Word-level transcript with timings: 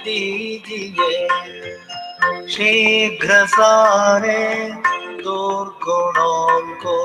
दीजिए। 0.00 1.28
शीघ्र 2.48 3.46
सारे 3.46 4.70
दुर्गुणों 5.22 6.62
को 6.76 6.98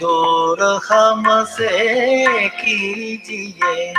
दूर 0.00 0.80
हमसे 0.88 2.48
कीजिए। 2.48 3.94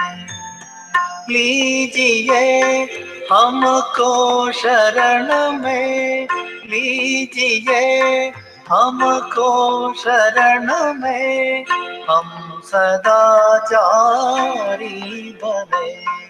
लीजिए 1.29 2.83
हमको 3.31 4.51
शरण 4.51 5.51
में, 5.51 6.27
लीजिए 6.65 8.31
हमको 8.69 9.49
शरण 9.93 10.67
में, 10.93 11.65
हम 12.09 12.61
सदा 12.65 13.57
जारी 13.57 15.37
बने। 15.43 16.20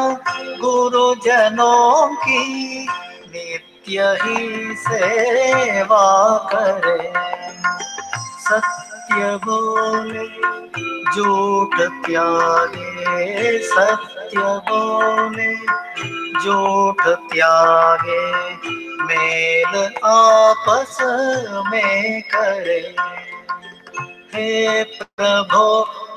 गुरुजनों 0.62 2.16
की 2.16 2.88
नित्य 3.28 4.18
ही 4.24 4.76
सेवा 4.76 6.38
करें। 6.54 7.14
सत्य 8.40 9.36
बोले, 9.46 10.28
झूठ 11.16 11.76
त्यागे 11.78 13.60
सत्य 13.60 14.40
बोले, 14.40 15.56
झूठ 16.44 17.08
त्यागे 17.08 18.30
मेल 19.04 19.90
आपस 20.06 20.98
में 21.72 22.22
करे। 22.22 22.96
हे 24.36 24.84
प्रभु 24.84 25.62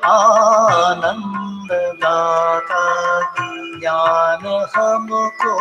आनंद 0.06 1.70
दाता 1.72 2.82
ज्ञान 3.80 4.44
हमको 4.76 5.54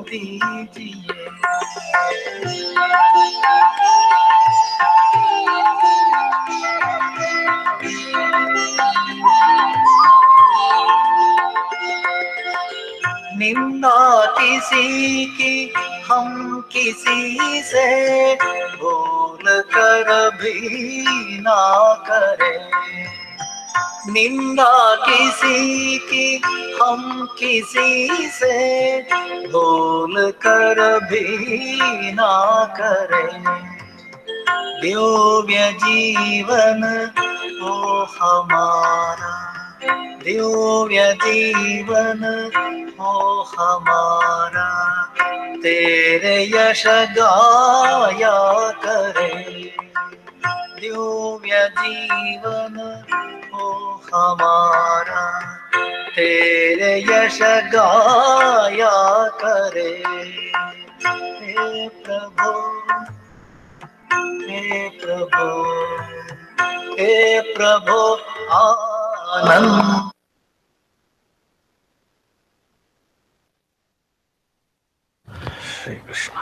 दीजिए। 0.00 1.28
निंदा 13.38 14.26
किसी 14.26 15.26
की, 15.26 15.72
हम 16.10 16.60
किसी 16.72 17.62
से 17.62 17.88
भूल 18.76 19.62
कर 19.74 20.30
भी 20.30 21.38
ना 21.40 21.65
करें 21.94 22.86
निंदा 24.12 24.96
किसी 24.96 25.98
की, 25.98 26.42
हम 26.82 27.28
किसी 27.38 28.08
से 28.28 29.00
भूल 29.48 30.30
कर 30.30 30.98
भी 30.98 31.78
ना 32.12 32.64
करें। 32.80 33.44
दिव्य 34.80 35.72
जीवन 35.72 37.10
हो 37.62 38.06
हमारा। 38.20 39.52
दिव्य 40.24 41.12
जीवन 41.12 42.50
हो 43.00 43.42
हमारा। 43.58 45.02
तेरे 45.56 46.50
यश 46.54 46.86
गाया 46.86 48.70
करे। 48.70 49.75
दिव्य 50.80 51.68
जीवन 51.68 52.76
हो 53.54 53.94
हमारा। 54.14 55.56
तेरे 56.16 57.00
यश 57.00 57.38
गाया 57.42 59.28
करे। 59.28 60.04
हे 61.46 61.88
प्रभु 61.88 62.50
हे 64.50 64.88
प्रभु 64.88 65.46
हे 66.98 67.40
प्रभु, 67.40 67.98
आनंद। 68.52 70.10
श्री 75.62 75.94
कृष्ण। 75.94 76.32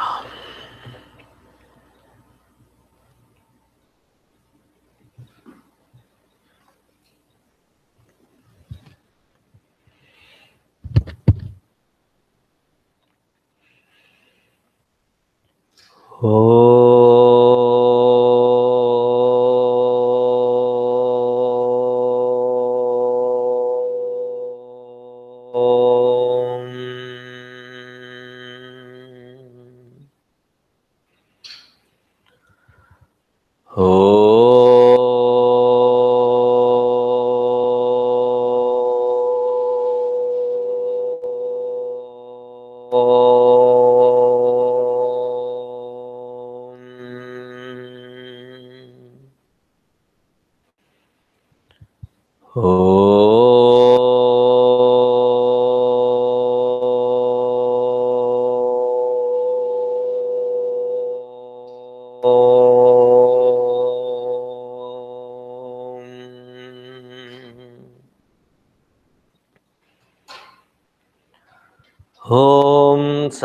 Oh. 16.27 17.84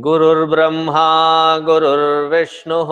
गुरुर्ब्रह्मा 0.00 1.58
गुरुर्विष्णुः 1.58 2.90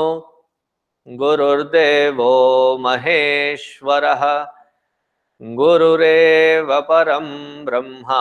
गुरुर्देवो 1.08 2.32
महेश्वरः 2.80 4.46
गुरुरेव 5.42 6.80
परं 6.80 7.28
ब्रह्मा 7.64 8.20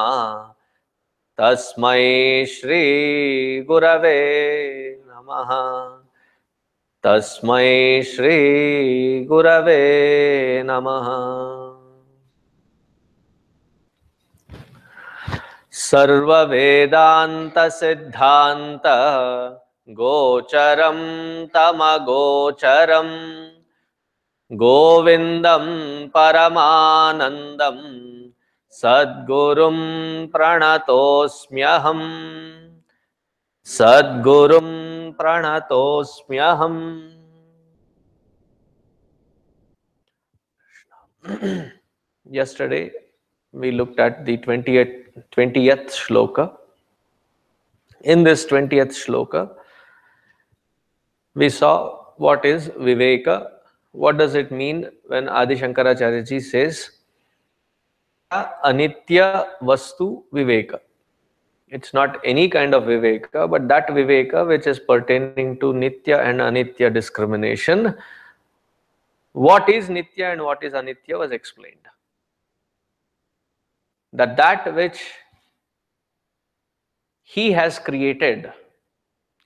तस्मै 1.38 2.46
श्रीगुरवे 2.46 4.16
नमः 5.08 5.52
तस्मै 7.04 8.02
श्रीगुरवे 8.04 9.82
नमः। 10.66 11.69
सर्ववेदान्तसिद्धान्त 15.90 18.88
गोचरं 20.00 21.00
तमगोचरम् 21.56 23.16
गोविन्दं 24.64 25.66
परमानन्दं 26.16 27.80
सद्गुरुं 28.82 29.78
प्रणतोऽस्म्यहम् 30.36 32.08
सद्गुरुं 33.78 34.70
प्रणतोऽस्म्यहम् 35.20 36.84
Yesterday 42.26 42.92
we 43.54 43.72
looked 43.72 44.00
at 44.00 44.26
the 44.26 44.38
20th, 44.38 45.09
20th 45.32 45.92
shloka. 45.92 46.56
In 48.02 48.24
this 48.24 48.46
20th 48.46 48.94
shloka, 49.06 49.52
we 51.36 51.50
saw 51.50 52.00
what 52.18 52.46
is 52.46 52.70
Viveka. 52.70 53.50
What 53.92 54.18
does 54.18 54.36
it 54.36 54.52
mean 54.52 54.90
when 55.08 55.28
Adi 55.28 55.56
Shankaracharya 55.56 56.28
ji 56.28 56.40
says 56.40 56.92
Anitya 58.32 59.48
Vastu 59.62 60.24
Viveka? 60.34 60.80
It's 61.70 61.94
not 61.94 62.20
any 62.24 62.50
kind 62.50 62.74
of 62.74 62.84
Viveka, 62.84 63.50
but 63.50 63.68
that 63.68 63.88
Viveka 63.88 64.48
which 64.48 64.66
is 64.66 64.80
pertaining 64.80 65.60
to 65.60 65.68
Nitya 65.68 66.20
and 66.26 66.40
Anitya 66.40 66.92
discrimination. 66.94 67.96
What 69.34 69.70
is 69.70 69.90
Nitya 69.90 70.34
and 70.34 70.42
what 70.42 70.64
is 70.64 70.74
Anitya 70.74 71.20
was 71.20 71.32
explained. 71.32 71.89
That 74.14 74.38
that 74.38 74.74
which 74.74 75.00
he 77.24 77.52
has 77.52 77.78
created, 77.78 78.52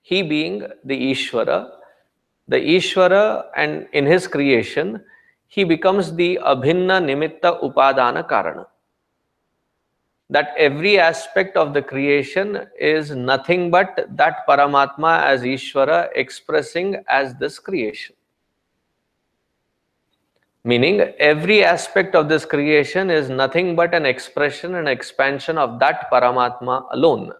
he 0.01 0.23
being 0.23 0.65
the 0.85 1.11
Ishvara, 1.11 1.69
the 2.47 2.57
Ishvara 2.57 3.45
and 3.55 3.87
in 3.93 4.05
his 4.05 4.27
creation, 4.27 5.03
he 5.47 5.63
becomes 5.63 6.13
the 6.15 6.39
Abhinna 6.41 7.01
Nimitta 7.03 7.61
Upadana 7.61 8.27
Karana. 8.27 8.65
That 10.29 10.53
every 10.57 10.97
aspect 10.97 11.57
of 11.57 11.73
the 11.73 11.81
creation 11.81 12.67
is 12.79 13.11
nothing 13.11 13.69
but 13.69 14.07
that 14.11 14.47
Paramatma 14.47 15.23
as 15.23 15.41
Ishvara 15.41 16.09
expressing 16.15 17.03
as 17.07 17.35
this 17.35 17.59
creation. 17.59 18.15
Meaning 20.65 21.01
every 21.19 21.63
aspect 21.63 22.15
of 22.15 22.29
this 22.29 22.45
creation 22.45 23.09
is 23.09 23.29
nothing 23.29 23.75
but 23.75 23.93
an 23.93 24.05
expression 24.05 24.75
and 24.75 24.87
expansion 24.87 25.57
of 25.57 25.77
that 25.79 26.09
Paramatma 26.09 26.85
alone. 26.91 27.33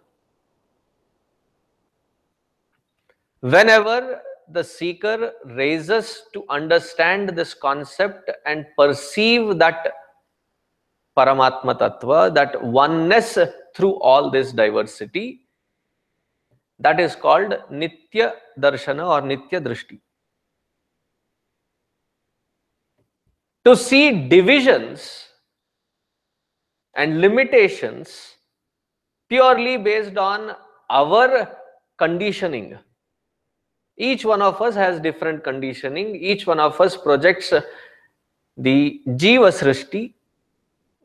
Whenever 3.40 4.20
the 4.48 4.62
seeker 4.62 5.32
raises 5.46 6.22
to 6.34 6.44
understand 6.50 7.30
this 7.30 7.54
concept 7.54 8.30
and 8.44 8.66
perceive 8.76 9.58
that 9.58 9.92
Paramatma 11.16 11.78
Tattva, 11.78 12.34
that 12.34 12.62
oneness 12.62 13.38
through 13.74 13.94
all 14.00 14.30
this 14.30 14.52
diversity, 14.52 15.40
that 16.78 17.00
is 17.00 17.14
called 17.14 17.54
Nitya 17.70 18.32
Darshana 18.58 19.08
or 19.08 19.22
Nitya 19.22 19.64
Drishti. 19.64 20.00
To 23.64 23.74
see 23.74 24.28
divisions 24.28 25.28
and 26.94 27.20
limitations 27.20 28.34
purely 29.28 29.78
based 29.78 30.16
on 30.16 30.54
our 30.90 31.56
conditioning 31.96 32.78
each 33.96 34.24
one 34.24 34.42
of 34.42 34.60
us 34.60 34.74
has 34.74 35.00
different 35.00 35.44
conditioning. 35.44 36.16
Each 36.16 36.46
one 36.46 36.58
of 36.58 36.80
us 36.80 36.96
projects 36.96 37.52
the 38.56 39.00
Jiva 39.06 39.50
Srishti. 39.52 40.14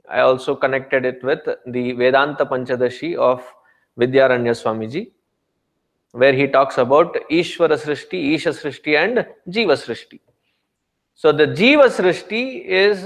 I 0.09 0.21
also 0.21 0.55
connected 0.55 1.05
it 1.05 1.23
with 1.23 1.47
the 1.67 1.91
Vedanta 1.91 2.45
Panchadashi 2.45 3.15
of 3.15 3.45
Vidyaranya 3.99 4.55
Swamiji, 4.55 5.11
where 6.13 6.33
he 6.33 6.47
talks 6.47 6.79
about 6.79 7.15
Ishvara 7.29 7.77
Srishti, 7.77 8.33
Isha 8.33 8.49
Srishti 8.49 8.97
and 8.97 9.27
Jiva 9.47 9.77
Srishti. 9.77 10.19
So 11.21 11.33
the 11.33 11.47
Jiva 11.47 11.87
Srishti 11.93 12.63
is 12.63 13.05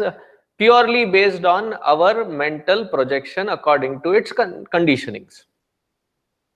purely 0.60 1.04
based 1.04 1.46
on 1.46 1.74
our 1.74 2.24
mental 2.24 2.86
projection 2.86 3.50
according 3.50 4.02
to 4.02 4.12
its 4.12 4.32
con 4.32 4.68
conditionings. 4.72 5.46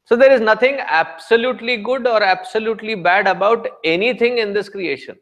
So 0.05 0.15
there 0.15 0.31
is 0.31 0.39
nothing 0.39 0.75
absolutely 0.79 1.77
good 1.77 2.05
or 2.05 2.21
absolutely 2.21 2.93
bad 2.93 3.25
about 3.25 3.67
anything 3.83 4.37
in 4.37 4.53
this 4.53 4.69
creation. 4.69 5.17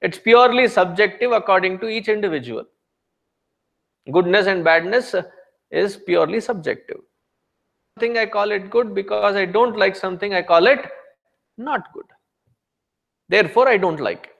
It's 0.00 0.18
purely 0.18 0.66
subjective 0.66 1.30
according 1.30 1.78
to 1.78 1.88
each 1.88 2.08
individual. 2.08 2.64
Goodness 4.10 4.48
and 4.48 4.64
badness 4.64 5.14
is 5.70 5.96
purely 5.96 6.40
subjective. 6.40 6.98
Something 7.94 8.18
I 8.18 8.26
call 8.26 8.50
it 8.50 8.68
good 8.68 8.96
because 8.96 9.36
I 9.36 9.44
don't 9.44 9.76
like 9.76 9.94
something, 9.94 10.34
I 10.34 10.42
call 10.42 10.66
it 10.66 10.90
not 11.56 11.92
good. 11.92 12.06
Therefore, 13.28 13.68
I 13.68 13.76
don't 13.76 14.00
like 14.00 14.24
it. 14.24 14.37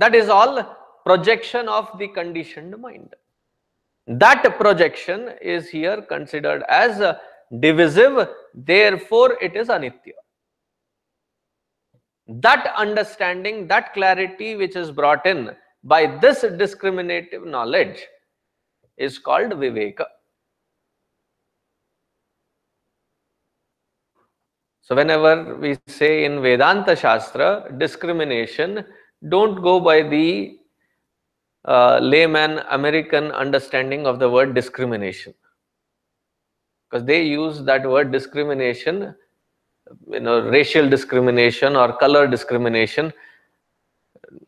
That 0.00 0.14
is 0.14 0.30
all 0.30 0.76
projection 1.04 1.68
of 1.68 1.90
the 1.98 2.08
conditioned 2.08 2.76
mind. 2.78 3.14
That 4.06 4.42
projection 4.58 5.32
is 5.42 5.68
here 5.68 6.00
considered 6.00 6.62
as 6.68 7.02
divisive 7.58 8.28
therefore 8.54 9.36
it 9.42 9.56
is 9.56 9.68
anitya. 9.68 10.18
That 12.28 12.72
understanding 12.76 13.66
that 13.68 13.92
clarity 13.92 14.56
which 14.56 14.74
is 14.74 14.90
brought 14.90 15.26
in 15.26 15.50
by 15.84 16.06
this 16.22 16.46
discriminative 16.56 17.44
knowledge 17.44 18.00
is 18.96 19.18
called 19.18 19.52
viveka. 19.52 20.06
So 24.80 24.96
whenever 24.96 25.56
we 25.56 25.76
say 25.88 26.24
in 26.24 26.40
vedanta 26.40 26.96
shastra 26.96 27.70
discrimination 27.76 28.84
don't 29.28 29.62
go 29.62 29.80
by 29.80 30.02
the 30.02 30.58
uh, 31.64 31.98
layman 32.00 32.60
American 32.70 33.30
understanding 33.32 34.06
of 34.06 34.18
the 34.18 34.28
word 34.28 34.54
discrimination. 34.54 35.34
Because 36.88 37.04
they 37.04 37.22
use 37.22 37.62
that 37.64 37.88
word 37.88 38.10
discrimination, 38.10 39.14
you 40.08 40.20
know, 40.20 40.40
racial 40.40 40.88
discrimination 40.88 41.76
or 41.76 41.96
color 41.98 42.26
discrimination, 42.26 43.12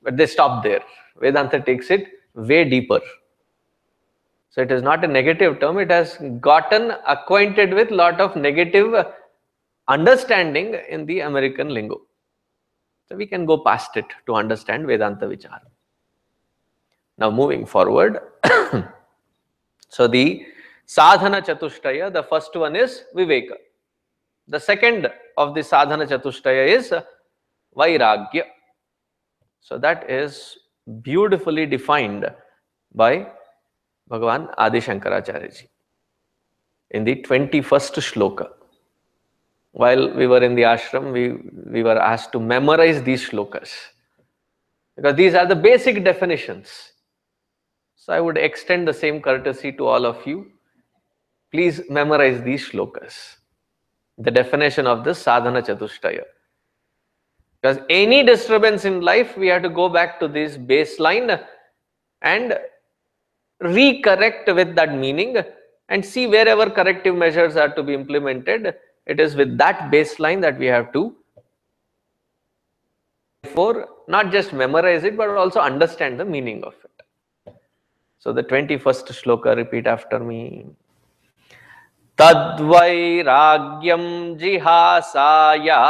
but 0.03 0.17
they 0.17 0.27
stop 0.27 0.63
there. 0.65 0.83
Vedanta 1.21 1.61
takes 1.61 1.91
it 1.91 2.09
way 2.35 2.65
deeper. 2.65 3.01
So 4.51 4.61
it 4.61 4.71
is 4.71 4.83
not 4.83 5.05
a 5.05 5.09
negative 5.09 5.61
term, 5.61 5.79
it 5.79 5.91
has 5.91 6.19
gotten 6.41 6.93
acquainted 7.07 7.73
with 7.73 7.91
lot 7.91 8.21
of 8.21 8.37
negative 8.37 9.07
understanding 9.89 10.77
in 10.89 11.07
the 11.07 11.21
American 11.21 11.71
lingo. 11.71 12.03
So 13.13 13.19
we 13.19 13.27
can 13.27 13.45
go 13.45 13.59
past 13.59 13.95
it 13.99 14.07
to 14.25 14.37
understand 14.37 14.87
Vedanta 14.87 15.27
Vichara. 15.27 15.61
Now 17.19 17.31
moving 17.31 17.67
forward, 17.67 18.19
so 19.91 20.09
the 20.09 20.47
sadhana 20.87 21.43
chatushtaya, 21.43 22.11
the 22.11 22.23
first 22.23 22.57
one 22.57 22.75
is 22.75 23.05
viveka. 23.15 23.57
The 24.49 24.59
second 24.59 25.11
of 25.37 25.55
the 25.55 25.63
sadhana 25.63 26.07
chatushtaya 26.07 26.67
is 26.69 26.95
vairagya. 27.77 28.45
So 29.61 29.77
that 29.77 30.09
is 30.09 30.57
beautifully 31.03 31.67
defined 31.67 32.35
by 32.95 33.27
Bhagavan 34.11 34.55
Adi 34.57 34.81
Shankaracharya 34.81 35.55
ji. 35.55 35.69
in 36.93 37.05
the 37.05 37.17
21st 37.17 38.01
shloka. 38.09 38.49
While 39.73 40.15
we 40.15 40.27
were 40.27 40.43
in 40.43 40.55
the 40.55 40.63
ashram, 40.63 41.13
we, 41.13 41.51
we 41.71 41.83
were 41.83 41.99
asked 41.99 42.33
to 42.33 42.41
memorize 42.41 43.03
these 43.03 43.29
shlokas 43.29 43.71
because 44.97 45.17
these 45.17 45.35
are 45.35 45.47
the 45.47 45.57
basic 45.57 46.05
definitions. 46.05 46.93
So 47.97 48.13
I 48.13 48.21
would 48.21 48.37
extend 48.37 48.87
the 48.87 48.93
same 48.93 49.23
courtesy 49.23 49.73
to 49.73 49.87
all 49.87 50.05
of 50.05 50.27
you. 50.27 50.51
Please 51.51 51.81
memorize 51.89 52.43
these 52.43 52.69
shlokas, 52.69 53.37
the 54.19 54.31
definition 54.31 54.87
of 54.87 55.05
this 55.05 55.19
sadhana 55.19 55.63
chatushtaya. 55.63 56.25
Because 57.61 57.79
any 57.89 58.25
disturbance 58.25 58.85
in 58.85 59.01
life, 59.01 59.37
we 59.37 59.47
have 59.47 59.63
to 59.63 59.69
go 59.69 59.89
back 59.89 60.19
to 60.21 60.29
this 60.29 60.57
baseline 60.57 61.45
and 62.21 62.59
recorrect 63.63 64.55
with 64.55 64.75
that 64.75 64.95
meaning 64.97 65.37
and 65.89 66.05
see 66.05 66.27
wherever 66.27 66.69
corrective 66.69 67.15
measures 67.15 67.57
are 67.57 67.73
to 67.75 67.83
be 67.83 67.95
implemented. 67.95 68.75
It 69.06 69.20
is 69.20 69.36
with 69.36 69.58
that 69.58 69.92
baseline 69.92 70.42
that 70.42 70.58
we 70.60 70.66
have 70.68 70.92
to 70.94 71.16
therefore 73.44 73.88
not 74.08 74.32
just 74.32 74.54
memorize 74.54 75.04
it 75.04 75.18
but 75.18 75.30
also 75.30 75.60
understand 75.60 76.20
the 76.20 76.26
meaning 76.26 76.64
of 76.64 76.74
it. 76.84 76.92
So 78.20 78.34
the 78.34 78.44
21st 78.44 79.12
shloka 79.20 79.56
repeat 79.56 79.88
after 79.88 80.20
me. 80.20 80.66
Tadvairagyam 82.18 84.04
jihasaya 84.40 85.82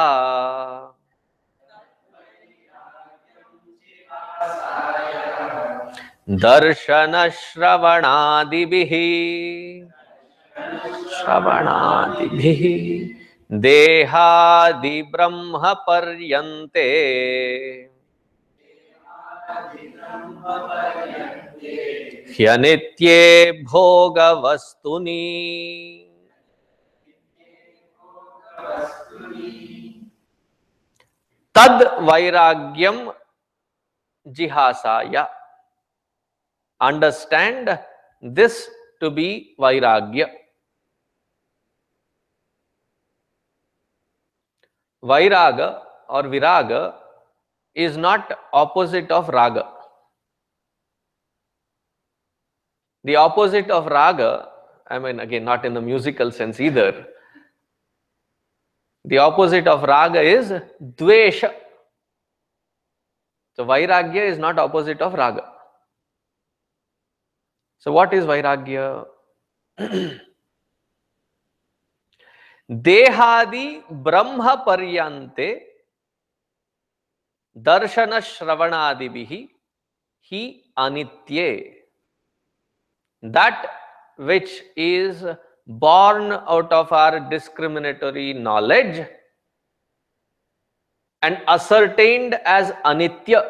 दर्शनश्रवणादिभिः 6.27 7.47
श्रवणादि 11.16 12.52
देहादि 13.50 15.02
ब्रह्म 15.12 15.72
पर्यन्ते 15.86 16.88
ह्यनित्ये 22.36 23.20
भोगवस्तुनि। 23.64 25.24
तद 31.54 31.82
वैराग्यम 32.10 32.98
जिहासाया। 34.26 35.22
Understand 36.80 37.70
this 38.24 38.54
to 39.00 39.10
be 39.10 39.28
vairagya 39.60 40.24
Vairaga 45.04 45.82
or 46.08 46.22
viraga 46.24 46.94
is 47.74 47.96
not 47.96 48.38
opposite 48.52 49.10
of 49.10 49.28
raga. 49.28 49.68
The 53.04 53.16
opposite 53.16 53.70
of 53.70 53.86
raga, 53.86 54.48
I 54.88 54.98
mean 54.98 55.20
again 55.20 55.44
not 55.44 55.64
in 55.64 55.74
the 55.74 55.80
musical 55.80 56.30
sense 56.30 56.60
either. 56.60 57.06
The 59.04 59.18
opposite 59.18 59.66
of 59.66 59.82
raga 59.82 60.20
is 60.20 60.52
dvesha. 60.80 61.52
So 63.54 63.64
vairagya 63.64 64.30
is 64.30 64.38
not 64.38 64.58
opposite 64.58 65.00
of 65.00 65.14
raga. 65.14 65.52
So 67.82 67.90
what 67.90 68.14
is 68.14 68.24
Vairagya? 68.24 69.06
देहादि 72.70 73.66
ब्रह्म 74.04 74.54
पर्यते 74.66 75.48
दर्शन 77.56 78.18
श्रवणादि 78.20 79.08
ही 80.32 80.42
अनित्ये। 80.78 81.48
That 83.22 83.66
which 84.20 84.50
is 84.78 85.26
born 85.68 86.32
out 86.32 86.72
of 86.72 86.94
are 86.94 87.18
discriminatory 87.28 88.32
knowledge 88.34 88.98
and 91.22 91.36
ascertained 91.48 92.34
as 92.34 92.72
anitya 92.86 93.40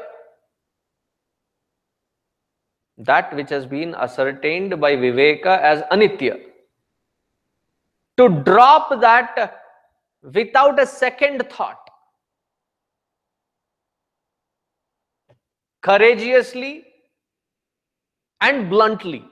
that 2.99 3.35
which 3.35 3.53
has 3.53 3.67
been 3.67 3.93
ascertained 4.07 4.75
by 4.75 4.97
viveka 4.97 5.47
as 5.47 5.83
anitya 5.83 6.39
To 8.19 8.29
drop 8.29 9.01
that 9.01 9.63
without 10.23 10.79
a 10.81 10.87
second 10.87 11.49
thought, 11.51 11.79
courageously 15.83 16.85
and 18.41 18.71
bluntly. 18.71 19.25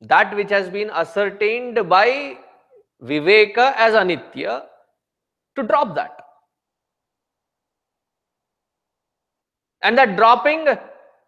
That 0.00 0.34
which 0.34 0.50
has 0.50 0.68
been 0.68 0.90
ascertained 0.90 1.88
by 1.88 2.38
Viveka 3.02 3.74
as 3.76 3.94
Anitya, 3.94 4.64
to 5.56 5.62
drop 5.62 5.94
that. 5.94 6.18
And 9.82 9.98
that 9.98 10.16
dropping 10.16 10.66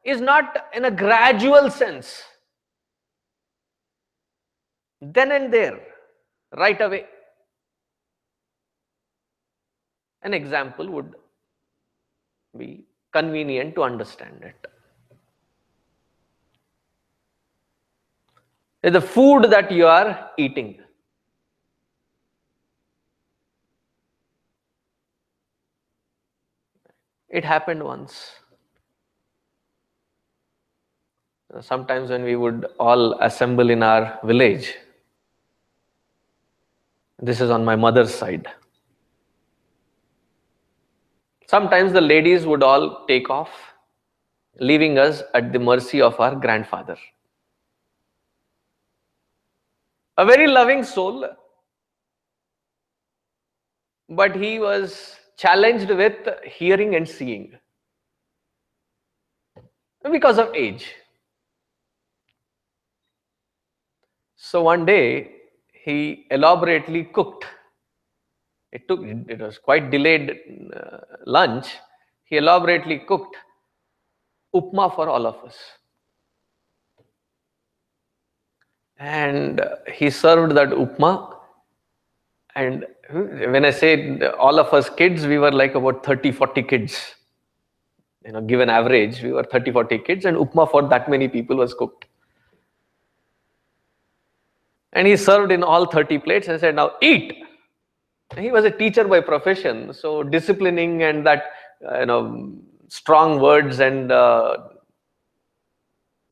is 0.04 0.20
not 0.20 0.66
in 0.74 0.86
a 0.86 0.90
gradual 0.90 1.70
sense. 1.70 2.22
Then 5.12 5.32
and 5.32 5.52
there, 5.52 5.80
right 6.56 6.80
away. 6.80 7.04
An 10.22 10.32
example 10.32 10.88
would 10.90 11.14
be 12.56 12.84
convenient 13.12 13.74
to 13.74 13.82
understand 13.82 14.42
it. 14.42 14.66
The 18.92 19.00
food 19.00 19.50
that 19.50 19.70
you 19.70 19.86
are 19.86 20.30
eating. 20.38 20.78
It 27.28 27.44
happened 27.44 27.82
once. 27.82 28.30
sometimes 31.60 32.10
when 32.10 32.24
we 32.24 32.36
would 32.36 32.66
all 32.78 33.14
assemble 33.20 33.70
in 33.70 33.82
our 33.82 34.18
village, 34.24 34.74
this 37.20 37.40
is 37.40 37.50
on 37.50 37.64
my 37.64 37.76
mother's 37.76 38.14
side. 38.14 38.46
Sometimes 41.46 41.92
the 41.92 42.00
ladies 42.00 42.46
would 42.46 42.62
all 42.62 43.04
take 43.06 43.30
off, 43.30 43.50
leaving 44.58 44.98
us 44.98 45.22
at 45.34 45.52
the 45.52 45.58
mercy 45.58 46.00
of 46.00 46.18
our 46.18 46.34
grandfather. 46.34 46.96
A 50.16 50.24
very 50.24 50.46
loving 50.46 50.82
soul, 50.84 51.28
but 54.08 54.34
he 54.34 54.58
was 54.58 55.16
challenged 55.36 55.90
with 55.90 56.28
hearing 56.44 56.94
and 56.94 57.08
seeing 57.08 57.58
because 60.10 60.38
of 60.38 60.54
age. 60.54 60.94
So 64.36 64.62
one 64.62 64.84
day 64.84 65.43
he 65.84 66.26
elaborately 66.30 67.04
cooked. 67.04 67.44
It 68.72 68.88
took 68.88 69.00
it 69.04 69.38
was 69.38 69.58
quite 69.58 69.90
delayed 69.90 70.38
uh, 70.74 70.98
lunch. 71.26 71.66
He 72.24 72.38
elaborately 72.38 73.00
cooked 73.00 73.36
upma 74.54 74.94
for 74.94 75.08
all 75.08 75.26
of 75.26 75.36
us. 75.44 75.56
And 78.98 79.60
he 79.92 80.08
served 80.08 80.56
that 80.56 80.70
upma. 80.70 81.36
And 82.54 82.86
when 83.10 83.64
I 83.64 83.70
say 83.70 84.20
all 84.38 84.58
of 84.58 84.72
us 84.72 84.88
kids, 84.88 85.26
we 85.26 85.38
were 85.38 85.52
like 85.52 85.74
about 85.74 86.04
30, 86.06 86.32
40 86.32 86.62
kids. 86.62 87.14
You 88.24 88.32
know, 88.32 88.40
given 88.40 88.70
average, 88.70 89.22
we 89.22 89.32
were 89.32 89.44
30, 89.44 89.72
40 89.72 89.98
kids, 89.98 90.24
and 90.24 90.36
upma 90.38 90.70
for 90.70 90.88
that 90.88 91.10
many 91.10 91.28
people 91.28 91.56
was 91.56 91.74
cooked. 91.74 92.06
And 94.94 95.06
he 95.08 95.16
served 95.16 95.50
in 95.50 95.62
all 95.62 95.86
30 95.86 96.18
plates 96.18 96.48
and 96.48 96.58
said, 96.60 96.76
now 96.76 96.92
eat. 97.02 97.34
He 98.38 98.50
was 98.50 98.64
a 98.64 98.70
teacher 98.70 99.04
by 99.04 99.20
profession, 99.20 99.92
so 99.92 100.22
disciplining 100.22 101.02
and 101.02 101.26
that, 101.26 101.44
uh, 101.86 102.00
you 102.00 102.06
know, 102.06 102.52
strong 102.88 103.40
words 103.40 103.80
and 103.80 104.10
uh, 104.10 104.56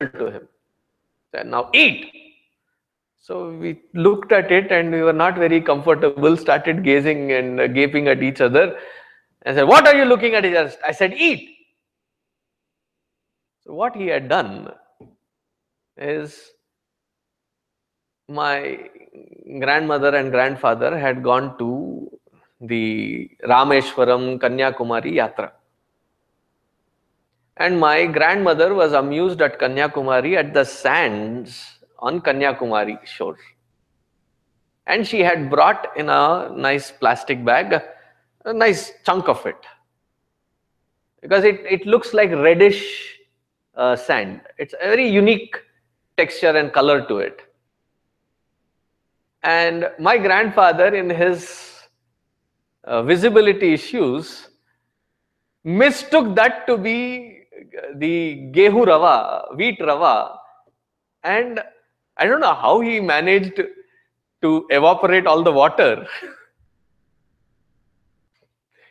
to 0.00 0.30
him. 0.30 0.48
Said, 1.34 1.46
now 1.46 1.70
eat. 1.74 2.12
So 3.18 3.50
we 3.50 3.80
looked 3.94 4.32
at 4.32 4.50
it 4.50 4.72
and 4.72 4.90
we 4.92 5.02
were 5.02 5.12
not 5.12 5.36
very 5.36 5.60
comfortable, 5.60 6.36
started 6.36 6.82
gazing 6.82 7.32
and 7.32 7.60
uh, 7.60 7.66
gaping 7.68 8.08
at 8.08 8.22
each 8.22 8.40
other. 8.40 8.76
and 9.42 9.56
said, 9.56 9.68
what 9.68 9.86
are 9.86 9.94
you 9.94 10.04
looking 10.04 10.34
at? 10.34 10.44
I 10.44 10.92
said, 10.92 11.14
eat. 11.14 11.48
So 13.64 13.74
what 13.74 13.94
he 13.94 14.08
had 14.08 14.28
done 14.28 14.72
is 15.96 16.50
my 18.32 18.90
grandmother 19.60 20.14
and 20.16 20.30
grandfather 20.30 20.98
had 20.98 21.22
gone 21.22 21.56
to 21.58 22.10
the 22.60 23.30
Rameshwaram 23.44 24.38
Kanyakumari 24.38 25.14
Yatra. 25.14 25.50
And 27.56 27.78
my 27.78 28.06
grandmother 28.06 28.74
was 28.74 28.92
amused 28.92 29.42
at 29.42 29.60
Kanyakumari 29.60 30.36
at 30.36 30.54
the 30.54 30.64
sands 30.64 31.78
on 31.98 32.20
Kanyakumari 32.20 33.04
shore. 33.06 33.38
And 34.86 35.06
she 35.06 35.20
had 35.20 35.50
brought 35.50 35.96
in 35.96 36.08
a 36.08 36.50
nice 36.56 36.90
plastic 36.90 37.44
bag 37.44 37.82
a 38.44 38.52
nice 38.52 38.92
chunk 39.04 39.28
of 39.28 39.44
it 39.46 39.56
because 41.20 41.44
it, 41.44 41.60
it 41.68 41.86
looks 41.86 42.12
like 42.12 42.30
reddish 42.30 43.18
uh, 43.76 43.94
sand. 43.94 44.40
It's 44.58 44.74
a 44.74 44.86
very 44.88 45.08
unique 45.08 45.56
texture 46.16 46.56
and 46.56 46.72
color 46.72 47.06
to 47.06 47.18
it. 47.18 47.40
And 49.42 49.90
my 49.98 50.18
grandfather, 50.18 50.94
in 50.94 51.10
his 51.10 51.82
uh, 52.84 53.02
visibility 53.02 53.74
issues, 53.74 54.48
mistook 55.64 56.34
that 56.36 56.66
to 56.66 56.78
be 56.78 57.44
the 57.96 58.50
gehu 58.52 58.86
rava, 58.86 59.54
wheat 59.56 59.80
rava. 59.80 60.38
And 61.24 61.60
I 62.16 62.26
don't 62.26 62.40
know 62.40 62.54
how 62.54 62.80
he 62.80 63.00
managed 63.00 63.60
to 64.42 64.66
evaporate 64.70 65.26
all 65.26 65.42
the 65.42 65.52
water. 65.52 66.06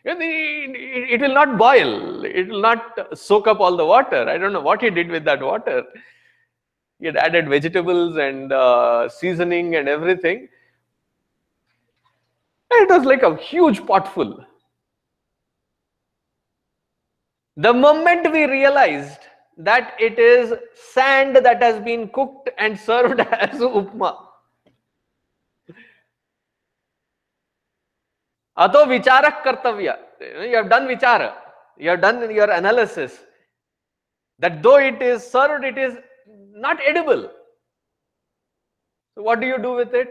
it 0.06 1.22
will 1.22 1.34
not 1.34 1.58
boil, 1.58 2.26
it 2.26 2.50
will 2.50 2.62
not 2.62 3.18
soak 3.18 3.48
up 3.48 3.60
all 3.60 3.78
the 3.78 3.86
water. 3.86 4.28
I 4.28 4.38
don't 4.38 4.54
know 4.54 4.62
what 4.62 4.82
he 4.82 4.90
did 4.90 5.10
with 5.10 5.24
that 5.26 5.42
water. 5.42 5.84
He 7.02 7.08
had 7.08 7.18
added 7.18 7.50
vegetables 7.50 8.18
and 8.18 8.54
uh, 8.54 9.10
seasoning 9.10 9.76
and 9.76 9.90
everything. 9.90 10.48
And 12.70 12.84
it 12.84 12.90
was 12.90 13.06
like 13.06 13.24
a 13.24 13.36
huge 13.36 13.84
pot 13.88 14.14
full. 14.14 14.46
The 17.58 17.74
moment 17.74 18.32
we 18.32 18.46
realized 18.46 19.20
that 19.58 19.96
it 20.00 20.20
is 20.20 20.54
sand 20.94 21.36
that 21.38 21.62
has 21.62 21.84
been 21.84 22.08
cooked 22.10 22.52
and 22.60 22.80
served 22.80 23.20
as 23.32 23.60
upma, 23.60 24.16
Ato 28.56 28.86
vicharak 28.86 29.42
kartavya. 29.44 29.98
You 30.20 30.56
have 30.56 30.70
done 30.70 30.88
vichara. 30.88 31.34
You 31.80 31.90
have 31.90 32.02
done 32.02 32.30
your 32.30 32.52
analysis. 32.52 33.18
That 34.38 34.62
though 34.62 34.78
it 34.78 35.02
is 35.02 35.26
served, 35.26 35.64
it 35.64 35.80
is 35.80 35.98
not 36.56 36.80
edible. 36.86 37.30
So 39.16 39.24
what 39.24 39.40
do 39.40 39.48
you 39.48 39.58
do 39.58 39.74
with 39.74 39.94
it? 39.94 40.10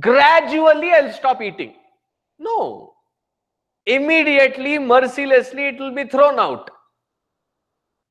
Gradually 0.00 0.92
I'll 0.92 1.12
stop 1.12 1.42
eating. 1.42 1.74
No. 2.38 2.94
Immediately, 3.86 4.78
mercilessly, 4.78 5.68
it 5.68 5.78
will 5.78 5.94
be 5.94 6.04
thrown 6.04 6.38
out. 6.38 6.70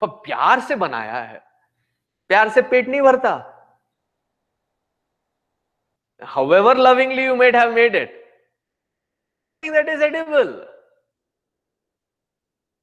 पर 0.02 0.08
प्यार 0.26 0.60
से 0.68 0.76
बनाया 0.76 1.20
है 1.24 1.42
प्यार 2.28 2.50
से 2.50 2.62
पेट 2.72 2.88
नहीं 2.88 3.02
भरता 3.02 3.34
however 6.34 6.76
lovingly 6.76 7.24
you 7.24 7.36
might 7.36 7.56
have 7.56 7.74
made 7.74 7.96
it 7.96 8.14
that 9.72 9.90
is 9.90 10.02
edible. 10.02 10.66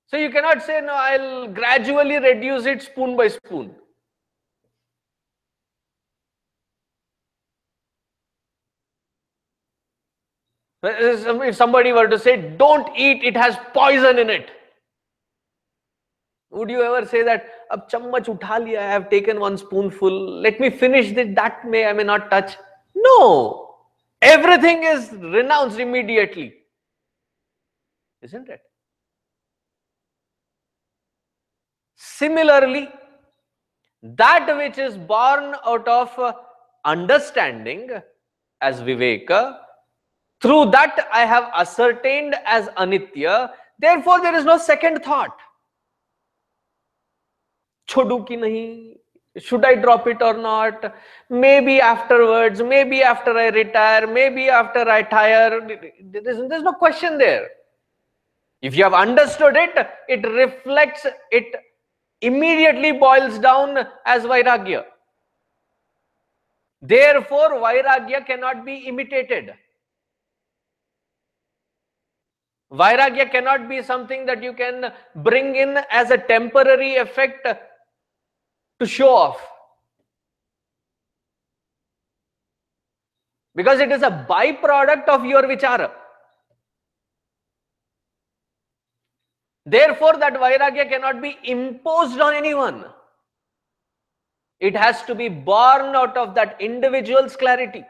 So 0.07 0.17
you 0.17 0.31
cannot 0.31 0.63
say, 0.63 0.81
no, 0.81 0.93
I'll 0.93 1.49
gradually 1.49 2.19
reduce 2.19 2.67
it 2.67 2.83
spoon 2.83 3.17
by 3.17 3.29
spoon. 3.29 3.75
If 10.83 11.57
somebody 11.57 11.93
were 11.93 12.09
to 12.09 12.19
say, 12.19 12.55
don't 12.57 12.89
eat, 12.97 13.23
it 13.23 13.37
has 13.37 13.57
poison 13.73 14.19
in 14.19 14.31
it. 14.31 14.51
Would 16.51 16.71
you 16.71 16.83
ever 16.83 17.07
say 17.07 17.23
that, 17.23 17.47
ab 17.71 17.89
chammach 17.89 18.25
utha 18.25 18.59
liya, 18.61 18.79
I 18.79 18.91
have 18.91 19.09
taken 19.09 19.41
one 19.41 19.57
spoonful, 19.57 20.41
let 20.41 20.61
me 20.61 20.71
finish 20.71 21.13
this, 21.13 21.35
that 21.37 21.67
may 21.69 21.87
I 21.87 21.93
may 21.93 22.03
not 22.03 22.31
touch. 22.31 22.57
No. 22.95 23.77
Everything 24.21 24.83
is 24.83 25.11
renounced 25.13 25.79
immediately 25.79 26.55
isn't 28.23 28.49
it? 28.49 28.61
Similarly, 31.97 32.89
that 34.03 34.57
which 34.57 34.79
is 34.79 34.97
born 34.97 35.55
out 35.67 35.87
of 35.87 36.17
uh, 36.19 36.33
understanding 36.85 37.91
as 38.61 38.81
Viveka, 38.81 39.59
through 40.43 40.67
that 40.73 41.09
I 41.13 41.25
have 41.25 41.51
ascertained 41.55 42.35
as 42.45 42.67
Anitya, 42.77 43.51
therefore 43.79 44.21
there 44.21 44.35
is 44.35 44.45
no 44.45 44.59
second 44.59 45.05
thought. 45.05 45.39
Chodu 47.89 48.27
ki 48.27 48.37
nahi, 48.37 48.97
should 49.39 49.65
I 49.65 49.77
drop 49.77 50.07
it 50.09 50.21
or 50.21 50.35
not? 50.35 50.95
Maybe 51.31 51.81
afterwards, 51.81 52.61
maybe 52.61 53.03
after 53.03 53.39
I 53.39 53.49
retire, 53.49 54.07
maybe 54.07 54.49
after 54.49 54.89
I 54.91 55.03
tire. 55.03 55.61
There's, 56.03 56.49
there's 56.49 56.63
no 56.63 56.73
question 56.73 57.19
there. 57.19 57.49
If 58.61 58.77
you 58.77 58.85
have 58.85 58.95
understood 58.95 59.57
it, 59.57 59.75
it 60.09 60.27
reflects, 60.27 61.07
it 61.31 61.55
immediately 62.21 62.93
boils 62.93 63.39
down 63.39 63.79
as 64.07 64.25
Vairagya. 64.25 64.85
Therefore, 66.81 67.51
Vairagya 67.61 68.27
cannot 68.27 68.65
be 68.65 68.77
imitated. 68.89 69.55
Vairagya 72.73 73.31
cannot 73.31 73.69
be 73.69 73.83
something 73.83 74.25
that 74.27 74.43
you 74.43 74.55
can 74.55 74.93
bring 75.17 75.57
in 75.57 75.79
as 75.91 76.11
a 76.11 76.17
temporary 76.17 76.97
effect 76.97 77.47
to 78.81 78.87
show 78.87 79.15
off. 79.15 79.47
Because 83.55 83.81
it 83.81 83.93
is 83.93 84.03
a 84.03 84.27
byproduct 84.29 85.07
of 85.09 85.27
your 85.27 85.43
vichara. 85.43 85.91
Therefore, 89.67 90.17
that 90.17 90.33
vairagya 90.35 90.89
cannot 90.89 91.21
be 91.21 91.39
imposed 91.45 92.19
on 92.19 92.35
anyone. 92.35 92.87
It 94.61 94.75
has 94.75 95.03
to 95.03 95.15
be 95.15 95.29
born 95.29 95.95
out 95.95 96.17
of 96.17 96.35
that 96.35 96.57
individual's 96.61 97.37
clarity. 97.37 97.85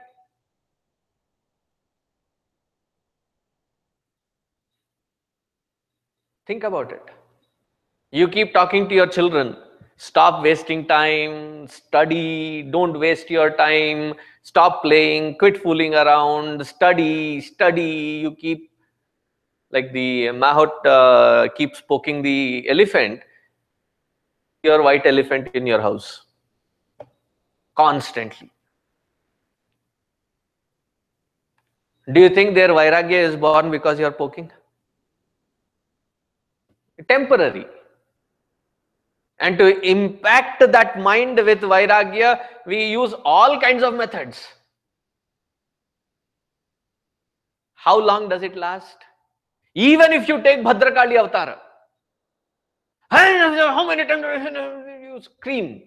Think 6.52 6.64
about 6.64 6.92
it. 6.92 7.00
You 8.10 8.28
keep 8.28 8.52
talking 8.52 8.86
to 8.90 8.94
your 8.94 9.06
children. 9.06 9.56
Stop 9.96 10.42
wasting 10.42 10.86
time, 10.86 11.66
study, 11.66 12.62
don't 12.64 12.98
waste 13.00 13.30
your 13.30 13.48
time, 13.56 14.12
stop 14.42 14.82
playing, 14.82 15.38
quit 15.38 15.56
fooling 15.62 15.94
around, 15.94 16.66
study, 16.66 17.40
study. 17.40 18.20
You 18.24 18.34
keep 18.34 18.70
like 19.70 19.94
the 19.94 20.26
mahout 20.42 20.84
uh, 20.84 21.48
keeps 21.56 21.80
poking 21.80 22.20
the 22.20 22.68
elephant, 22.68 23.20
your 24.62 24.82
white 24.82 25.06
elephant 25.06 25.48
in 25.54 25.66
your 25.66 25.80
house 25.80 26.26
constantly. 27.74 28.50
Do 32.12 32.20
you 32.20 32.28
think 32.28 32.54
their 32.54 32.68
vairagya 32.68 33.30
is 33.30 33.36
born 33.36 33.70
because 33.70 33.98
you 33.98 34.04
are 34.04 34.18
poking? 34.26 34.52
Temporary. 37.08 37.66
And 39.38 39.58
to 39.58 39.80
impact 39.80 40.60
that 40.72 41.00
mind 41.00 41.36
with 41.36 41.60
vairagya, 41.60 42.40
we 42.64 42.86
use 42.86 43.12
all 43.24 43.60
kinds 43.60 43.82
of 43.82 43.94
methods. 43.94 44.46
How 47.74 47.98
long 47.98 48.28
does 48.28 48.44
it 48.44 48.54
last? 48.56 48.98
Even 49.74 50.12
if 50.12 50.28
you 50.28 50.40
take 50.42 50.60
Bhadrakali 50.60 51.18
avatar, 51.18 51.58
how 53.10 53.86
many 53.86 54.06
times 54.06 54.22
you 55.02 55.20
scream? 55.20 55.82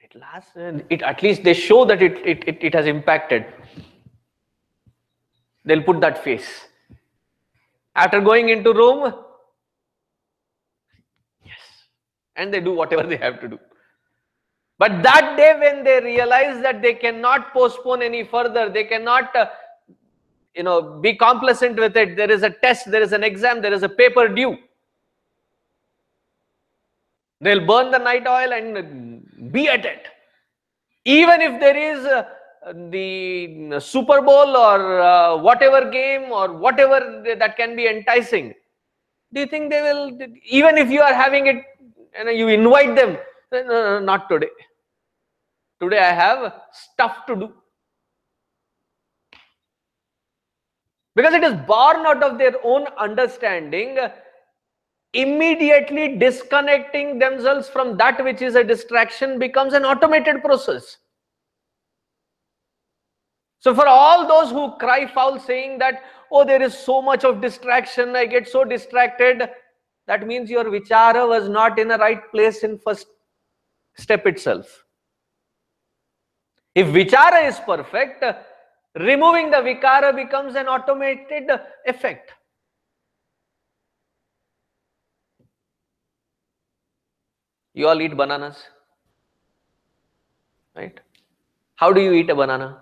It 0.00 0.14
lasts, 0.14 0.52
it 0.54 1.02
at 1.02 1.22
least 1.22 1.42
they 1.42 1.54
show 1.54 1.84
that 1.86 2.02
it, 2.02 2.18
it, 2.24 2.44
it, 2.46 2.58
it 2.62 2.74
has 2.74 2.86
impacted. 2.86 3.46
They'll 5.64 5.82
put 5.82 6.00
that 6.00 6.22
face. 6.22 6.68
After 7.94 8.20
going 8.20 8.48
into 8.48 8.72
Rome? 8.72 9.14
yes, 11.44 11.58
and 12.36 12.52
they 12.52 12.60
do 12.60 12.72
whatever 12.72 13.02
they 13.02 13.16
have 13.16 13.40
to 13.40 13.48
do. 13.48 13.58
But 14.78 15.02
that 15.02 15.36
day 15.36 15.54
when 15.58 15.84
they 15.84 16.00
realize 16.00 16.62
that 16.62 16.82
they 16.82 16.94
cannot 16.94 17.52
postpone 17.52 18.02
any 18.02 18.24
further, 18.24 18.68
they 18.68 18.84
cannot 18.84 19.34
uh, 19.36 19.46
you 20.54 20.62
know 20.62 21.00
be 21.00 21.14
complacent 21.14 21.78
with 21.78 21.96
it 21.96 22.16
there 22.16 22.30
is 22.30 22.42
a 22.42 22.50
test 22.50 22.90
there 22.90 23.02
is 23.02 23.12
an 23.12 23.24
exam 23.24 23.62
there 23.62 23.72
is 23.72 23.82
a 23.82 23.88
paper 23.88 24.28
due 24.28 24.56
they'll 27.40 27.66
burn 27.66 27.90
the 27.90 27.98
night 27.98 28.26
oil 28.26 28.52
and 28.52 29.52
be 29.52 29.68
at 29.68 29.84
it 29.84 30.08
even 31.04 31.40
if 31.40 31.58
there 31.60 31.76
is 31.76 32.04
uh, 32.04 32.24
the 32.90 33.80
super 33.80 34.22
bowl 34.22 34.56
or 34.56 35.00
uh, 35.00 35.36
whatever 35.36 35.90
game 35.90 36.30
or 36.30 36.52
whatever 36.52 37.22
that 37.38 37.56
can 37.56 37.74
be 37.74 37.88
enticing. 37.88 38.54
Do 39.32 39.40
you 39.40 39.46
think 39.46 39.70
they 39.70 39.82
will 39.82 40.18
even 40.44 40.78
if 40.78 40.90
you 40.90 41.00
are 41.00 41.14
having 41.14 41.46
it 41.46 41.64
and 42.16 42.36
you 42.36 42.48
invite 42.48 42.94
them 42.94 43.16
no, 43.50 43.62
no, 43.62 43.68
no, 43.68 43.98
not 44.00 44.28
today. 44.28 44.50
Today 45.80 45.98
i 45.98 46.12
have 46.12 46.52
stuff 46.72 47.26
to 47.26 47.36
do. 47.36 47.52
Because 51.14 51.34
it 51.34 51.44
is 51.44 51.54
born 51.66 52.06
out 52.06 52.22
of 52.22 52.38
their 52.38 52.54
own 52.64 52.86
understanding 52.98 53.98
immediately 55.14 56.16
disconnecting 56.16 57.18
themselves 57.18 57.68
from 57.68 57.98
that 57.98 58.22
which 58.24 58.40
is 58.40 58.54
a 58.54 58.64
distraction 58.64 59.38
becomes 59.38 59.74
an 59.74 59.84
automated 59.84 60.42
process 60.42 60.96
so 63.62 63.72
for 63.72 63.86
all 63.86 64.26
those 64.26 64.50
who 64.50 64.76
cry 64.78 65.06
foul 65.06 65.38
saying 65.38 65.78
that 65.78 66.02
oh 66.32 66.44
there 66.44 66.62
is 66.68 66.76
so 66.76 67.00
much 67.00 67.24
of 67.24 67.40
distraction 67.40 68.16
i 68.16 68.24
get 68.26 68.48
so 68.54 68.64
distracted 68.64 69.48
that 70.06 70.26
means 70.26 70.50
your 70.50 70.64
vichara 70.64 71.26
was 71.28 71.48
not 71.48 71.78
in 71.78 71.88
the 71.88 71.98
right 71.98 72.30
place 72.32 72.64
in 72.64 72.78
first 72.78 73.06
step 73.96 74.26
itself. 74.26 74.84
If 76.74 76.88
vichara 76.88 77.46
is 77.46 77.60
perfect 77.60 78.24
removing 78.94 79.50
the 79.50 79.58
vikara 79.58 80.14
becomes 80.14 80.54
an 80.54 80.66
automated 80.66 81.50
effect. 81.86 82.32
You 87.74 87.88
all 87.88 88.00
eat 88.02 88.16
bananas 88.16 88.56
right? 90.74 90.98
How 91.76 91.92
do 91.92 92.00
you 92.00 92.12
eat 92.12 92.30
a 92.30 92.34
banana 92.34 92.81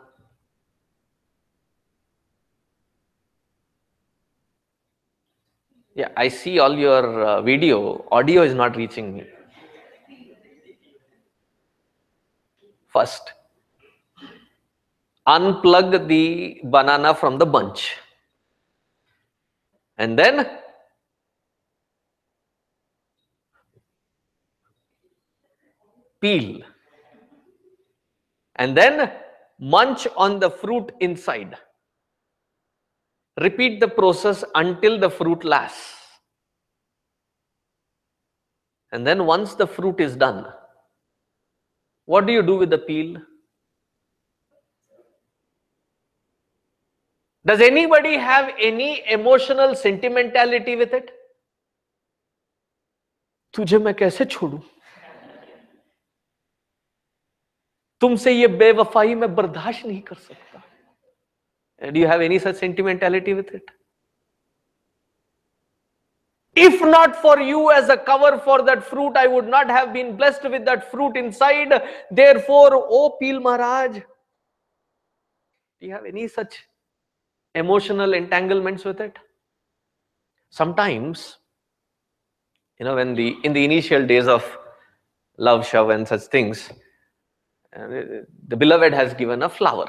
yeah 6.01 6.11
i 6.17 6.29
see 6.29 6.59
all 6.59 6.77
your 6.77 7.05
uh, 7.25 7.43
video. 7.43 8.07
Audio 8.11 8.43
is 8.43 8.55
not 8.55 8.77
reaching 8.77 9.13
me. 9.15 9.25
First. 12.89 13.33
Unplug 15.27 16.09
the 16.09 16.61
banana 16.65 17.15
from 17.15 17.39
the 17.39 17.47
bunch. 17.47 17.97
And 19.99 20.19
then? 20.19 20.47
Peel. 26.21 26.63
And 28.57 28.77
then 28.77 29.13
munch 29.59 30.07
on 30.17 30.41
the 30.41 30.51
fruit 30.51 30.93
inside 31.01 31.57
repeat 33.40 33.80
the 33.80 33.88
process 33.88 34.44
until 34.56 35.00
the 35.00 35.10
fruit 35.10 35.44
lasts 35.44 35.94
and 38.92 39.06
then 39.06 39.26
once 39.26 39.56
the 39.56 39.68
fruit 39.68 40.00
is 40.00 40.16
done 40.16 40.46
what 42.06 42.26
do 42.26 42.34
you 42.34 42.42
do 42.42 42.56
with 42.56 42.70
the 42.70 42.78
peel 42.78 43.18
does 47.46 47.62
anybody 47.62 48.16
have 48.16 48.54
any 48.60 49.04
emotional 49.12 49.76
sentimentality 49.76 50.76
with 50.76 50.94
it 50.94 51.12
तुझे 53.54 53.78
मैं 53.80 53.94
कैसे 53.96 54.26
छोड़ू 54.26 54.58
तुमसे 58.02 58.32
ये 58.32 58.48
बेवफाई 58.62 59.16
मैं 59.16 59.34
बर्दाश्त 59.36 59.86
नहीं 59.86 60.02
कर 60.10 60.16
सकता 60.16 60.62
do 61.81 61.99
you 61.99 62.07
have 62.07 62.21
any 62.21 62.39
such 62.39 62.57
sentimentality 62.57 63.35
with 63.35 63.49
it? 63.49 63.63
If 66.55 66.81
not 66.83 67.17
for 67.17 67.41
you 67.41 67.71
as 67.71 67.89
a 67.89 67.97
cover 67.97 68.39
for 68.39 68.63
that 68.63 68.85
fruit 68.85 69.17
i 69.17 69.27
would 69.27 69.47
not 69.47 69.71
have 69.71 69.93
been 69.93 70.17
blessed 70.17 70.51
with 70.51 70.65
that 70.65 70.91
fruit 70.91 71.17
inside. 71.17 71.73
Therefore 72.11 72.71
oh 72.73 73.17
peel 73.21 73.41
maharaj 73.41 74.01
do 75.81 75.87
you 75.87 75.93
have 75.93 76.05
any 76.05 76.29
such 76.29 76.67
emotional 77.55 78.13
entanglements 78.13 78.85
with 78.85 79.01
it? 79.01 79.17
Sometimes 80.51 81.39
you 82.79 82.85
know 82.85 82.97
when 82.97 83.15
the 83.15 83.37
in 83.45 83.53
the 83.53 83.65
initial 83.65 84.07
days 84.07 84.27
of 84.27 84.45
love 85.39 85.67
shove 85.67 85.91
and 85.91 86.07
such 86.07 86.23
things 86.23 86.71
uh, 87.75 87.87
the 88.49 88.57
beloved 88.57 88.93
has 88.93 89.15
given 89.15 89.43
a 89.43 89.49
flower 89.49 89.89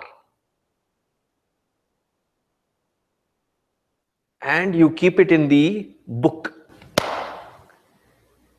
and 4.41 4.75
you 4.75 4.89
keep 4.91 5.19
it 5.19 5.31
in 5.31 5.47
the 5.47 5.89
book. 6.07 6.53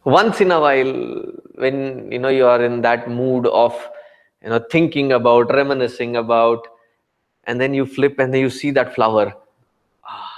Once 0.05 0.41
in 0.41 0.51
a 0.51 0.61
while 0.61 1.23
when 1.57 2.11
you 2.11 2.19
know 2.19 2.29
you 2.29 2.47
are 2.47 2.65
in 2.65 2.81
that 2.83 3.09
mood 3.09 3.47
of 3.47 3.73
you 4.43 4.49
know 4.49 4.61
thinking 4.71 5.13
about 5.13 5.53
reminiscing 5.55 6.17
about 6.17 6.67
and 7.45 7.61
then 7.61 7.73
you 7.75 7.87
flip 7.87 8.19
and 8.19 8.33
then 8.35 8.41
you 8.41 8.51
see 8.51 8.71
that 8.71 8.95
flower. 8.95 9.33
Ah. 10.05 10.31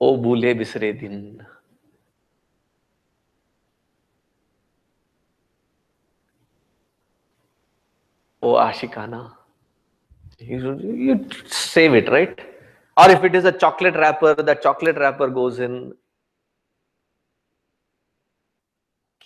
oh 0.00 0.16
bule 0.16 0.54
bisre 0.54 0.98
din. 0.98 1.44
Oh 8.42 8.54
ashikana. 8.54 9.32
You, 10.38 10.78
you 10.78 11.28
save 11.46 11.94
it 11.94 12.08
right 12.10 12.55
Or 12.96 13.10
if 13.10 13.24
it 13.24 13.34
is 13.34 13.44
a 13.44 13.52
chocolate 13.52 13.94
wrapper, 13.94 14.34
that 14.34 14.62
chocolate 14.62 14.96
wrapper 14.96 15.28
goes 15.28 15.58
in. 15.58 15.92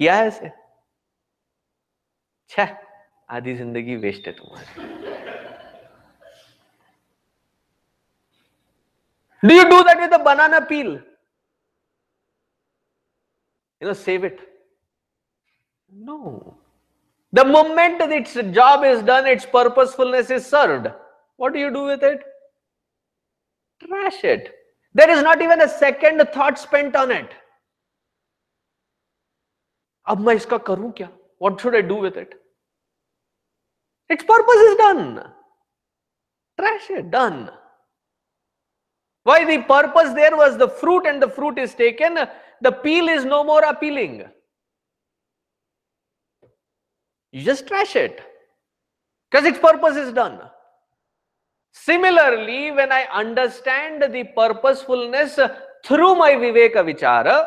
किया 0.01 0.15
है 0.17 0.27
ऐसे 0.27 0.51
छह। 2.51 2.77
आधी 3.29 3.55
ज़िंदगी 3.57 3.97
waste 4.05 4.27
है 4.27 4.33
तुम्हारी। 4.33 4.89
Do 9.43 9.55
you 9.55 9.65
do 9.71 9.83
that 9.83 10.01
with 10.01 10.15
banana 10.21 10.61
peel 10.71 10.89
you 13.83 13.89
know 13.89 13.95
save 13.95 14.25
it 14.27 14.41
no 15.91 16.17
the 17.33 17.47
moment 17.47 18.03
its 18.13 18.39
job 18.59 18.85
is 18.85 19.03
done 19.05 19.27
its 19.33 19.45
purposefulness 19.55 20.31
is 20.31 20.49
served 20.49 20.87
what 20.87 21.53
do 21.53 21.59
you 21.59 21.69
do 21.79 21.87
with 21.87 22.05
it 22.05 22.25
trash 23.84 24.24
it. 24.24 24.54
There 24.94 25.10
is 25.10 25.22
not 25.22 25.42
even 25.42 25.62
a 25.62 25.68
second 25.68 26.28
thought 26.34 26.58
spent 26.58 26.96
on 26.96 27.12
it. 27.12 27.30
अब 30.08 30.20
मैं 30.20 30.34
इसका 30.36 30.58
करूं 30.66 30.92
क्या 30.98 31.10
What 31.40 31.60
should 31.60 31.76
I 31.76 31.82
do 31.82 31.96
with 31.96 32.18
it? 32.18 32.34
Its 34.10 34.24
purpose 34.24 34.62
is 34.68 34.76
done. 34.78 35.24
Trash 36.60 36.90
it, 36.92 37.12
done. 37.12 37.50
Why 39.24 39.44
the 39.44 39.64
purpose 39.64 40.14
there 40.14 40.38
was 40.38 40.58
the 40.58 40.70
fruit 40.70 41.06
and 41.08 41.22
the 41.22 41.30
fruit 41.30 41.58
is 41.58 41.74
taken, 41.74 42.20
the 42.62 42.72
peel 42.72 43.10
is 43.10 43.26
no 43.26 43.44
more 43.44 43.64
appealing. 43.64 44.24
You 47.32 47.44
just 47.44 47.68
trash 47.68 47.96
it 47.96 48.22
because 49.30 49.46
its 49.46 49.60
purpose 49.60 49.98
is 49.98 50.14
done. 50.14 50.40
Similarly, 51.73 52.73
when 52.73 52.93
I 52.93 53.07
understand 53.13 54.03
the 54.03 54.25
purposefulness 54.37 55.39
through 55.85 56.15
my 56.17 56.33
Viveka 56.33 56.85
Vichara 56.85 57.47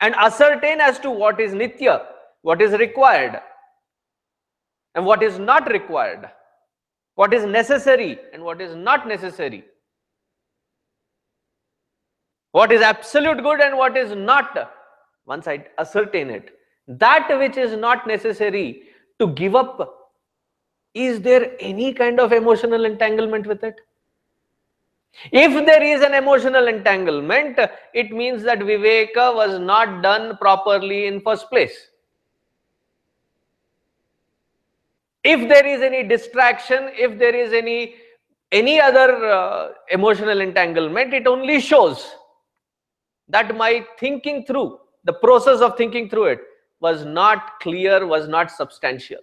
and 0.00 0.14
ascertain 0.16 0.80
as 0.80 0.98
to 1.00 1.10
what 1.10 1.40
is 1.40 1.52
Nitya, 1.52 2.04
what 2.42 2.60
is 2.60 2.72
required 2.72 3.40
and 4.94 5.06
what 5.06 5.22
is 5.22 5.38
not 5.38 5.70
required, 5.70 6.28
what 7.14 7.32
is 7.32 7.46
necessary 7.46 8.18
and 8.32 8.42
what 8.42 8.60
is 8.60 8.74
not 8.74 9.06
necessary, 9.08 9.64
what 12.52 12.70
is 12.70 12.82
absolute 12.82 13.42
good 13.42 13.60
and 13.60 13.78
what 13.78 13.96
is 13.96 14.14
not, 14.14 14.72
once 15.26 15.46
I 15.46 15.64
ascertain 15.78 16.28
it, 16.28 16.50
that 16.86 17.28
which 17.38 17.56
is 17.56 17.76
not 17.76 18.06
necessary 18.06 18.82
to 19.20 19.28
give 19.28 19.54
up 19.54 20.03
is 20.94 21.20
there 21.20 21.56
any 21.58 21.92
kind 21.92 22.20
of 22.20 22.32
emotional 22.32 22.84
entanglement 22.84 23.46
with 23.46 23.64
it? 23.64 23.80
If 25.30 25.66
there 25.66 25.82
is 25.82 26.02
an 26.02 26.14
emotional 26.14 26.66
entanglement, 26.66 27.58
it 27.92 28.10
means 28.10 28.42
that 28.44 28.58
Viveka 28.60 29.34
was 29.34 29.58
not 29.58 30.02
done 30.02 30.36
properly 30.38 31.06
in 31.06 31.20
first 31.20 31.48
place. 31.50 31.88
If 35.22 35.48
there 35.48 35.66
is 35.66 35.82
any 35.82 36.02
distraction, 36.02 36.90
if 36.96 37.18
there 37.18 37.34
is 37.34 37.52
any 37.52 37.96
any 38.52 38.80
other 38.80 39.24
uh, 39.26 39.68
emotional 39.90 40.40
entanglement, 40.40 41.12
it 41.12 41.26
only 41.26 41.60
shows 41.60 42.14
that 43.28 43.56
my 43.56 43.84
thinking 43.98 44.44
through, 44.44 44.78
the 45.04 45.14
process 45.14 45.60
of 45.60 45.76
thinking 45.76 46.08
through 46.08 46.26
it 46.26 46.40
was 46.78 47.04
not 47.04 47.58
clear, 47.60 48.06
was 48.06 48.28
not 48.28 48.50
substantial. 48.50 49.18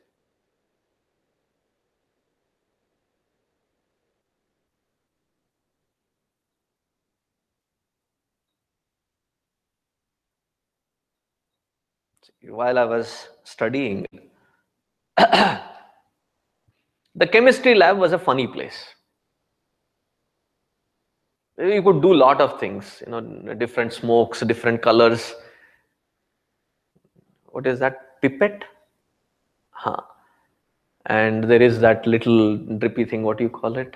While 12.43 12.79
I 12.79 12.85
was 12.85 13.27
studying, 13.43 14.07
the 15.17 15.61
chemistry 17.31 17.75
lab 17.75 17.97
was 17.97 18.13
a 18.13 18.19
funny 18.19 18.47
place. 18.47 18.85
You 21.57 21.83
could 21.83 22.01
do 22.01 22.13
a 22.13 22.15
lot 22.15 22.41
of 22.41 22.59
things, 22.59 23.03
you 23.05 23.11
know, 23.11 23.21
different 23.53 23.93
smokes, 23.93 24.39
different 24.41 24.81
colors. 24.81 25.35
What 27.45 27.67
is 27.67 27.79
that? 27.79 28.21
Pipette? 28.21 28.63
Huh. 29.71 29.97
And 31.05 31.43
there 31.43 31.61
is 31.61 31.79
that 31.79 32.07
little 32.07 32.57
drippy 32.57 33.05
thing, 33.05 33.23
what 33.23 33.37
do 33.37 33.43
you 33.43 33.49
call 33.49 33.77
it? 33.77 33.95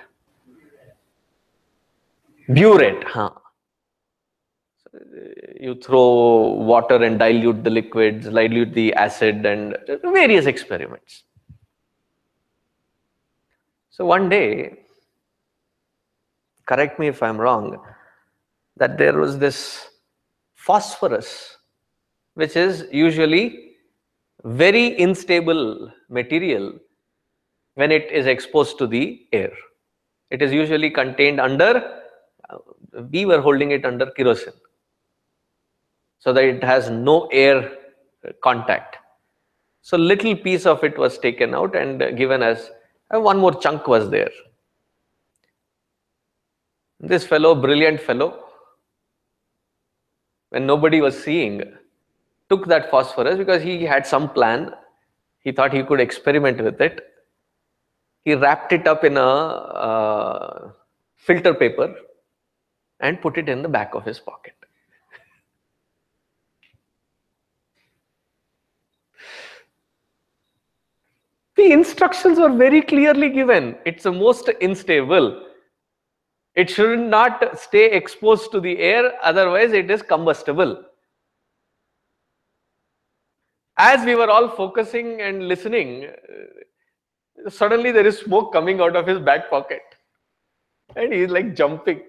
Burette. 2.48 3.04
Huh. 3.04 3.30
You 5.60 5.74
throw 5.82 6.52
water 6.72 7.02
and 7.02 7.18
dilute 7.18 7.64
the 7.64 7.70
liquids, 7.70 8.28
dilute 8.28 8.74
the 8.74 8.94
acid, 8.94 9.44
and 9.46 9.76
various 10.02 10.46
experiments. 10.46 11.24
So 13.90 14.04
one 14.04 14.28
day, 14.28 14.78
correct 16.66 16.98
me 16.98 17.08
if 17.08 17.22
I'm 17.22 17.38
wrong, 17.38 17.82
that 18.76 18.98
there 18.98 19.18
was 19.18 19.38
this 19.38 19.88
phosphorus, 20.54 21.56
which 22.34 22.56
is 22.56 22.84
usually 22.92 23.72
very 24.44 24.98
unstable 24.98 25.90
material 26.08 26.74
when 27.74 27.90
it 27.90 28.10
is 28.10 28.26
exposed 28.26 28.78
to 28.78 28.86
the 28.86 29.26
air. 29.32 29.52
It 30.30 30.42
is 30.42 30.52
usually 30.52 30.90
contained 30.90 31.40
under, 31.40 32.02
uh, 32.50 32.58
we 33.10 33.24
were 33.24 33.40
holding 33.40 33.70
it 33.70 33.84
under 33.86 34.06
kerosene, 34.10 34.52
so 36.18 36.32
that 36.32 36.44
it 36.44 36.64
has 36.64 36.90
no 36.90 37.26
air 37.26 37.72
contact. 38.42 38.96
So 39.82 39.96
little 39.96 40.34
piece 40.34 40.66
of 40.66 40.82
it 40.82 40.98
was 40.98 41.18
taken 41.18 41.54
out 41.54 41.76
and 41.76 42.16
given 42.16 42.42
as 42.42 42.70
uh, 43.14 43.20
one 43.20 43.38
more 43.38 43.54
chunk 43.54 43.86
was 43.86 44.10
there. 44.10 44.30
This 46.98 47.24
fellow, 47.24 47.54
brilliant 47.54 48.00
fellow, 48.00 48.44
when 50.50 50.66
nobody 50.66 51.00
was 51.00 51.22
seeing, 51.22 51.62
took 52.48 52.66
that 52.66 52.90
phosphorus 52.90 53.36
because 53.36 53.62
he 53.62 53.84
had 53.84 54.06
some 54.06 54.30
plan. 54.30 54.72
He 55.40 55.52
thought 55.52 55.72
he 55.72 55.82
could 55.82 56.00
experiment 56.00 56.60
with 56.60 56.80
it. 56.80 57.00
He 58.24 58.34
wrapped 58.34 58.72
it 58.72 58.88
up 58.88 59.04
in 59.04 59.16
a 59.16 59.20
uh, 59.20 60.72
filter 61.14 61.54
paper 61.54 61.94
and 62.98 63.20
put 63.20 63.38
it 63.38 63.48
in 63.48 63.62
the 63.62 63.68
back 63.68 63.94
of 63.94 64.04
his 64.04 64.18
pocket. 64.18 64.55
The 71.66 71.72
instructions 71.72 72.38
were 72.38 72.52
very 72.52 72.80
clearly 72.80 73.28
given. 73.28 73.76
It's 73.84 74.04
the 74.04 74.12
most 74.12 74.48
unstable. 74.62 75.48
It 76.54 76.70
should 76.70 77.00
not 77.00 77.58
stay 77.58 77.90
exposed 77.90 78.52
to 78.52 78.60
the 78.60 78.78
air, 78.78 79.14
otherwise 79.20 79.72
it 79.72 79.90
is 79.90 80.00
combustible. 80.00 80.84
As 83.76 84.06
we 84.06 84.14
were 84.14 84.30
all 84.30 84.48
focusing 84.48 85.20
and 85.20 85.48
listening, 85.48 86.06
suddenly 87.48 87.90
there 87.90 88.06
is 88.06 88.20
smoke 88.20 88.52
coming 88.52 88.80
out 88.80 88.94
of 88.94 89.04
his 89.04 89.18
back 89.18 89.50
pocket. 89.50 89.82
And 90.94 91.12
he's 91.12 91.30
like 91.30 91.56
jumping. 91.56 92.00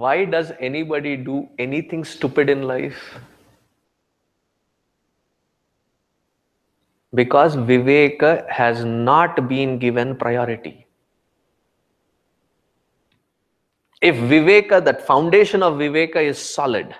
Why 0.00 0.24
does 0.24 0.50
anybody 0.60 1.14
do 1.14 1.46
anything 1.58 2.04
stupid 2.04 2.48
in 2.48 2.62
life? 2.62 3.00
Because 7.12 7.54
Viveka 7.54 8.48
has 8.48 8.82
not 8.82 9.46
been 9.46 9.78
given 9.78 10.16
priority. 10.16 10.86
If 14.00 14.16
Viveka, 14.16 14.82
that 14.86 15.06
foundation 15.06 15.62
of 15.62 15.74
Viveka 15.74 16.22
is 16.28 16.38
solid, 16.38 16.94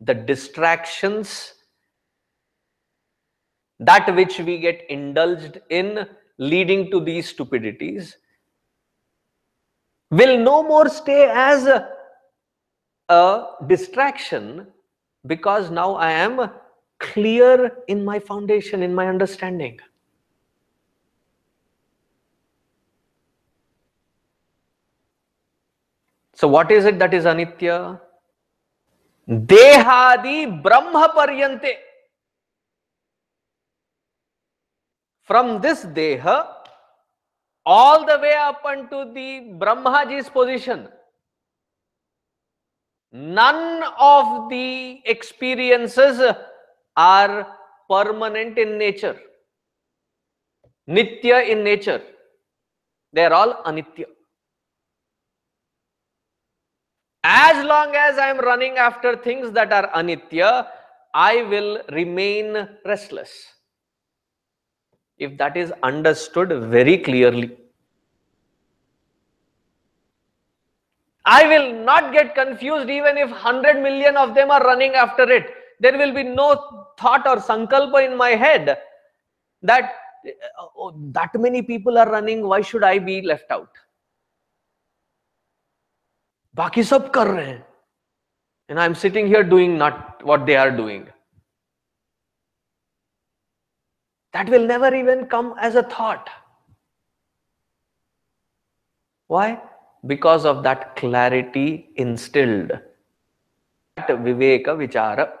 the 0.00 0.14
distractions, 0.14 1.52
that 3.80 4.14
which 4.16 4.38
we 4.38 4.56
get 4.60 4.86
indulged 4.88 5.60
in 5.68 6.08
leading 6.38 6.90
to 6.90 7.00
these 7.00 7.28
stupidities, 7.28 8.16
will 10.10 10.38
no 10.38 10.62
more 10.62 10.88
stay 10.88 11.30
as 11.32 11.66
a, 11.66 11.88
a 13.08 13.46
distraction 13.66 14.66
because 15.26 15.70
now 15.70 15.94
I 15.94 16.10
am 16.12 16.50
clear 16.98 17.78
in 17.88 18.04
my 18.04 18.18
foundation, 18.18 18.82
in 18.82 18.94
my 18.94 19.08
understanding. 19.08 19.78
So 26.34 26.46
what 26.46 26.70
is 26.70 26.84
it 26.84 26.98
that 27.00 27.12
is 27.12 27.24
anitya? 27.24 28.00
Dehadi 29.28 30.62
Brahma 30.62 31.12
Paryante. 31.14 31.74
From 35.24 35.60
this 35.60 35.84
Deha, 35.84 36.46
all 37.74 38.06
the 38.06 38.18
way 38.18 38.34
up 38.34 38.64
unto 38.64 38.98
the 39.12 39.52
Brahmaji's 39.60 40.28
position, 40.30 40.88
none 43.12 43.82
of 43.98 44.48
the 44.48 45.02
experiences 45.04 46.22
are 46.96 47.46
permanent 47.90 48.56
in 48.56 48.78
nature, 48.78 49.20
nitya 50.88 51.46
in 51.46 51.62
nature. 51.62 52.00
They 53.12 53.26
are 53.26 53.34
all 53.34 53.62
anitya. 53.64 54.06
As 57.22 57.62
long 57.66 57.94
as 57.94 58.16
I 58.16 58.28
am 58.28 58.38
running 58.38 58.78
after 58.78 59.14
things 59.16 59.52
that 59.52 59.74
are 59.74 59.90
anitya, 59.90 60.66
I 61.12 61.42
will 61.42 61.82
remain 61.90 62.66
restless 62.86 63.57
if 65.18 65.36
that 65.38 65.56
is 65.56 65.72
understood 65.82 66.50
very 66.70 66.98
clearly. 66.98 67.56
I 71.24 71.46
will 71.46 71.84
not 71.84 72.12
get 72.12 72.34
confused 72.34 72.88
even 72.88 73.18
if 73.18 73.30
100 73.30 73.82
million 73.82 74.16
of 74.16 74.34
them 74.34 74.50
are 74.50 74.62
running 74.62 74.94
after 74.94 75.30
it. 75.30 75.50
There 75.80 75.96
will 75.96 76.14
be 76.14 76.22
no 76.22 76.94
thought 76.98 77.26
or 77.26 77.36
sankalpa 77.36 78.10
in 78.10 78.16
my 78.16 78.30
head 78.30 78.78
that 79.62 79.92
oh, 80.76 80.94
that 81.12 81.30
many 81.34 81.62
people 81.62 81.98
are 81.98 82.10
running, 82.10 82.46
why 82.46 82.62
should 82.62 82.82
I 82.82 82.98
be 82.98 83.20
left 83.22 83.50
out? 83.50 83.70
Baki 86.56 86.84
sab 86.84 87.12
kar 87.12 87.26
rahe 87.26 87.62
And 88.68 88.80
I'm 88.80 88.94
sitting 88.94 89.26
here 89.26 89.44
doing 89.44 89.78
not 89.78 90.24
what 90.24 90.46
they 90.46 90.56
are 90.56 90.70
doing. 90.70 91.08
That 94.32 94.48
will 94.48 94.66
never 94.66 94.94
even 94.94 95.26
come 95.26 95.54
as 95.60 95.74
a 95.74 95.82
thought. 95.82 96.28
Why? 99.26 99.60
Because 100.06 100.44
of 100.44 100.62
that 100.62 100.96
clarity 100.96 101.90
instilled. 101.96 102.72
That 103.96 104.08
viveka 104.08 104.76
vichara 104.76 105.32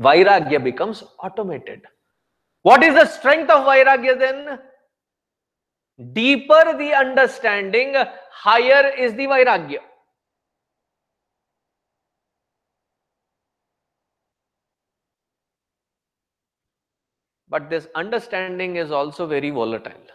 vairagya 0.00 0.62
becomes 0.62 1.02
automated. 1.22 1.82
What 2.62 2.82
is 2.82 2.94
the 2.94 3.06
strength 3.06 3.50
of 3.50 3.66
vairagya 3.66 4.18
then? 4.18 4.58
Deeper 6.12 6.76
the 6.76 6.92
understanding 6.92 7.94
higher 8.30 8.92
is 8.98 9.14
the 9.14 9.26
vairagya 9.26 9.78
but 17.54 17.70
this 17.70 17.86
understanding 17.94 18.74
is 18.82 18.90
also 18.90 19.26
very 19.28 19.50
volatile. 19.50 20.06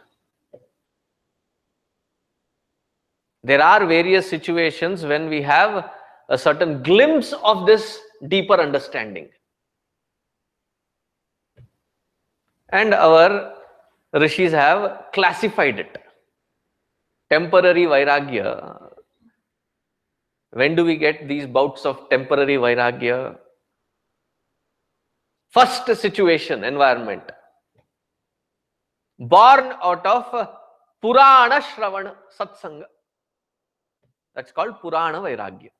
There 3.43 3.61
are 3.63 3.85
various 3.85 4.29
situations 4.29 5.05
when 5.05 5.29
we 5.29 5.41
have 5.43 5.89
a 6.27 6.37
certain 6.37 6.83
glimpse 6.83 7.33
of 7.51 7.65
this 7.65 7.97
deeper 8.27 8.59
understanding. 8.59 9.29
And 12.73 12.93
our 12.93 13.53
rishis 14.11 14.51
have 14.51 15.05
classified 15.13 15.79
it. 15.79 15.97
Temporary 17.29 17.85
vairagya. 17.85 18.91
When 20.51 20.75
do 20.75 20.83
we 20.83 20.97
get 20.97 21.29
these 21.29 21.47
bouts 21.47 21.85
of 21.85 22.09
temporary 22.09 22.57
vairagya 22.57 23.37
First 25.49 25.87
situation, 25.95 26.63
environment. 26.63 27.23
Born 29.17 29.73
out 29.83 30.05
of 30.05 30.49
Purana 31.01 31.61
Shravana 31.61 32.13
Satsanga. 32.37 32.83
That's 34.35 34.51
called 34.51 34.79
Purana 34.79 35.19
Vairagya. 35.19 35.71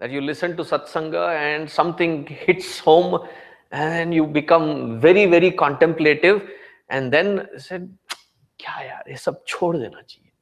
That 0.00 0.10
you 0.10 0.20
listen 0.20 0.56
to 0.56 0.64
Satsanga 0.64 1.36
and 1.36 1.70
something 1.70 2.26
hits 2.26 2.78
home 2.78 3.28
and 3.70 4.14
you 4.14 4.26
become 4.26 5.00
very, 5.00 5.26
very 5.26 5.50
contemplative 5.50 6.42
and 6.88 7.12
then 7.12 7.48
said, 7.58 7.96
Kya 8.58 8.88
yaar, 8.88 9.02
ye 9.06 9.16
sab 9.16 9.44
chhod 9.46 9.74
dena 9.74 10.02
chahiye. 10.08 10.32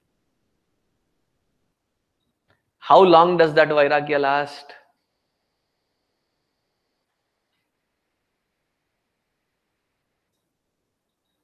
How 2.79 3.01
long 3.03 3.37
does 3.37 3.53
that 3.55 3.69
Vairagya 3.69 4.21
last? 4.21 4.75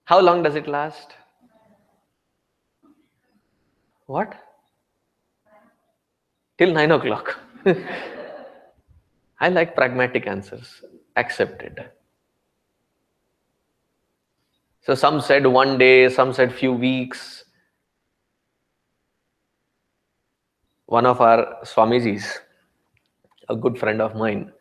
How 0.07 0.21
long 0.21 0.43
does 0.43 0.55
it 0.55 0.67
last? 0.67 1.13
What? 4.07 4.35
Till 6.59 6.73
9 6.73 6.91
o'clock. 6.93 7.39
I 9.41 9.49
like 9.51 9.75
pragmatic 9.75 10.27
answers. 10.27 10.83
Accepted. 11.17 11.91
So 14.83 14.95
some 14.95 15.21
said 15.21 15.47
one 15.47 15.77
day 15.77 16.09
some 16.09 16.33
said 16.33 16.55
few 16.55 16.73
weeks. 16.73 17.45
One 20.87 21.05
of 21.05 21.21
our 21.21 21.59
swamijis 21.65 22.39
a 23.49 23.57
good 23.57 23.79
friend 23.79 24.01
of 24.01 24.15
mine 24.15 24.53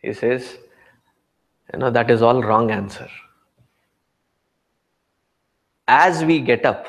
he 0.00 0.12
says 0.12 0.56
you 1.72 1.78
know 1.78 1.90
that 1.90 2.10
is 2.10 2.22
all 2.22 2.42
wrong 2.42 2.70
answer 2.70 3.08
as 5.88 6.24
we 6.24 6.40
get 6.40 6.64
up 6.64 6.86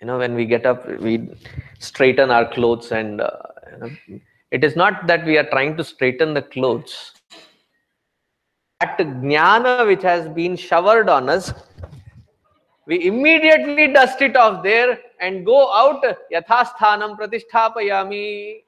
you 0.00 0.06
know 0.06 0.18
when 0.18 0.34
we 0.34 0.44
get 0.44 0.66
up 0.66 0.86
we 1.00 1.28
straighten 1.78 2.30
our 2.30 2.46
clothes 2.52 2.92
and 2.92 3.20
uh, 3.20 3.30
you 3.72 3.78
know, 3.78 4.20
it 4.50 4.64
is 4.64 4.76
not 4.76 5.06
that 5.06 5.24
we 5.24 5.38
are 5.38 5.48
trying 5.50 5.76
to 5.76 5.82
straighten 5.82 6.32
the 6.34 6.42
clothes. 6.42 7.12
That 8.80 8.98
jnana 8.98 9.86
which 9.86 10.02
has 10.02 10.28
been 10.28 10.56
showered 10.56 11.08
on 11.08 11.28
us 11.28 11.52
we 12.86 13.06
immediately 13.06 13.92
dust 13.92 14.20
it 14.20 14.36
off 14.36 14.62
there 14.62 14.98
and 15.20 15.46
go 15.46 15.72
out 15.72 16.04
yathasthanam 16.32 17.18
pratisthapayami 17.18 18.62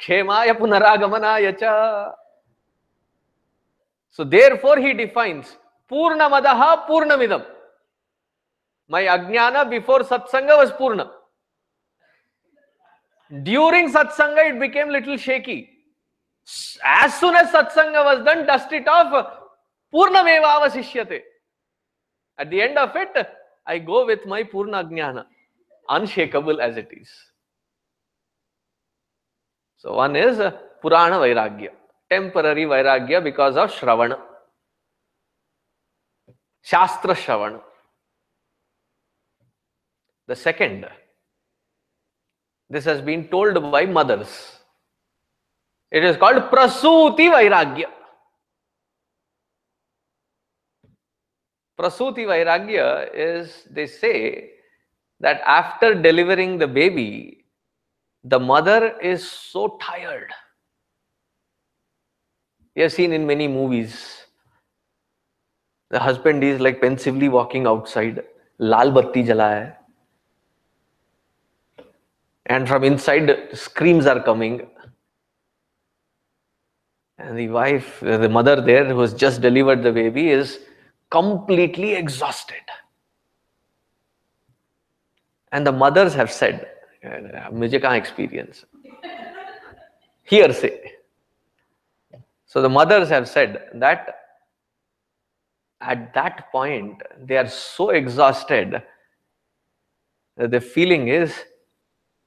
khemaya 0.00 0.56
punaragamanaya 0.56 1.58
cha. 1.58 2.12
So 4.10 4.24
therefore 4.24 4.78
he 4.78 4.94
defines 4.94 5.56
purnamadaha 5.90 6.86
purnamidam 6.86 7.44
my 8.88 9.02
ajnana 9.14 9.68
before 9.70 10.00
satsanga 10.00 10.56
was 10.56 10.70
purna 10.72 11.10
during 13.42 13.90
satsanga 13.92 14.50
it 14.50 14.58
became 14.58 14.88
little 14.88 15.16
shaky 15.16 15.58
as 16.84 17.18
soon 17.20 17.34
as 17.36 17.50
satsanga 17.56 18.04
was 18.10 18.24
done 18.24 18.46
dust 18.46 18.72
it 18.72 18.88
off 18.88 19.10
purnameva 19.94 20.52
avasishyate 20.58 21.18
at 22.38 22.50
the 22.50 22.62
end 22.66 22.78
of 22.78 22.96
it 22.96 23.18
i 23.66 23.78
go 23.78 24.06
with 24.06 24.24
my 24.34 24.42
purna 24.42 24.82
jnana 24.92 25.24
unshakable 25.96 26.60
as 26.68 26.76
it 26.76 26.90
is 27.00 27.10
so 29.76 29.94
one 29.94 30.16
is 30.16 30.40
uh, 30.40 30.50
purana 30.82 31.18
vairagya 31.24 31.72
temporary 32.10 32.64
vairagya 32.74 33.22
because 33.28 33.56
of 33.62 33.70
shravana 33.78 34.18
shastra 36.70 37.14
shravana 37.24 37.60
the 40.28 40.36
second 40.36 40.86
this 42.70 42.84
has 42.84 43.00
been 43.10 43.28
told 43.28 43.60
by 43.72 43.84
mothers 43.98 44.34
it 45.90 46.04
is 46.04 46.16
called 46.16 46.50
prasuti 46.56 47.30
vairagya 47.36 47.88
Prasuti 51.78 52.26
Vairagya 52.26 53.08
is, 53.14 53.62
they 53.70 53.86
say, 53.86 54.50
that 55.20 55.40
after 55.46 55.94
delivering 55.94 56.58
the 56.58 56.66
baby, 56.66 57.44
the 58.24 58.38
mother 58.38 58.98
is 59.00 59.28
so 59.30 59.78
tired. 59.80 60.32
We 62.74 62.82
have 62.82 62.92
seen 62.92 63.12
in 63.12 63.26
many 63.26 63.46
movies. 63.46 64.24
The 65.90 66.00
husband 66.00 66.42
is 66.42 66.60
like 66.60 66.80
pensively 66.80 67.28
walking 67.28 67.66
outside. 67.66 68.24
Lal 68.58 68.90
batti 68.90 69.22
jala 69.22 69.48
hai 69.48 69.76
and 72.48 72.68
from 72.68 72.84
inside 72.84 73.48
screams 73.52 74.06
are 74.06 74.22
coming. 74.22 74.66
And 77.18 77.36
the 77.36 77.48
wife 77.48 78.00
the 78.00 78.28
mother 78.28 78.60
there 78.60 78.84
who 78.84 79.00
has 79.00 79.14
just 79.14 79.40
delivered 79.40 79.82
the 79.82 79.92
baby 79.92 80.30
is 80.30 80.60
completely 81.10 81.94
exhausted. 81.94 82.62
And 85.52 85.66
the 85.66 85.72
mothers 85.72 86.14
have 86.14 86.30
said 86.30 86.68
mujika 87.04 87.82
kahan 87.82 87.96
experience? 87.96 88.64
Hearsay 90.24 90.98
so 92.48 92.62
the 92.62 92.68
mothers 92.68 93.10
have 93.10 93.28
said 93.28 93.68
that 93.74 94.14
at 95.82 96.14
that 96.14 96.50
point 96.50 97.02
they 97.22 97.36
are 97.36 97.46
so 97.48 97.90
exhausted 97.90 98.82
that 100.38 100.50
the 100.50 100.60
feeling 100.60 101.08
is 101.08 101.34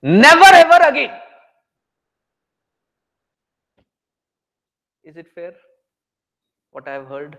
never 0.01 0.45
ever 0.45 0.87
again. 0.89 1.11
Is 5.03 5.17
it 5.17 5.27
fair? 5.33 5.53
What 6.71 6.87
I 6.87 6.93
have 6.93 7.07
heard? 7.07 7.37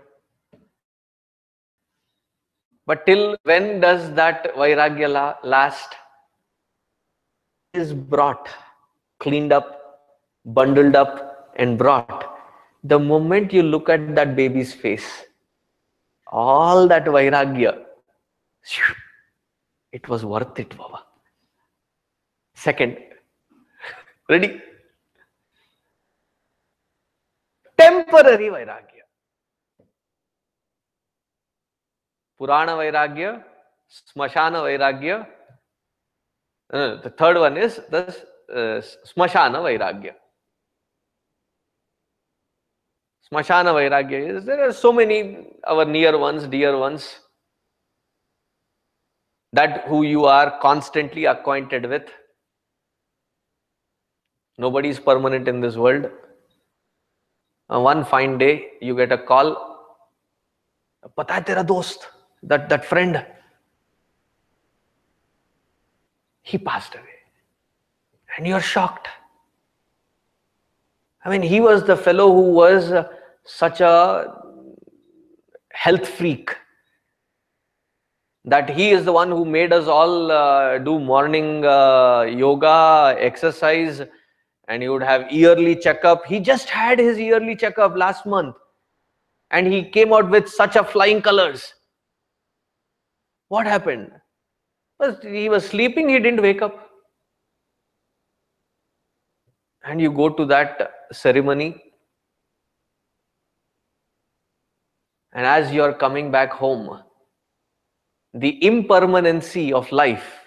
But 2.85 3.05
till 3.05 3.37
when 3.43 3.79
does 3.79 4.13
that 4.13 4.55
Vairagya 4.55 5.09
la- 5.11 5.35
last? 5.43 5.95
Is 7.73 7.93
brought, 7.93 8.49
cleaned 9.19 9.51
up, 9.51 9.99
bundled 10.45 10.95
up, 10.95 11.51
and 11.55 11.77
brought. 11.77 12.37
The 12.83 12.99
moment 12.99 13.51
you 13.51 13.63
look 13.63 13.89
at 13.89 14.13
that 14.15 14.35
baby's 14.35 14.73
face, 14.73 15.23
all 16.27 16.87
that 16.87 17.05
Vairagya, 17.05 17.83
it 19.91 20.07
was 20.07 20.23
worth 20.23 20.59
it, 20.59 20.77
Baba. 20.77 21.03
Second, 22.63 22.97
ready? 24.29 24.61
Temporary 27.77 28.47
Vairagya. 28.55 29.03
Purana 32.39 32.77
Vairagya, 32.77 33.43
Smashana 34.15 34.63
Vairagya. 34.67 35.27
Uh, 36.71 37.01
the 37.01 37.09
third 37.09 37.37
one 37.37 37.57
is 37.57 37.81
the 37.89 38.15
uh, 38.49 38.81
Smashana 39.11 39.59
Vairagya. 39.67 40.13
Smashana 43.29 43.73
Vairagya 43.73 44.37
is 44.37 44.45
there 44.45 44.69
are 44.69 44.71
so 44.71 44.93
many 44.93 45.47
our 45.67 45.83
near 45.83 46.17
ones, 46.17 46.47
dear 46.47 46.77
ones 46.77 47.19
that 49.51 49.85
who 49.89 50.03
you 50.03 50.23
are 50.23 50.59
constantly 50.61 51.25
acquainted 51.25 51.87
with. 51.87 52.09
Nobody 54.57 54.89
is 54.89 54.99
permanent 54.99 55.47
in 55.47 55.61
this 55.61 55.75
world. 55.75 56.09
Uh, 57.69 57.79
one 57.79 58.05
fine 58.05 58.37
day, 58.37 58.73
you 58.81 58.95
get 58.95 59.11
a 59.11 59.17
call. 59.17 59.55
Pata 61.15 61.33
hai 61.33 61.41
tera 61.41 61.63
dost, 61.63 62.07
that, 62.43 62.69
that 62.69 62.85
friend, 62.85 63.25
he 66.41 66.57
passed 66.57 66.93
away. 66.93 67.03
And 68.37 68.47
you're 68.47 68.61
shocked. 68.61 69.07
I 71.25 71.29
mean, 71.29 71.41
he 71.41 71.59
was 71.59 71.83
the 71.83 71.95
fellow 71.95 72.31
who 72.31 72.51
was 72.51 72.91
uh, 72.91 73.07
such 73.45 73.81
a 73.81 74.33
health 75.71 76.07
freak 76.07 76.55
that 78.45 78.69
he 78.69 78.89
is 78.89 79.05
the 79.05 79.11
one 79.11 79.29
who 79.29 79.45
made 79.45 79.71
us 79.71 79.87
all 79.87 80.31
uh, 80.31 80.77
do 80.77 80.99
morning 80.99 81.65
uh, 81.65 82.23
yoga, 82.23 83.15
exercise, 83.17 84.01
and 84.67 84.81
he 84.81 84.89
would 84.89 85.03
have 85.03 85.31
yearly 85.31 85.75
checkup. 85.75 86.25
He 86.25 86.39
just 86.39 86.69
had 86.69 86.99
his 86.99 87.17
yearly 87.17 87.55
checkup 87.55 87.95
last 87.95 88.25
month. 88.25 88.55
And 89.51 89.67
he 89.67 89.83
came 89.83 90.13
out 90.13 90.29
with 90.29 90.49
such 90.49 90.75
a 90.75 90.83
flying 90.83 91.21
colors. 91.21 91.73
What 93.49 93.67
happened? 93.67 94.11
He 95.21 95.49
was 95.49 95.67
sleeping, 95.67 96.09
he 96.09 96.19
didn't 96.19 96.41
wake 96.41 96.61
up. 96.61 96.89
And 99.83 99.99
you 99.99 100.11
go 100.11 100.29
to 100.29 100.45
that 100.45 100.93
ceremony, 101.11 101.83
and 105.33 105.45
as 105.45 105.73
you 105.73 105.83
are 105.83 105.93
coming 105.93 106.31
back 106.31 106.53
home, 106.53 107.01
the 108.33 108.65
impermanency 108.65 109.73
of 109.73 109.91
life 109.91 110.39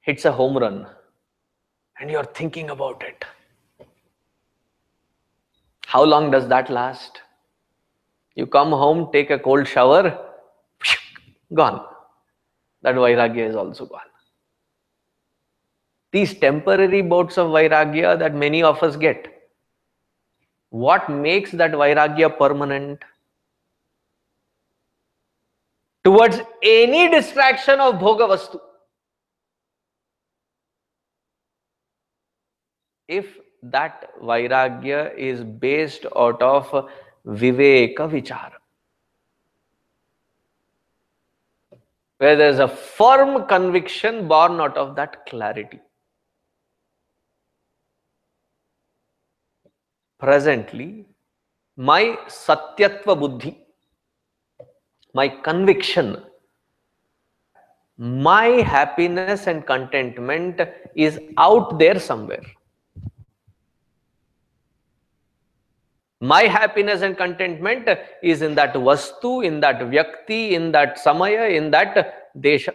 hits 0.00 0.24
a 0.24 0.32
home 0.32 0.56
run, 0.56 0.86
and 2.00 2.10
you're 2.10 2.24
thinking 2.24 2.70
about 2.70 3.02
it. 3.02 3.24
How 5.86 6.02
long 6.02 6.30
does 6.30 6.48
that 6.48 6.70
last? 6.70 7.20
You 8.34 8.46
come 8.46 8.70
home, 8.70 9.10
take 9.12 9.30
a 9.30 9.38
cold 9.38 9.68
shower, 9.68 10.18
gone. 11.52 11.84
That 12.82 12.96
vairagya 12.96 13.48
is 13.48 13.56
also 13.56 13.86
gone. 13.86 14.00
These 16.10 16.34
temporary 16.34 17.02
bouts 17.02 17.38
of 17.38 17.48
vairagya 17.48 18.18
that 18.18 18.34
many 18.34 18.62
of 18.62 18.82
us 18.82 18.96
get, 18.96 19.48
what 20.70 21.08
makes 21.08 21.52
that 21.52 21.72
vairagya 21.72 22.36
permanent? 22.36 23.00
Towards 26.02 26.40
any 26.62 27.08
distraction 27.08 27.80
of 27.80 27.94
bhoga 27.94 28.28
vastu. 28.28 28.60
If 33.08 33.38
that 33.62 34.10
vairagya 34.20 35.16
is 35.16 35.42
based 35.42 36.06
out 36.16 36.42
of 36.42 36.68
viveka 37.26 38.08
vichara, 38.10 38.52
where 42.18 42.36
there 42.36 42.48
is 42.48 42.58
a 42.58 42.68
firm 42.68 43.46
conviction 43.46 44.28
born 44.28 44.60
out 44.60 44.76
of 44.76 44.94
that 44.96 45.26
clarity. 45.26 45.80
Presently, 50.18 51.06
my 51.76 52.16
satyatva 52.28 53.18
buddhi, 53.18 53.66
my 55.12 55.28
conviction, 55.28 56.22
my 57.98 58.46
happiness 58.46 59.46
and 59.46 59.66
contentment 59.66 60.60
is 60.94 61.20
out 61.36 61.78
there 61.78 61.98
somewhere. 61.98 62.44
My 66.24 66.44
happiness 66.44 67.02
and 67.02 67.18
contentment 67.18 67.86
is 68.22 68.40
in 68.40 68.54
that 68.54 68.72
vastu, 68.72 69.44
in 69.44 69.60
that 69.60 69.78
vyakti, 69.80 70.52
in 70.52 70.72
that 70.72 70.96
samaya, 70.96 71.54
in 71.54 71.70
that 71.72 72.32
desha. 72.40 72.74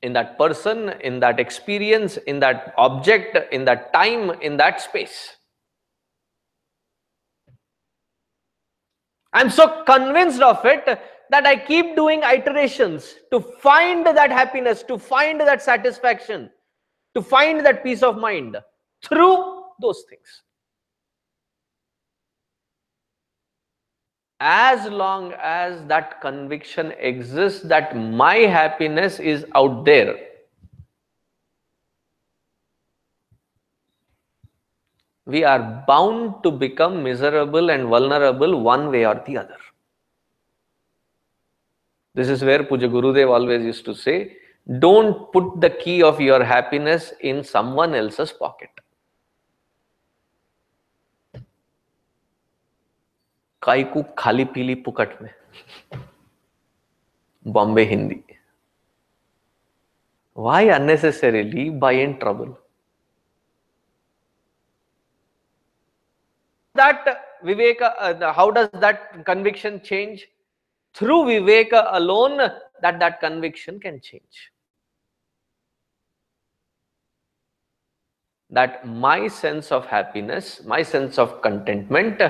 In 0.00 0.14
that 0.14 0.38
person, 0.38 0.94
in 1.02 1.20
that 1.20 1.38
experience, 1.38 2.16
in 2.16 2.40
that 2.40 2.72
object, 2.78 3.36
in 3.52 3.66
that 3.66 3.92
time, 3.92 4.30
in 4.40 4.56
that 4.56 4.80
space. 4.80 5.36
I'm 9.34 9.50
so 9.50 9.84
convinced 9.84 10.40
of 10.40 10.64
it 10.64 10.86
that 10.86 11.46
I 11.46 11.56
keep 11.56 11.96
doing 11.96 12.22
iterations 12.22 13.16
to 13.30 13.40
find 13.40 14.06
that 14.06 14.30
happiness, 14.30 14.82
to 14.84 14.96
find 14.96 15.38
that 15.42 15.60
satisfaction 15.60 16.50
to 17.14 17.22
find 17.22 17.64
that 17.64 17.82
peace 17.82 18.02
of 18.02 18.18
mind 18.18 18.56
through 19.04 19.62
those 19.80 20.04
things. 20.08 20.42
As 24.40 24.88
long 24.88 25.32
as 25.40 25.84
that 25.86 26.20
conviction 26.20 26.92
exists 26.98 27.62
that 27.62 27.96
my 27.96 28.36
happiness 28.36 29.18
is 29.18 29.44
out 29.54 29.84
there, 29.84 30.14
we 35.26 35.44
are 35.44 35.84
bound 35.86 36.42
to 36.44 36.50
become 36.50 37.02
miserable 37.02 37.70
and 37.70 37.88
vulnerable 37.88 38.60
one 38.60 38.90
way 38.90 39.04
or 39.04 39.22
the 39.26 39.38
other. 39.38 39.58
This 42.14 42.28
is 42.28 42.42
where 42.42 42.64
Pujya 42.64 42.88
Gurudev 42.88 43.30
always 43.30 43.62
used 43.62 43.84
to 43.84 43.94
say, 43.94 44.36
don't 44.68 45.32
put 45.32 45.60
the 45.60 45.70
key 45.70 46.02
of 46.02 46.20
your 46.20 46.44
happiness 46.44 47.12
in 47.20 47.42
someone 47.42 47.94
else's 47.94 48.32
pocket. 48.32 48.70
kaiku 53.60 54.02
khali 54.14 54.44
pili 54.44 54.74
pukat 54.84 55.20
mein. 55.20 55.32
Bombay 57.44 57.84
hindi. 57.84 58.22
Why 60.34 60.62
unnecessarily 60.76 61.70
buy 61.70 61.92
in 61.92 62.18
trouble? 62.18 62.56
That 66.74 67.04
viveka 67.42 67.94
uh, 67.98 68.32
how 68.32 68.50
does 68.50 68.68
that 68.80 69.24
conviction 69.24 69.80
change? 69.82 70.28
Through 70.94 71.24
viveka 71.24 71.88
alone 71.92 72.38
that 72.82 73.00
that 73.00 73.20
conviction 73.20 73.80
can 73.80 74.00
change 74.00 74.52
that 78.49 78.87
my 78.87 79.27
sense 79.27 79.71
of 79.71 79.85
happiness, 79.85 80.63
my 80.65 80.83
sense 80.83 81.17
of 81.17 81.41
contentment 81.41 82.21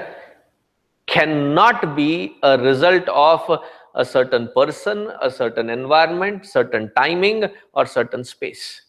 cannot 1.05 1.95
be 1.95 2.37
a 2.43 2.57
result 2.57 3.07
of 3.09 3.59
a 3.95 4.05
certain 4.05 4.49
person, 4.55 5.11
a 5.21 5.29
certain 5.29 5.69
environment, 5.69 6.45
certain 6.45 6.91
timing, 6.95 7.45
or 7.73 7.85
certain 7.85 8.23
space. 8.23 8.81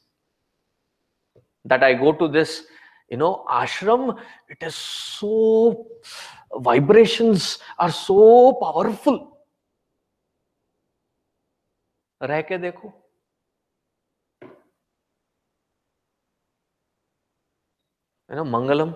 That 1.65 1.83
I 1.83 1.95
go 1.95 2.13
to 2.13 2.29
this, 2.29 2.65
you 3.11 3.17
know, 3.17 3.45
ashram, 3.51 4.19
it 4.49 4.59
is 4.63 4.75
so, 4.75 5.87
vibrations 6.57 7.59
are 7.79 7.91
so 7.91 8.53
powerful. 8.61 9.31
रह 12.23 12.41
के 12.49 12.59
देखो 12.59 12.98
you 18.30 18.36
know, 18.36 18.44
Mangalam. 18.44 18.94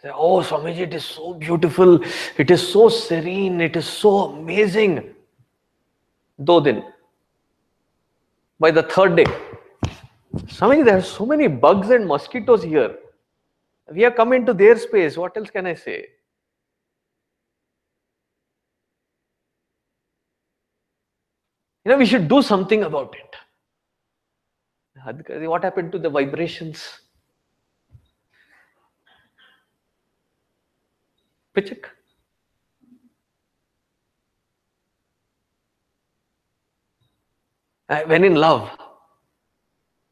Say, 0.00 0.10
oh, 0.12 0.40
Swamiji, 0.40 0.78
it 0.78 0.94
is 0.94 1.04
so 1.04 1.34
beautiful. 1.34 2.00
It 2.36 2.50
is 2.50 2.66
so 2.66 2.88
serene. 2.88 3.60
It 3.60 3.76
is 3.76 3.86
so 3.86 4.32
amazing. 4.32 5.14
Do 6.42 6.60
din. 6.60 6.82
By 8.58 8.70
the 8.70 8.82
third 8.82 9.16
day, 9.16 9.26
Swamiji, 10.34 10.84
there 10.84 10.98
are 10.98 11.02
so 11.02 11.26
many 11.26 11.46
bugs 11.46 11.90
and 11.90 12.06
mosquitoes 12.06 12.62
here. 12.62 12.96
We 13.92 14.02
have 14.02 14.16
come 14.16 14.32
into 14.32 14.54
their 14.54 14.76
space. 14.78 15.16
What 15.16 15.36
else 15.36 15.50
can 15.50 15.66
I 15.66 15.74
say? 15.74 16.06
You 21.84 21.90
know, 21.92 21.98
we 21.98 22.06
should 22.06 22.28
do 22.28 22.42
something 22.42 22.84
about 22.84 23.14
it. 23.16 23.36
What 25.48 25.64
happened 25.64 25.90
to 25.92 25.98
the 25.98 26.08
vibrations? 26.08 27.00
पिचक 31.54 31.86
uh, 37.92 38.02
when 38.06 38.24
in 38.24 38.34
love, 38.34 38.70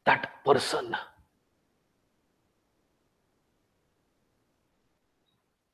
that 0.05 0.27
person. 0.45 0.95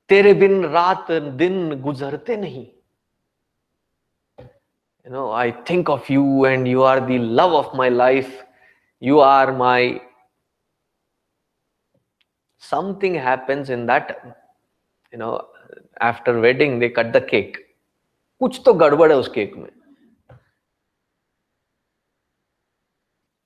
तेरे 0.10 0.34
बिन 0.34 0.66
रात 0.66 1.12
दिन 1.40 1.82
गुजरते 1.82 2.36
नहीं। 2.38 2.66
You 5.06 5.12
know 5.14 5.32
I 5.32 5.52
think 5.70 5.90
of 5.90 6.12
you 6.12 6.46
and 6.46 6.68
you 6.68 6.82
are 6.84 7.00
the 7.08 7.18
love 7.18 7.56
of 7.56 7.76
my 7.78 7.90
life 7.90 8.30
you 9.02 9.20
are 9.20 9.52
my 9.58 10.00
something 12.70 13.16
happens 13.26 13.70
in 13.70 13.86
that 13.88 14.12
you 15.14 15.20
know 15.20 15.32
after 16.02 16.36
wedding 16.46 16.80
they 16.80 16.90
cut 16.90 17.12
the 17.12 17.26
cake 17.30 17.58
कुछ 18.42 18.62
तो 18.66 18.74
गड़बड़ 18.74 19.12
है 19.12 19.18
उस 19.18 19.28
केक 19.36 19.56
में। 19.58 19.70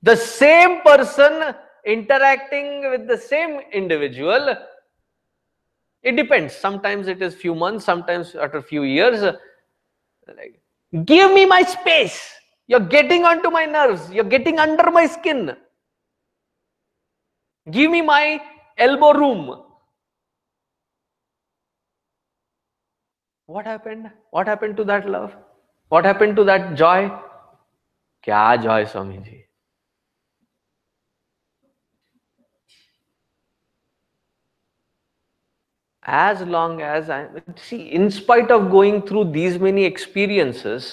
The 0.04 0.16
same 0.18 0.76
person 0.86 1.54
interacting 1.92 2.86
with 2.92 3.02
the 3.12 3.18
same 3.20 3.60
individual 3.60 4.56
it 6.06 6.16
depends 6.16 6.62
sometimes 6.62 7.08
it 7.08 7.22
is 7.22 7.36
few 7.38 7.56
month 7.56 7.80
sometimes 7.80 8.36
after 8.36 8.60
few 8.70 8.84
years 8.84 9.24
give 10.94 11.34
me 11.34 11.46
my 11.46 11.64
space 11.64 12.20
you 12.70 12.78
are 12.80 12.88
getting 12.90 13.26
on 13.26 13.42
to 13.42 13.50
my 13.52 13.66
nerve 13.66 14.14
you 14.14 14.24
are 14.24 14.30
getting 14.30 14.60
under 14.60 14.90
my 14.94 15.08
skin 15.08 15.52
give 17.68 17.92
me 17.92 18.02
my 18.02 18.40
elbow 18.78 19.12
room 19.12 19.52
what 23.52 23.66
happened? 23.66 24.10
What 24.32 24.48
happened 24.48 24.78
to 24.78 24.84
that 24.86 25.10
love? 25.10 25.36
What 25.90 26.06
happened 26.06 26.36
to 26.38 26.44
that 26.46 26.76
joy? 26.76 27.12
kya 28.26 28.64
joy 28.64 28.86
swami 28.86 29.46
as 36.04 36.42
long 36.42 36.82
as 36.82 37.10
i 37.16 37.20
see 37.56 37.80
in 38.00 38.12
spite 38.12 38.52
of 38.52 38.70
going 38.70 39.02
through 39.08 39.24
these 39.38 39.58
many 39.58 39.86
experiences 39.86 40.92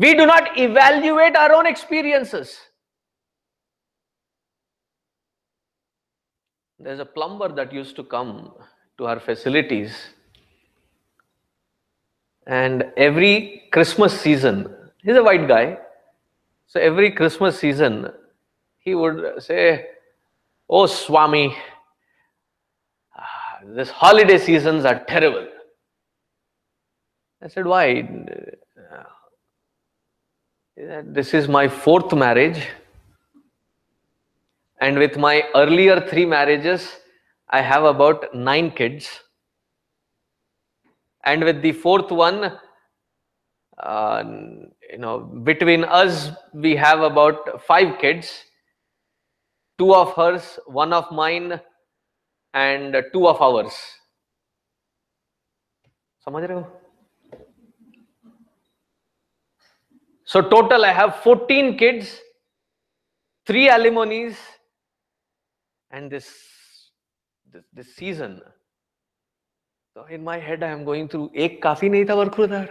we 0.00 0.14
do 0.14 0.24
not 0.24 0.58
evaluate 0.58 1.36
our 1.36 1.52
own 1.52 1.66
experiences. 1.66 2.58
There's 6.78 7.00
a 7.00 7.04
plumber 7.04 7.48
that 7.52 7.70
used 7.70 7.96
to 7.96 8.04
come 8.04 8.54
to 8.96 9.06
our 9.06 9.20
facilities 9.20 9.94
and 12.46 12.84
every 12.96 13.64
christmas 13.70 14.18
season 14.20 14.74
he's 15.02 15.16
a 15.16 15.22
white 15.22 15.46
guy. 15.48 15.78
So 16.66 16.80
every 16.80 17.10
christmas 17.10 17.58
season 17.58 18.10
he 18.78 18.94
would 18.94 19.42
say 19.42 19.86
oh 20.68 20.86
swami 20.86 21.56
ah, 23.16 23.58
this 23.64 23.90
holiday 23.90 24.38
seasons 24.38 24.84
are 24.84 25.04
terrible. 25.04 25.48
I 27.42 27.48
said 27.48 27.66
why? 27.66 28.08
This 30.76 31.34
is 31.34 31.48
my 31.48 31.68
fourth 31.68 32.12
marriage. 32.14 32.66
And 34.80 34.98
with 34.98 35.18
my 35.18 35.44
earlier 35.54 36.00
three 36.08 36.24
marriages 36.24 36.88
i 37.50 37.60
have 37.60 37.84
about 37.84 38.32
nine 38.34 38.70
kids 38.70 39.08
and 41.24 41.44
with 41.44 41.62
the 41.62 41.72
fourth 41.72 42.10
one 42.10 42.58
uh, 43.78 44.24
you 44.90 44.98
know 44.98 45.20
between 45.44 45.84
us 45.84 46.30
we 46.52 46.76
have 46.76 47.00
about 47.00 47.62
five 47.66 47.98
kids. 47.98 48.44
Two 49.78 49.94
of 49.94 50.14
hers 50.14 50.58
one 50.66 50.92
of 50.92 51.10
mine 51.10 51.60
and 52.52 52.96
two 53.12 53.26
of 53.26 53.40
ours. 53.40 53.72
so 60.24 60.40
total 60.42 60.84
i 60.84 60.92
have 60.92 61.16
14 61.22 61.76
kids 61.78 62.20
three 63.46 63.68
alimonies 63.68 64.36
and 65.90 66.10
this 66.10 66.28
this, 67.52 67.64
this 67.72 67.94
season. 67.96 68.40
तो 69.96 70.06
in 70.08 70.20
my 70.20 70.40
head 70.40 70.64
I 70.64 70.72
am 70.72 70.84
going 70.84 71.08
through 71.08 71.30
एक 71.44 71.62
काफ़ी 71.62 71.88
नहीं 71.88 72.04
था 72.08 72.14
वर्कुदार 72.14 72.68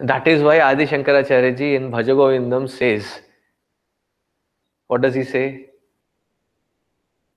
that 0.00 0.28
is 0.28 0.42
why 0.42 0.58
आदि 0.58 0.86
शंकराचार्य 0.86 1.50
जी 1.52 1.74
इन 1.74 1.90
भज 1.90 2.10
गोविंदम 2.10 2.66
से 2.66 2.96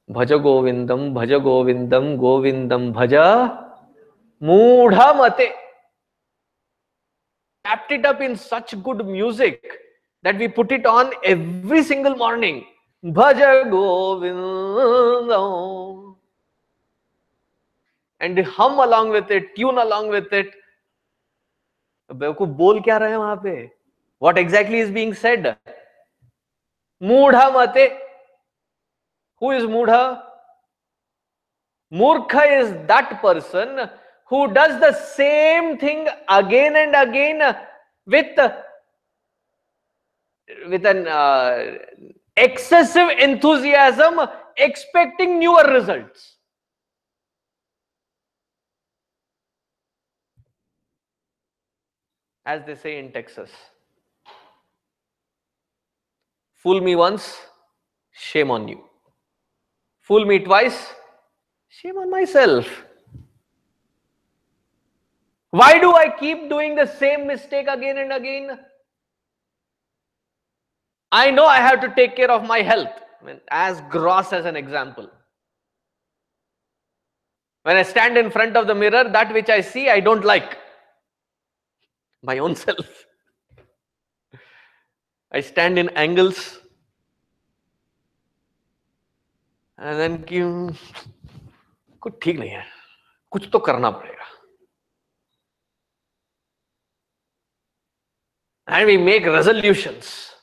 भज 0.10 0.34
गोविंदम 0.34 1.14
भज 1.14 1.34
गोविंदम 1.34 2.16
गोविंदम 2.18 2.92
भज 2.94 3.16
मूढ़ 4.42 4.96
मते 5.22 5.54
Wrapped 7.66 7.92
it 7.92 8.06
up 8.06 8.22
in 8.22 8.38
such 8.38 8.82
good 8.82 9.06
music 9.06 9.66
that 10.24 10.38
we 10.38 10.48
put 10.48 10.72
it 10.72 10.86
on. 10.86 11.12
Bhaj 13.04 13.41
Govind 13.70 15.32
and 18.22 18.39
hum 18.58 18.82
along 18.84 19.12
with 19.12 19.32
it 19.32 19.54
tune 19.56 19.78
along 19.78 20.10
with 20.12 20.34
it 20.34 20.56
बेवकूफ़ 22.10 22.50
बोल 22.58 22.80
क्या 22.82 22.98
रहे 22.98 23.10
हैं 23.10 23.18
वहाँ 23.18 23.36
पे? 23.43 23.54
What 24.22 24.38
exactly 24.38 24.82
is 24.82 24.91
being 24.93 25.14
said 25.16 25.48
मूढ़ 27.02 27.36
मते। 27.56 27.86
हु 29.41 29.52
इज़ 29.54 29.66
मूढ़? 29.68 29.91
मूर्ख 31.91 32.36
is 32.36 32.72
that 32.88 33.14
person 33.22 33.88
who 34.32 34.45
does 34.45 34.72
the 34.84 34.93
same 34.95 35.76
thing 35.82 36.08
again 36.08 36.76
and 36.76 36.95
again 36.95 37.43
with 38.08 38.39
with 40.70 40.86
an 40.86 41.04
excessive 42.38 43.10
enthusiasm 43.20 44.20
expecting 44.56 45.40
newer 45.40 45.64
results. 45.64 46.36
As 52.46 52.64
they 52.66 52.76
say 52.76 52.98
in 53.00 53.12
texas 53.12 53.52
fool 56.68 56.82
me 56.82 56.96
once 56.96 57.38
shame 58.12 58.52
on 58.52 58.68
you. 58.68 58.84
Fool 60.02 60.26
me 60.26 60.40
twice 60.40 60.94
shame 61.68 61.98
on 61.98 62.10
myself. 62.10 62.68
Why 65.52 65.80
do 65.80 65.94
I 65.94 66.14
keep 66.20 66.50
doing 66.50 66.76
the 66.76 66.86
same 66.86 67.26
mistake 67.28 67.68
again 67.68 67.98
and 67.98 68.12
again? 68.12 68.60
I 71.16 71.30
know 71.30 71.47
I 71.47 71.57
have 71.57 71.80
to 71.83 71.95
take 71.95 72.16
care 72.16 72.30
of 72.30 72.47
my 72.47 72.62
health, 72.62 72.91
I 73.20 73.24
mean, 73.24 73.41
as 73.51 73.80
gross 73.91 74.33
as 74.33 74.47
an 74.47 74.57
example. 74.57 75.11
When 77.64 77.76
I 77.76 77.83
stand 77.83 78.16
in 78.16 78.30
front 78.30 78.57
of 78.57 78.66
the 78.66 78.74
mirror, 78.74 79.05
that 79.05 79.33
which 79.33 79.49
I 79.49 79.61
see, 79.61 79.89
I 79.89 80.01
don't 80.01 80.24
like. 80.24 80.59
My 82.22 82.39
own 82.39 82.57
self. 82.57 83.07
I 85.30 85.41
stand 85.41 85.78
in 85.78 85.89
angles. 85.91 86.59
And 89.78 89.99
then 89.99 90.18
क्यों 90.24 90.76
कुछ 92.01 92.20
ठीक 92.22 92.39
नहीं 92.39 92.51
है 92.51 92.64
कुछ 93.30 93.49
तो 93.53 93.59
करना 93.59 93.91
पड़ेगा 93.91 94.22
and 98.72 98.87
we 98.87 98.97
make 98.97 99.24
resolutions. 99.26 100.35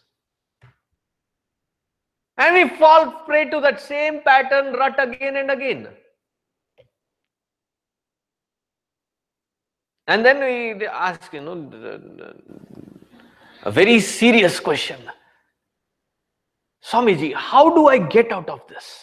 and 2.36 2.54
we 2.54 2.76
fall 2.76 3.10
prey 3.26 3.48
to 3.50 3.60
that 3.60 3.80
same 3.80 4.20
pattern 4.22 4.72
rut 4.74 4.94
again 4.98 5.36
and 5.36 5.50
again. 5.50 5.88
And 10.06 10.24
then 10.24 10.40
we 10.40 10.86
ask, 10.86 11.32
you 11.32 11.40
know, 11.40 12.34
a 13.62 13.70
very 13.70 14.00
serious 14.00 14.60
question. 14.60 15.00
Swamiji, 16.84 17.34
how 17.34 17.74
do 17.74 17.88
I 17.88 17.98
get 17.98 18.30
out 18.30 18.50
of 18.50 18.60
this? 18.68 19.00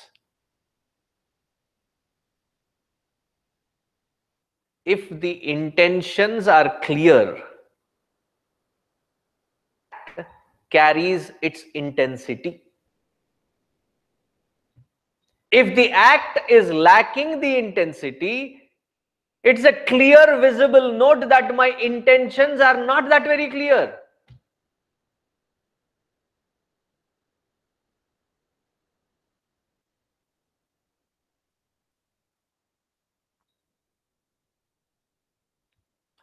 If 4.85 5.09
the 5.09 5.49
intentions 5.49 6.47
are 6.47 6.79
clear, 6.81 7.41
carries 10.69 11.31
its 11.41 11.63
intensity. 11.73 12.61
If 15.51 15.75
the 15.75 15.91
act 15.91 16.49
is 16.49 16.71
lacking 16.71 17.41
the 17.41 17.57
intensity, 17.57 18.71
it's 19.43 19.65
a 19.65 19.73
clear 19.73 20.39
visible 20.39 20.93
note 20.93 21.27
that 21.27 21.53
my 21.55 21.67
intentions 21.67 22.61
are 22.61 22.85
not 22.85 23.09
that 23.09 23.23
very 23.23 23.49
clear. 23.49 23.97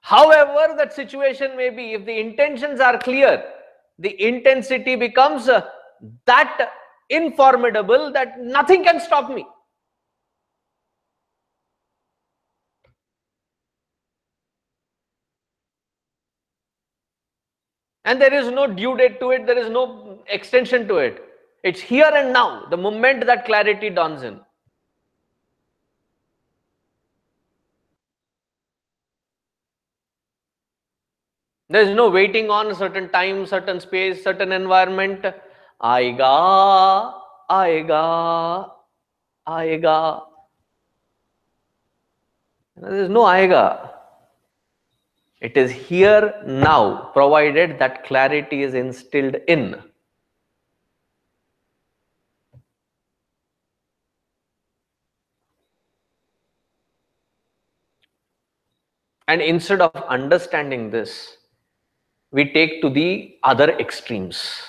However, 0.01 0.74
that 0.79 0.95
situation 0.95 1.55
may 1.55 1.68
be, 1.68 1.93
if 1.93 2.07
the 2.07 2.18
intentions 2.18 2.81
are 2.81 2.97
clear, 2.97 3.45
the 3.99 4.26
intensity 4.26 4.97
becomes 4.97 5.51
uh, 5.51 5.66
that 6.24 6.70
informidable 7.11 8.12
that 8.12 8.40
nothing 8.40 8.84
can 8.84 9.00
stop 9.00 9.30
me. 9.30 9.46
And 18.04 18.20
there 18.20 18.32
is 18.32 18.50
no 18.50 18.66
due 18.66 18.96
date 18.96 19.20
to 19.20 19.32
it, 19.32 19.46
there 19.46 19.59
is 19.59 19.68
no 19.68 20.20
extension 20.28 20.88
to 20.88 20.96
it. 20.96 21.22
It's 21.62 21.80
here 21.80 22.11
and 22.14 22.32
now, 22.32 22.64
the 22.70 22.76
moment 22.76 23.26
that 23.26 23.44
clarity 23.44 23.90
dawns 23.90 24.22
in. 24.22 24.40
There 31.70 31.82
is 31.82 31.94
no 31.94 32.09
waiting 32.09 32.48
on 32.48 32.74
certain 32.74 33.11
time, 33.11 33.44
certain 33.44 33.78
space, 33.78 34.24
certain 34.24 34.52
environment. 34.52 35.26
Aega, 35.81 37.14
aega, 37.49 38.66
aega. 39.47 40.22
There 42.76 42.95
is 42.95 43.09
no 43.09 43.26
aega. 43.26 43.95
It 45.41 45.57
is 45.57 45.70
here 45.70 46.43
now, 46.45 47.11
provided 47.12 47.79
that 47.79 48.05
clarity 48.05 48.62
is 48.64 48.74
instilled 48.74 49.37
in. 49.47 49.81
And 59.29 59.43
instead 59.43 59.81
of 59.81 59.95
understanding 60.09 60.91
this, 60.91 61.37
we 62.33 62.53
take 62.53 62.83
to 62.83 62.91
the 62.91 63.37
other 63.45 63.70
extremes 63.79 64.61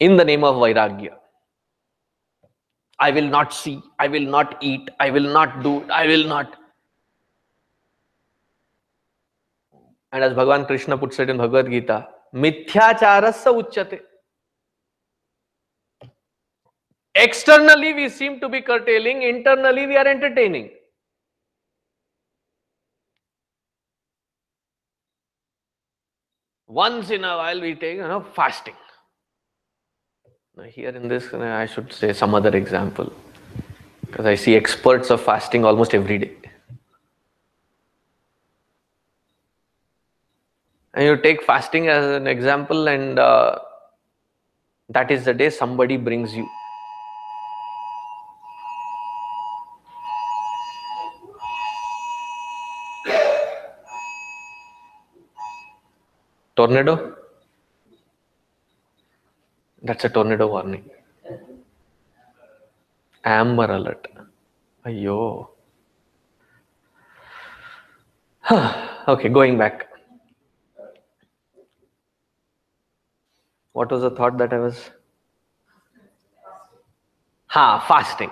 in 0.00 0.16
the 0.16 0.24
name 0.24 0.44
of 0.44 0.56
Vairagya. 0.56 1.14
I 2.98 3.10
will 3.10 3.28
not 3.28 3.54
see, 3.54 3.82
I 3.98 4.08
will 4.08 4.26
not 4.36 4.62
eat, 4.62 4.90
I 4.98 5.10
will 5.10 5.32
not 5.32 5.62
do, 5.62 5.84
I 5.90 6.06
will 6.06 6.26
not. 6.26 6.56
And 10.12 10.24
as 10.24 10.32
Bhagavan 10.32 10.66
Krishna 10.66 10.98
puts 10.98 11.18
it 11.18 11.30
in 11.30 11.38
Bhagavad 11.38 11.70
Gita, 11.70 12.08
mithyacharasya 12.34 13.62
uchyate. 13.62 14.00
Externally, 17.14 17.92
we 17.94 18.08
seem 18.08 18.40
to 18.40 18.48
be 18.48 18.60
curtailing, 18.60 19.22
internally, 19.22 19.86
we 19.86 19.96
are 19.96 20.06
entertaining. 20.06 20.70
Once 26.66 27.10
in 27.10 27.24
a 27.24 27.36
while, 27.36 27.60
we 27.60 27.74
take, 27.74 27.96
you 27.96 28.06
know, 28.06 28.24
fasting. 28.34 28.74
Here 30.68 30.90
in 30.90 31.08
this, 31.08 31.32
I 31.32 31.66
should 31.66 31.92
say 31.92 32.12
some 32.12 32.34
other 32.34 32.54
example 32.54 33.12
because 34.02 34.26
I 34.26 34.34
see 34.34 34.56
experts 34.56 35.10
of 35.10 35.20
fasting 35.20 35.64
almost 35.64 35.94
every 35.94 36.18
day. 36.18 36.32
And 40.92 41.04
you 41.04 41.16
take 41.16 41.42
fasting 41.42 41.88
as 41.88 42.04
an 42.04 42.26
example, 42.26 42.88
and 42.88 43.18
uh, 43.18 43.58
that 44.88 45.10
is 45.10 45.24
the 45.24 45.32
day 45.32 45.50
somebody 45.50 45.96
brings 45.96 46.34
you. 46.34 46.48
Tornado? 56.56 57.19
That's 59.82 60.04
a 60.04 60.08
tornado 60.08 60.46
warning. 60.46 60.84
Amber 63.24 63.64
alert. 63.72 64.08
Ayyo. 64.84 65.48
okay, 69.08 69.28
going 69.28 69.56
back. 69.56 69.88
What 73.72 73.90
was 73.90 74.02
the 74.02 74.10
thought 74.10 74.36
that 74.38 74.52
I 74.52 74.58
was? 74.58 74.90
Ha, 77.46 77.84
fasting. 77.88 78.30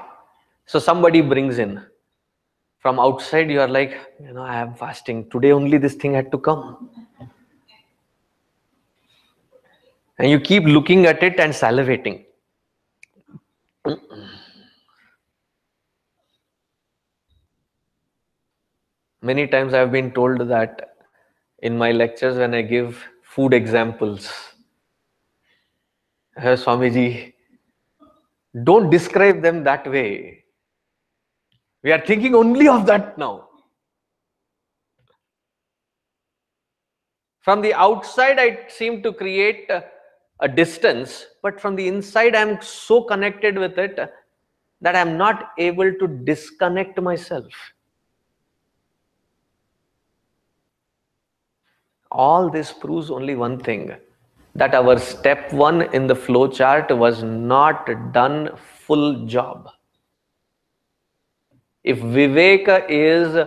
So 0.66 0.78
somebody 0.78 1.20
brings 1.22 1.59
in. 1.59 1.82
From 2.80 3.01
outside, 3.01 3.51
you 3.51 3.61
are 3.61 3.68
like, 3.68 3.96
you 4.22 4.32
know, 4.32 4.42
I 4.42 4.57
am 4.57 4.74
fasting. 4.74 5.28
Today 5.30 5.53
only 5.53 5.78
this 5.78 5.94
thing 5.94 6.14
had 6.14 6.30
to 6.30 6.38
come. 6.38 6.90
And 10.18 10.30
you 10.30 10.40
keep 10.40 10.64
looking 10.64 11.06
at 11.06 11.22
it 11.22 11.38
and 11.38 11.52
salivating. 11.52 12.24
Many 19.22 19.46
times 19.46 19.74
I 19.74 19.78
have 19.78 19.92
been 19.92 20.12
told 20.12 20.40
that 20.48 20.96
in 21.58 21.76
my 21.76 21.92
lectures 21.92 22.36
when 22.36 22.54
I 22.54 22.62
give 22.62 23.04
food 23.22 23.52
examples, 23.52 24.28
"Hey, 26.36 26.54
Swamiji, 26.54 27.34
don't 28.64 28.90
describe 28.90 29.42
them 29.42 29.64
that 29.64 29.86
way. 29.86 30.44
We 31.82 31.92
are 31.92 32.04
thinking 32.04 32.34
only 32.34 32.68
of 32.68 32.86
that 32.86 33.18
now. 33.18 33.48
From 37.40 37.60
the 37.60 37.74
outside, 37.74 38.38
I 38.38 38.68
seem 38.68 39.02
to 39.02 39.12
create 39.12 39.70
a, 40.41 40.49
distance, 40.49 41.26
but 41.43 41.61
from 41.61 41.76
the 41.76 41.89
inside, 41.89 42.34
I'm 42.34 42.61
so 42.62 43.03
connected 43.03 43.59
with 43.59 43.78
it 43.78 43.99
that 44.80 44.97
I'm 44.97 45.16
not 45.16 45.51
able 45.59 45.93
to 45.93 46.07
disconnect 46.07 47.01
myself. 47.01 47.53
All 52.11 52.49
this 52.49 52.72
proves 52.72 53.11
only 53.11 53.34
one 53.34 53.59
thing 53.59 53.95
that 54.55 54.74
our 54.74 54.99
step 54.99 55.53
one 55.53 55.82
in 55.95 56.07
the 56.07 56.14
flow 56.14 56.49
chart 56.49 56.97
was 56.97 57.22
not 57.22 57.89
done 58.12 58.51
full 58.57 59.26
job. 59.26 59.68
If 61.84 61.99
Viveka 61.99 62.84
is 62.89 63.47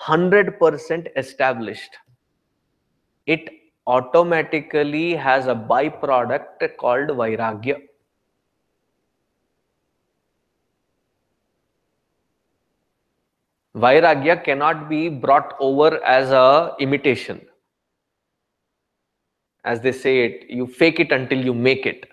100% 0.00 1.08
established, 1.16 1.96
it 3.26 3.48
automatically 3.86 5.14
has 5.14 5.46
a 5.46 5.54
byproduct 5.54 6.76
called 6.78 7.08
Vairagya. 7.08 7.80
Vairagya 13.74 14.44
cannot 14.44 14.88
be 14.88 15.08
brought 15.08 15.54
over 15.58 16.02
as 16.04 16.30
a 16.30 16.74
imitation 16.78 17.40
as 19.64 19.80
they 19.80 19.92
say 19.92 20.24
it, 20.24 20.50
you 20.50 20.66
fake 20.66 20.98
it 21.00 21.12
until 21.12 21.42
you 21.42 21.54
make 21.54 21.86
it. 21.86 22.08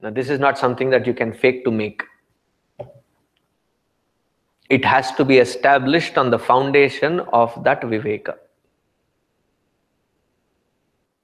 Now, 0.00 0.10
this 0.10 0.30
is 0.30 0.38
not 0.38 0.58
something 0.58 0.90
that 0.90 1.06
you 1.06 1.14
can 1.14 1.32
fake 1.32 1.64
to 1.64 1.70
make. 1.70 2.02
It 4.70 4.84
has 4.84 5.12
to 5.12 5.24
be 5.24 5.38
established 5.38 6.16
on 6.16 6.30
the 6.30 6.38
foundation 6.38 7.20
of 7.32 7.62
that 7.64 7.82
Viveka. 7.82 8.34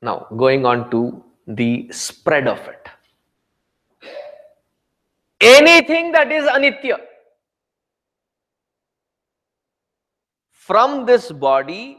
Now, 0.02 0.26
going 0.36 0.64
on 0.64 0.90
to 0.90 1.24
the 1.46 1.90
spread 1.92 2.48
of 2.48 2.58
it. 2.68 2.88
Anything 5.40 6.12
that 6.12 6.30
is 6.30 6.44
Anitya 6.44 6.98
from 10.52 11.06
this 11.06 11.32
body 11.32 11.98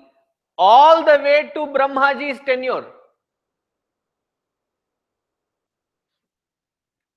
all 0.58 1.04
the 1.04 1.18
way 1.24 1.52
to 1.56 1.66
Brahmaji's 1.68 2.40
tenure 2.46 2.86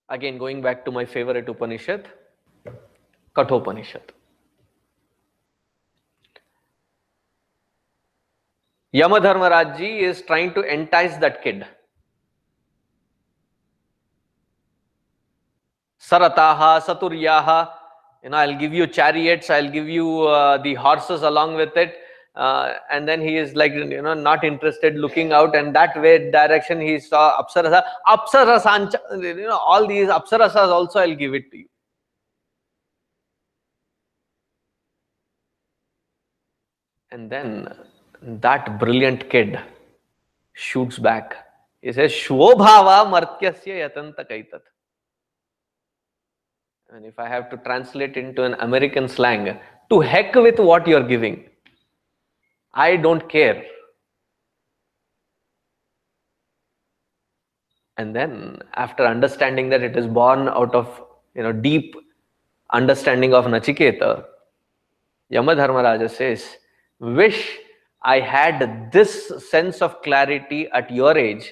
Again, 0.09 0.37
going 0.37 0.61
back 0.61 0.85
to 0.85 0.93
my 0.93 1.05
favorite 1.05 1.49
Upanishad, 1.49 2.09
Kathopanishad. 3.35 4.13
Yamadharmaraj 8.95 9.81
is 9.81 10.23
trying 10.23 10.55
to 10.55 10.61
entice 10.61 11.17
that 11.17 11.43
kid. 11.43 11.67
Sarataha, 16.01 16.81
Saturyaha, 16.81 17.71
you 18.23 18.31
know, 18.31 18.37
I'll 18.37 18.57
give 18.57 18.73
you 18.73 18.87
chariots, 18.87 19.51
I'll 19.51 19.71
give 19.71 19.89
you 19.89 20.23
uh, 20.23 20.59
the 20.59 20.75
horses 20.75 21.23
along 21.23 21.57
with 21.57 21.77
it. 21.77 21.97
Uh, 22.37 22.75
and 22.91 23.07
then 23.09 23.21
he 23.21 23.37
is 23.37 23.55
like 23.55 23.73
you 23.73 24.03
know 24.03 24.13
not 24.13 24.43
interested 24.43 24.97
looking 24.97 25.33
out 25.33 25.55
and 25.55 25.73
that 25.73 25.97
way 26.03 26.33
direction 26.33 26.81
he 26.81 26.99
saw 26.99 27.41
apsarasa 27.41 27.81
apsarasancha 28.09 28.99
you 29.23 29.47
know 29.47 29.57
all 29.57 29.87
these 29.87 30.09
apsarasas 30.09 30.67
also 30.79 30.99
i'll 30.99 31.15
give 31.15 31.33
it 31.33 31.49
to 31.53 31.59
you 31.59 31.69
and 37.13 37.31
then 37.31 37.69
that 38.25 38.79
brilliant 38.79 39.29
kid 39.31 39.59
shoots 40.53 40.99
back. 40.99 41.37
He 41.83 41.93
says 41.93 42.13
shvobhava 42.13 43.11
martyasya 43.13 43.91
yatanta 43.91 44.25
kaitat 44.31 44.63
and 46.91 47.05
if 47.05 47.19
i 47.19 47.29
have 47.29 47.51
to 47.51 47.57
translate 47.59 48.17
into 48.17 48.45
an 48.45 48.55
american 48.55 49.09
slang 49.09 49.59
to 49.91 50.01
heck 50.01 50.35
with 50.35 50.59
what 50.59 50.87
you're 50.87 51.07
giving. 51.07 51.45
I 52.73 52.97
don't 52.97 53.29
care. 53.29 53.65
And 57.97 58.15
then 58.15 58.59
after 58.75 59.07
understanding 59.07 59.69
that 59.69 59.83
it 59.83 59.97
is 59.97 60.07
born 60.07 60.49
out 60.49 60.75
of 60.75 61.03
you 61.35 61.43
know 61.43 61.53
deep 61.53 61.95
understanding 62.73 63.35
of 63.35 63.45
Nachiketa, 63.45 64.25
Yamadharmaraja 65.31 66.11
says, 66.11 66.57
wish 66.99 67.59
I 68.05 68.21
had 68.21 68.93
this 68.93 69.33
sense 69.51 69.81
of 69.81 70.03
clarity 70.03 70.69
at 70.73 70.91
your 70.91 71.17
age 71.17 71.51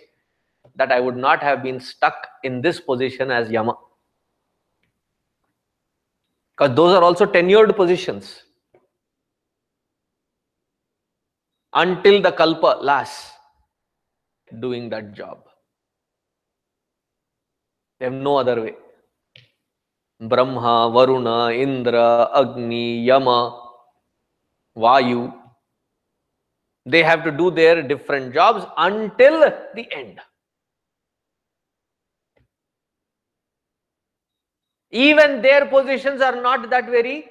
that 0.76 0.92
I 0.92 1.00
would 1.00 1.16
not 1.16 1.42
have 1.42 1.62
been 1.62 1.80
stuck 1.80 2.28
in 2.44 2.60
this 2.60 2.78
position 2.78 3.30
as 3.30 3.50
Yama. 3.50 3.74
Because 6.56 6.76
those 6.76 6.94
are 6.94 7.02
also 7.02 7.24
tenured 7.24 7.74
positions. 7.74 8.42
Until 11.72 12.20
the 12.20 12.32
kalpa 12.32 12.78
lasts 12.82 13.32
doing 14.60 14.90
that 14.90 15.14
job. 15.14 15.44
They 17.98 18.06
have 18.06 18.12
no 18.14 18.36
other 18.36 18.60
way. 18.60 18.74
Brahma, 20.20 20.90
Varuna, 20.92 21.50
Indra, 21.52 22.28
Agni, 22.34 23.00
Yama, 23.04 23.58
Vayu. 24.76 25.41
They 26.84 27.02
have 27.02 27.22
to 27.24 27.30
do 27.30 27.50
their 27.50 27.82
different 27.82 28.34
jobs 28.34 28.64
until 28.76 29.40
the 29.74 29.92
end. 29.92 30.20
Even 34.90 35.40
their 35.40 35.66
positions 35.66 36.20
are 36.20 36.40
not 36.40 36.68
that 36.70 36.86
very 36.86 37.28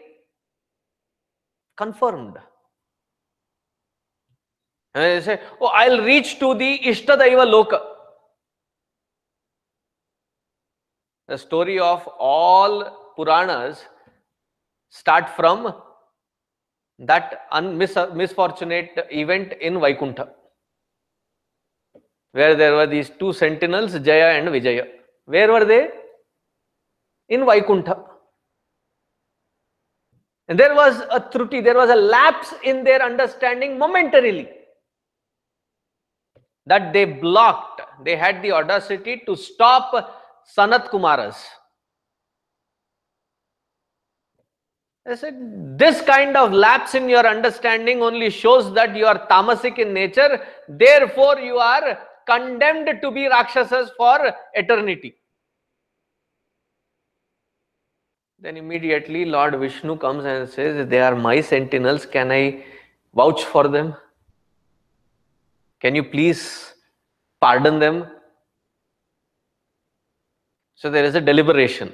confirmed. 1.78 2.38
And 4.96 5.04
they 5.04 5.22
say, 5.22 5.42
Oh, 5.60 5.68
I'll 5.68 6.02
reach 6.02 6.40
to 6.40 6.56
the 6.56 6.80
Ishtadaiva 6.80 7.46
Loka. 7.46 7.82
The 11.28 11.38
story 11.38 11.80
of 11.80 12.08
all 12.20 13.14
Puranas 13.16 13.86
start 14.90 15.30
from 15.30 15.74
that 17.02 17.48
un- 17.52 17.78
mis- 17.78 17.98
misfortunate 18.14 18.92
event 19.10 19.54
in 19.54 19.80
Vaikuntha, 19.80 20.30
where 22.32 22.56
there 22.56 22.76
were 22.76 22.88
these 22.88 23.10
two 23.10 23.34
sentinels, 23.34 24.00
Jaya 24.00 24.40
and 24.40 24.50
Vijaya. 24.50 24.86
Where 25.26 25.52
were 25.52 25.66
they? 25.66 25.90
In 27.30 27.46
Vaikuntha. 27.46 28.06
And 30.48 30.60
there 30.60 30.76
was 30.76 31.02
a 31.12 31.20
truti, 31.20 31.64
there 31.64 31.76
was 31.76 31.90
a 31.90 31.96
lapse 31.96 32.54
in 32.64 32.84
their 32.84 33.02
understanding 33.02 33.78
momentarily 33.78 34.50
that 36.66 36.94
they 36.94 37.06
blocked, 37.06 37.82
they 38.04 38.16
had 38.16 38.42
the 38.44 38.52
audacity 38.52 39.24
to 39.26 39.36
stop 39.36 40.20
Sanat 40.56 40.90
Kumaras. 40.90 41.38
I 45.12 45.16
said, 45.16 45.78
this 45.78 46.02
kind 46.02 46.38
of 46.38 46.52
lapse 46.52 46.96
in 46.96 47.10
your 47.10 47.26
understanding 47.26 48.02
only 48.02 48.30
shows 48.30 48.74
that 48.74 48.96
you 48.96 49.06
are 49.06 49.28
tamasic 49.28 49.78
in 49.78 49.94
nature, 49.94 50.42
therefore 50.68 51.40
you 51.40 51.58
are 51.58 52.00
condemned 52.26 52.90
to 53.02 53.12
be 53.12 53.28
Rakshasas 53.28 53.92
for 53.98 54.34
eternity. 54.54 55.16
Then 58.40 58.58
immediately 58.58 59.26
Lord 59.26 59.60
Vishnu 59.60 59.98
comes 59.98 60.26
and 60.26 60.50
says, 60.50 60.88
They 60.88 61.00
are 61.00 61.16
my 61.16 61.42
sentinels. 61.42 62.06
Can 62.06 62.32
I 62.32 62.64
vouch 63.14 63.44
for 63.44 63.68
them? 63.68 63.96
Can 65.80 65.94
you 65.94 66.04
please 66.04 66.74
pardon 67.40 67.80
them? 67.80 68.08
So 70.76 70.90
there 70.90 71.04
is 71.04 71.14
a 71.14 71.22
deliberation 71.22 71.94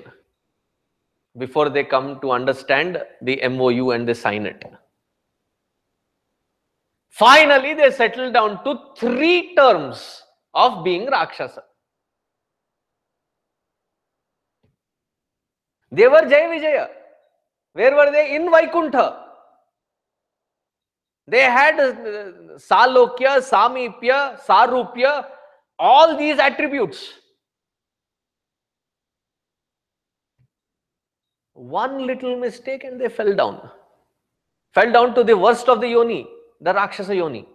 before 1.38 1.70
they 1.70 1.84
come 1.84 2.20
to 2.22 2.32
understand 2.32 3.02
the 3.22 3.48
MOU 3.48 3.92
and 3.92 4.08
they 4.08 4.14
sign 4.14 4.46
it. 4.46 4.64
Finally, 7.10 7.74
they 7.74 7.92
settle 7.92 8.32
down 8.32 8.64
to 8.64 8.80
three 8.98 9.56
terms 9.56 10.22
of 10.54 10.84
being 10.84 11.08
Rakshasa. 11.08 11.64
They 15.92 16.08
were 16.08 16.28
Jaya 16.28 16.50
Vijaya. 16.50 16.90
Where 17.74 17.96
were 17.96 18.12
they? 18.12 18.36
In 18.36 18.52
Vaikuntha. 18.52 19.24
They 21.28 21.42
had 21.42 21.80
uh, 21.80 21.94
Salokya, 22.56 23.40
Samipya, 23.40 24.40
Sarupya, 24.46 25.26
all 25.78 26.18
these 26.18 26.40
attributes. 26.40 27.14
One 31.58 32.06
little 32.06 32.38
mistake 32.38 32.84
and 32.84 33.02
they 33.02 33.10
fell 33.10 33.36
down. 33.36 33.70
Fell 34.76 34.92
down 34.92 35.16
to 35.16 35.24
the 35.24 35.36
worst 35.36 35.68
of 35.68 35.82
the 35.82 35.88
yoni, 35.88 36.28
the 36.62 36.72
Rakshasa 36.72 37.16
yoni. 37.16 37.48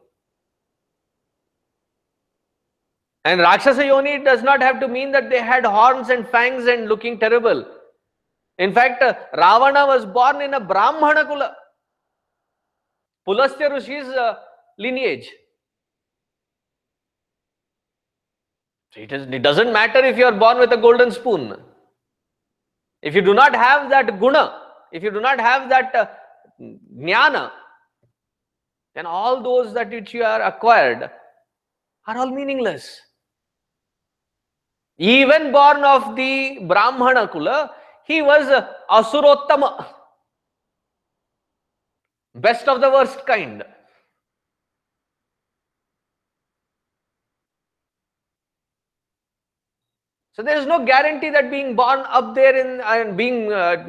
And 3.24 3.40
Rakshasa 3.40 3.86
yoni 3.86 4.18
does 4.24 4.42
not 4.42 4.60
have 4.60 4.80
to 4.80 4.88
mean 4.88 5.12
that 5.12 5.30
they 5.30 5.40
had 5.40 5.64
horns 5.64 6.08
and 6.08 6.26
fangs 6.28 6.66
and 6.66 6.88
looking 6.88 7.20
terrible. 7.20 7.64
In 8.58 8.74
fact, 8.74 9.02
uh, 9.02 9.14
Ravana 9.34 9.86
was 9.86 10.04
born 10.04 10.40
in 10.40 10.54
a 10.54 10.60
Brahmana 10.60 11.24
kula. 11.24 11.52
Pulastya 13.26 13.70
Rishi's 13.70 14.08
uh, 14.08 14.34
lineage. 14.78 15.30
It, 18.96 19.12
is, 19.12 19.28
it 19.30 19.42
doesn't 19.42 19.72
matter 19.72 20.04
if 20.04 20.18
you 20.18 20.24
are 20.24 20.32
born 20.32 20.58
with 20.58 20.72
a 20.72 20.76
golden 20.76 21.12
spoon. 21.12 21.56
If 23.02 23.14
you 23.14 23.22
do 23.22 23.34
not 23.34 23.54
have 23.54 23.90
that 23.90 24.18
guna, 24.20 24.60
if 24.92 25.02
you 25.02 25.10
do 25.10 25.20
not 25.20 25.40
have 25.40 25.68
that 25.68 25.94
uh, 25.94 26.06
jnana, 26.60 27.50
then 28.94 29.06
all 29.06 29.42
those 29.42 29.74
that 29.74 29.90
which 29.90 30.14
you 30.14 30.22
are 30.22 30.42
acquired 30.42 31.10
are 32.06 32.16
all 32.16 32.30
meaningless. 32.30 33.00
Even 34.98 35.50
born 35.50 35.82
of 35.82 36.14
the 36.14 36.60
Brahmana 36.68 37.26
kula, 37.26 37.70
he 38.04 38.22
was 38.22 38.46
uh, 38.48 38.68
Asurottama, 38.90 39.86
best 42.34 42.68
of 42.68 42.80
the 42.80 42.90
worst 42.90 43.26
kind. 43.26 43.64
So 50.32 50.42
there 50.42 50.56
is 50.56 50.66
no 50.66 50.84
guarantee 50.84 51.30
that 51.30 51.50
being 51.50 51.76
born 51.76 52.00
up 52.08 52.34
there 52.34 52.56
in 52.56 52.80
and 52.80 53.16
being 53.16 53.52
uh, 53.52 53.84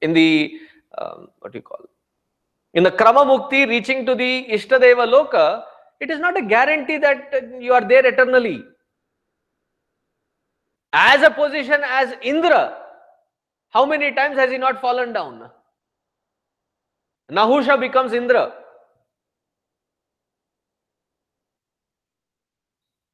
in 0.00 0.12
the 0.12 0.58
um, 0.96 1.28
what 1.40 1.52
do 1.52 1.58
you 1.58 1.62
call 1.62 1.84
in 2.74 2.82
the 2.82 2.90
krama 2.90 3.24
mukti 3.30 3.66
reaching 3.68 4.04
to 4.04 4.14
the 4.14 4.46
ishtadeva 4.50 5.06
loka, 5.14 5.62
it 6.00 6.10
is 6.10 6.18
not 6.18 6.36
a 6.36 6.42
guarantee 6.42 6.98
that 6.98 7.32
uh, 7.32 7.58
you 7.58 7.72
are 7.72 7.86
there 7.88 8.04
eternally. 8.04 8.64
As 10.92 11.22
a 11.22 11.30
position 11.30 11.80
as 11.84 12.14
Indra, 12.22 12.76
how 13.70 13.86
many 13.86 14.12
times 14.12 14.36
has 14.36 14.50
he 14.50 14.58
not 14.58 14.80
fallen 14.80 15.12
down? 15.12 15.50
Nahusha 17.30 17.78
becomes 17.80 18.12
Indra. 18.12 18.52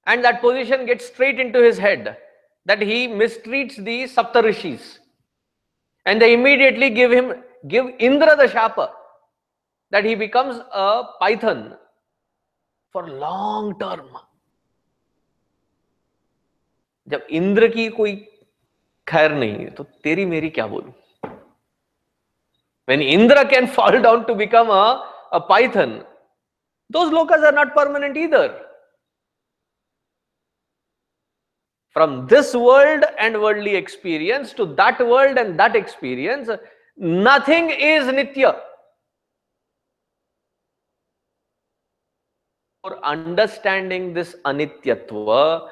And 0.10 0.24
that 0.24 0.42
position 0.42 0.86
gets 0.86 1.06
straight 1.06 1.40
into 1.40 1.62
his 1.62 1.78
head 1.78 2.18
that 2.66 2.82
he 2.82 3.08
mistreats 3.08 3.76
the 3.84 4.04
Saptarishis. 4.04 5.00
And 6.06 6.22
they 6.22 6.34
immediately 6.34 6.90
give 6.90 7.12
him, 7.12 7.34
give 7.68 7.88
Indra 8.00 8.36
the 8.36 8.48
shapa 8.48 8.92
that 9.92 10.04
he 10.04 10.16
becomes 10.16 10.60
a 10.72 11.04
python 11.20 11.76
for 12.92 13.08
long 13.08 13.78
term. 13.80 14.08
जब 17.10 17.28
इंद्र 17.38 17.68
की 17.68 17.88
कोई 17.96 18.14
खैर 19.08 19.32
नहीं 19.32 19.58
है 19.64 19.70
तो 19.78 19.84
तेरी 20.04 20.26
मेरी 20.26 20.50
क्या 20.50 20.68
बोलूं 20.68 20.92
when 22.90 23.02
indra 23.02 23.44
can 23.52 23.68
fall 23.76 24.00
down 24.02 24.26
to 24.26 24.36
become 24.36 24.70
a, 24.70 24.86
a 25.32 25.40
python 25.42 25.94
those 26.90 27.12
lokas 27.12 27.46
are 27.50 27.52
not 27.52 27.74
permanent 27.76 28.18
either 28.18 28.62
From 31.93 32.27
this 32.27 32.55
world 32.55 33.05
and 33.19 33.41
worldly 33.41 33.75
experience 33.75 34.53
to 34.53 34.67
that 34.75 35.01
world 35.05 35.39
and 35.39 35.59
that 35.59 35.75
experience 35.75 36.49
nothing 36.97 37.71
is 37.71 38.05
nitya 38.05 38.59
for 42.83 43.05
understanding 43.05 44.15
this 44.15 44.37
anityatva 44.45 45.69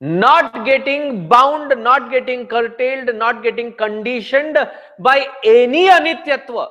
not 0.00 0.64
getting 0.64 1.28
bound, 1.28 1.72
not 1.82 2.10
getting 2.10 2.46
curtailed, 2.46 3.14
not 3.16 3.42
getting 3.42 3.74
conditioned 3.74 4.56
by 4.98 5.26
any 5.44 5.88
anityatva. 5.88 6.68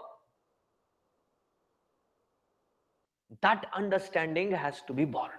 That 3.42 3.66
understanding 3.74 4.52
has 4.52 4.82
to 4.88 4.94
be 4.94 5.06
born. 5.06 5.32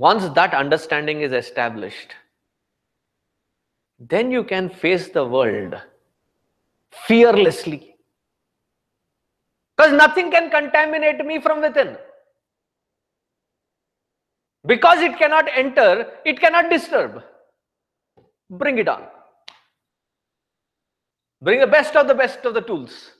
Once 0.00 0.26
that 0.30 0.54
understanding 0.54 1.20
is 1.20 1.32
established, 1.32 2.12
then 3.98 4.30
you 4.30 4.42
can 4.42 4.70
face 4.70 5.08
the 5.10 5.22
world 5.22 5.74
fearlessly 7.06 7.96
because 9.76 9.92
nothing 9.92 10.30
can 10.30 10.48
contaminate 10.50 11.22
me 11.26 11.38
from 11.38 11.60
within. 11.60 11.98
Because 14.64 15.02
it 15.02 15.18
cannot 15.18 15.50
enter, 15.54 16.10
it 16.24 16.40
cannot 16.40 16.70
disturb. 16.70 17.22
Bring 18.48 18.78
it 18.78 18.88
on. 18.88 19.04
Bring 21.42 21.60
the 21.60 21.66
best 21.66 21.94
of 21.94 22.08
the 22.08 22.14
best 22.14 22.46
of 22.46 22.54
the 22.54 22.62
tools. 22.62 23.12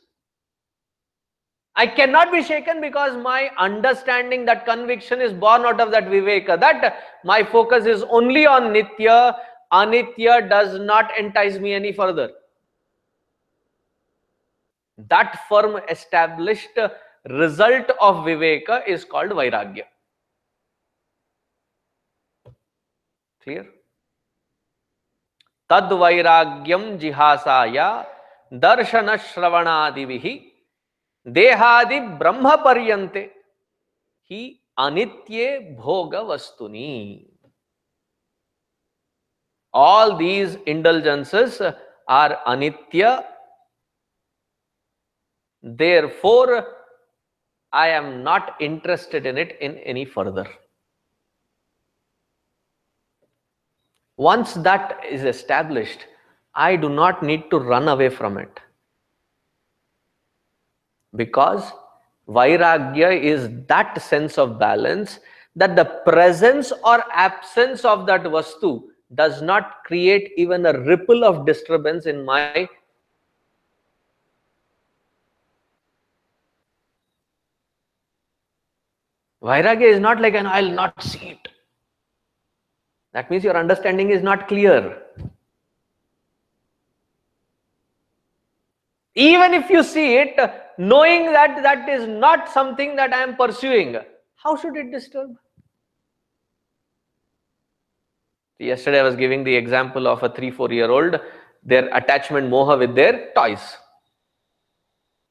I 1.77 1.87
cannot 1.87 2.33
be 2.33 2.43
shaken 2.43 2.81
because 2.81 3.17
my 3.17 3.51
understanding 3.57 4.45
that 4.47 4.65
conviction 4.67 5.21
is 5.21 5.33
born 5.33 5.63
out 5.65 5.81
of 5.81 5.91
that 5.93 6.05
viveka. 6.07 6.59
That 6.59 6.99
my 7.25 7.45
focus 7.45 7.87
is 7.87 8.03
only 8.11 8.47
on 8.47 8.75
nitya. 8.75 9.37
Anitya 9.73 10.49
does 10.51 10.81
not 10.81 11.17
entice 11.19 11.59
me 11.59 11.73
any 11.73 11.93
further. 11.93 12.33
That 15.09 15.39
firm 15.49 15.81
established 15.89 16.79
result 17.29 17.91
of 18.01 18.17
viveka 18.27 18.87
is 18.87 19.05
called 19.05 19.31
vairagya. 19.31 19.85
Clear? 23.43 23.67
Tad 25.69 25.85
vairagyam 25.85 26.99
jihasaya 27.01 28.07
darshana 28.53 29.19
shravanadivihi 29.19 30.50
देहादि 31.27 31.99
ब्रह्म 32.21 32.55
पर्यंते 32.65 33.21
ही 34.31 34.43
अनित्य 34.79 35.59
भोग 35.79 36.15
वस्तुनी 36.31 36.93
all 39.75 40.13
these 40.19 40.63
intelligences 40.69 41.61
are 42.11 42.33
anitya. 42.33 43.11
Therefore 46.23 46.55
I 47.73 47.91
am 47.91 48.07
not 48.29 48.63
interested 48.63 49.27
in 49.27 49.39
it 49.39 49.59
in 49.63 49.77
any 49.87 50.05
further 50.17 50.49
once 54.19 54.57
that 54.65 55.05
is 55.05 55.27
established 55.29 56.01
I 56.55 56.77
do 56.77 56.89
not 56.89 57.23
need 57.23 57.49
to 57.51 57.59
run 57.71 57.87
away 57.89 58.09
from 58.17 58.41
it 58.41 58.61
Because 61.15 61.73
Vairagya 62.29 63.21
is 63.21 63.49
that 63.67 64.01
sense 64.01 64.39
of 64.39 64.59
balance 64.59 65.19
that 65.57 65.75
the 65.75 65.85
presence 66.05 66.73
or 66.85 67.03
absence 67.13 67.85
of 67.85 68.07
that 68.07 68.23
Vastu 68.23 68.83
does 69.15 69.43
not 69.43 69.83
create 69.85 70.33
even 70.37 70.65
a 70.67 70.79
ripple 70.81 71.25
of 71.25 71.45
disturbance 71.45 72.07
in 72.07 72.25
my 72.25 72.69
Vairagya 79.43 79.93
is 79.95 80.01
not 80.01 80.21
like 80.21 80.35
an 80.35 80.47
I'll 80.47 80.71
not 80.71 81.03
see 81.03 81.31
it. 81.31 81.49
That 83.13 83.31
means 83.31 83.43
your 83.43 83.57
understanding 83.57 84.11
is 84.11 84.23
not 84.23 84.47
clear. 84.49 85.03
Even 89.15 89.55
if 89.55 89.69
you 89.71 89.83
see 89.83 90.17
it, 90.17 90.39
knowing 90.81 91.27
that 91.31 91.63
that 91.63 91.89
is 91.89 92.09
not 92.09 92.49
something 92.49 92.97
that 92.97 93.13
I 93.13 93.23
am 93.23 93.37
pursuing, 93.37 93.97
how 94.37 94.57
should 94.57 94.77
it 94.77 94.91
disturb? 94.91 95.37
Yesterday 98.59 99.01
I 99.01 99.03
was 99.03 99.17
giving 99.17 99.45
the 99.45 99.55
example 99.55 100.09
of 100.09 100.23
a 100.23 100.31
three, 100.31 100.51
four 100.51 100.73
year 100.73 100.91
old, 100.91 101.21
their 101.63 101.95
attachment 101.95 102.51
moha 102.51 102.79
with 102.79 102.95
their 102.95 103.31
toys. 103.35 103.61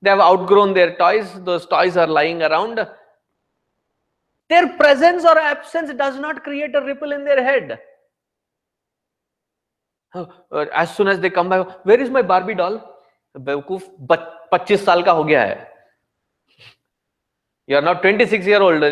They 0.04 0.12
have 0.12 0.20
outgrown 0.20 0.76
their 0.76 0.96
toys, 0.98 1.28
those 1.44 1.66
toys 1.66 1.98
are 1.98 2.08
lying 2.08 2.44
around 2.44 2.88
their 4.50 4.68
presence 4.78 5.24
or 5.24 5.38
absence 5.38 5.94
does 5.94 6.20
not 6.20 6.44
create 6.44 6.76
a 6.76 6.82
ripple 6.82 7.12
in 7.12 7.24
their 7.24 7.44
head. 7.44 7.80
Uh, 10.14 10.26
as 10.74 10.96
soon 10.96 11.08
as 11.08 11.20
they 11.20 11.30
come 11.30 11.50
back, 11.50 11.86
where 11.86 12.00
is 12.00 12.10
my 12.10 12.24
Barbie 12.24 12.56
doll? 12.56 12.99
बेवकूफ़ 13.36 13.84
पच्चीस 14.52 14.86
साल 14.86 15.04
का 15.04 15.12
हो 15.12 15.24
गया 15.24 15.44
है। 15.44 15.58
You 17.70 17.78
are 17.78 17.84
not 17.84 18.02
twenty 18.02 18.26
six 18.26 18.48
year 18.48 18.62
old 18.62 18.84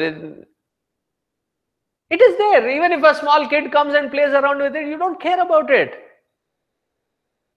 it 2.11 2.21
is 2.21 2.35
there 2.41 2.67
even 2.69 2.93
if 2.93 3.05
a 3.05 3.11
small 3.21 3.47
kid 3.49 3.71
comes 3.73 3.95
and 3.95 4.09
plays 4.11 4.33
around 4.41 4.61
with 4.61 4.75
it 4.75 4.87
you 4.87 4.97
don't 4.97 5.21
care 5.21 5.39
about 5.39 5.71
it 5.71 6.03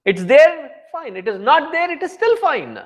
it's 0.06 0.22
there 0.32 0.56
fine 0.92 1.16
it 1.16 1.28
is 1.28 1.36
not 1.42 1.70
there 1.72 1.90
it 1.90 2.02
is 2.02 2.12
still 2.12 2.36
fine 2.42 2.78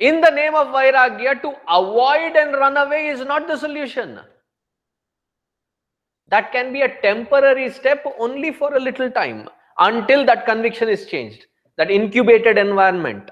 in 0.00 0.20
the 0.20 0.32
name 0.34 0.54
of 0.54 0.68
Vairagya, 0.74 1.32
to 1.42 1.52
avoid 1.68 2.36
and 2.36 2.54
run 2.56 2.76
away 2.76 3.00
is 3.10 3.22
not 3.28 3.42
the 3.46 3.56
solution 3.58 4.14
That 6.29 6.51
can 6.51 6.73
be 6.73 6.81
a 6.81 7.01
temporary 7.01 7.69
step 7.71 8.05
only 8.19 8.51
for 8.51 8.75
a 8.75 8.79
little 8.79 9.11
time 9.11 9.47
until 9.77 10.25
that 10.25 10.45
conviction 10.45 10.89
is 10.89 11.05
changed, 11.05 11.45
that 11.77 11.91
incubated 11.91 12.57
environment. 12.57 13.29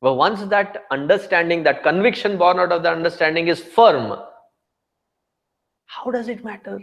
But 0.00 0.14
once 0.14 0.44
that 0.44 0.84
understanding, 0.90 1.64
that 1.64 1.82
conviction 1.82 2.38
born 2.38 2.60
out 2.60 2.70
of 2.70 2.82
the 2.84 2.90
understanding 2.90 3.48
is 3.48 3.60
firm, 3.60 4.16
how 5.86 6.10
does 6.10 6.28
it 6.28 6.44
matter? 6.44 6.78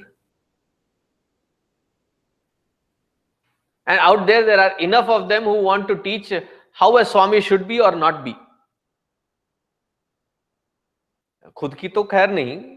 And 3.88 4.00
out 4.00 4.26
there, 4.28 4.44
there 4.46 4.60
are 4.60 4.78
enough 4.80 5.08
of 5.08 5.30
them 5.30 5.44
who 5.44 5.62
want 5.62 5.88
to 5.88 5.96
teach 5.96 6.34
how 6.72 6.98
a 6.98 7.06
Swami 7.06 7.40
should 7.40 7.68
be 7.68 7.80
or 7.80 7.96
not 7.96 8.26
be. 8.26 8.36
खुद 11.58 11.76
की 11.80 11.88
तो 11.88 12.04
खैर 12.04 12.30
नहीं 12.30 12.76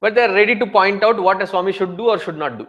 but 0.00 0.14
they 0.14 0.22
are 0.22 0.32
ready 0.32 0.54
to 0.58 0.66
point 0.66 1.02
out 1.02 1.20
what 1.20 1.42
a 1.42 1.46
Swami 1.46 1.72
should 1.72 1.96
do 1.96 2.10
or 2.10 2.18
should 2.18 2.36
not 2.36 2.58
do. 2.58 2.66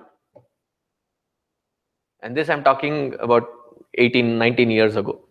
And 2.21 2.35
this 2.35 2.49
I'm 2.49 2.63
talking 2.63 3.15
about 3.19 3.47
18, 3.95 4.37
19 4.37 4.71
years 4.71 4.95
ago. 4.95 5.21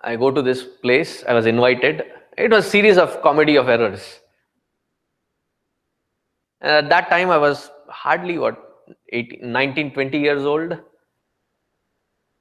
I 0.00 0.16
go 0.16 0.30
to 0.30 0.42
this 0.42 0.62
place, 0.62 1.24
I 1.26 1.32
was 1.32 1.46
invited. 1.46 2.04
It 2.36 2.50
was 2.50 2.66
a 2.66 2.70
series 2.70 2.98
of 2.98 3.22
comedy 3.22 3.56
of 3.56 3.68
errors. 3.68 4.20
And 6.60 6.72
at 6.72 6.88
that 6.90 7.08
time 7.08 7.30
I 7.30 7.38
was 7.38 7.70
hardly 7.88 8.38
what 8.38 8.56
18, 9.12 9.50
19, 9.50 9.94
20 9.94 10.18
years 10.18 10.42
old. 10.42 10.78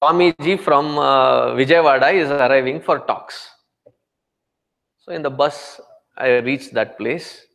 Swamiji 0.02 0.60
from 0.60 0.98
uh, 0.98 1.54
Vijayawada 1.54 2.14
is 2.14 2.30
arriving 2.30 2.82
for 2.82 3.00
talks. 3.00 3.50
So 5.00 5.14
in 5.14 5.22
the 5.22 5.30
bus, 5.30 5.80
I 6.16 6.38
reached 6.40 6.74
that 6.74 6.98
place 6.98 7.46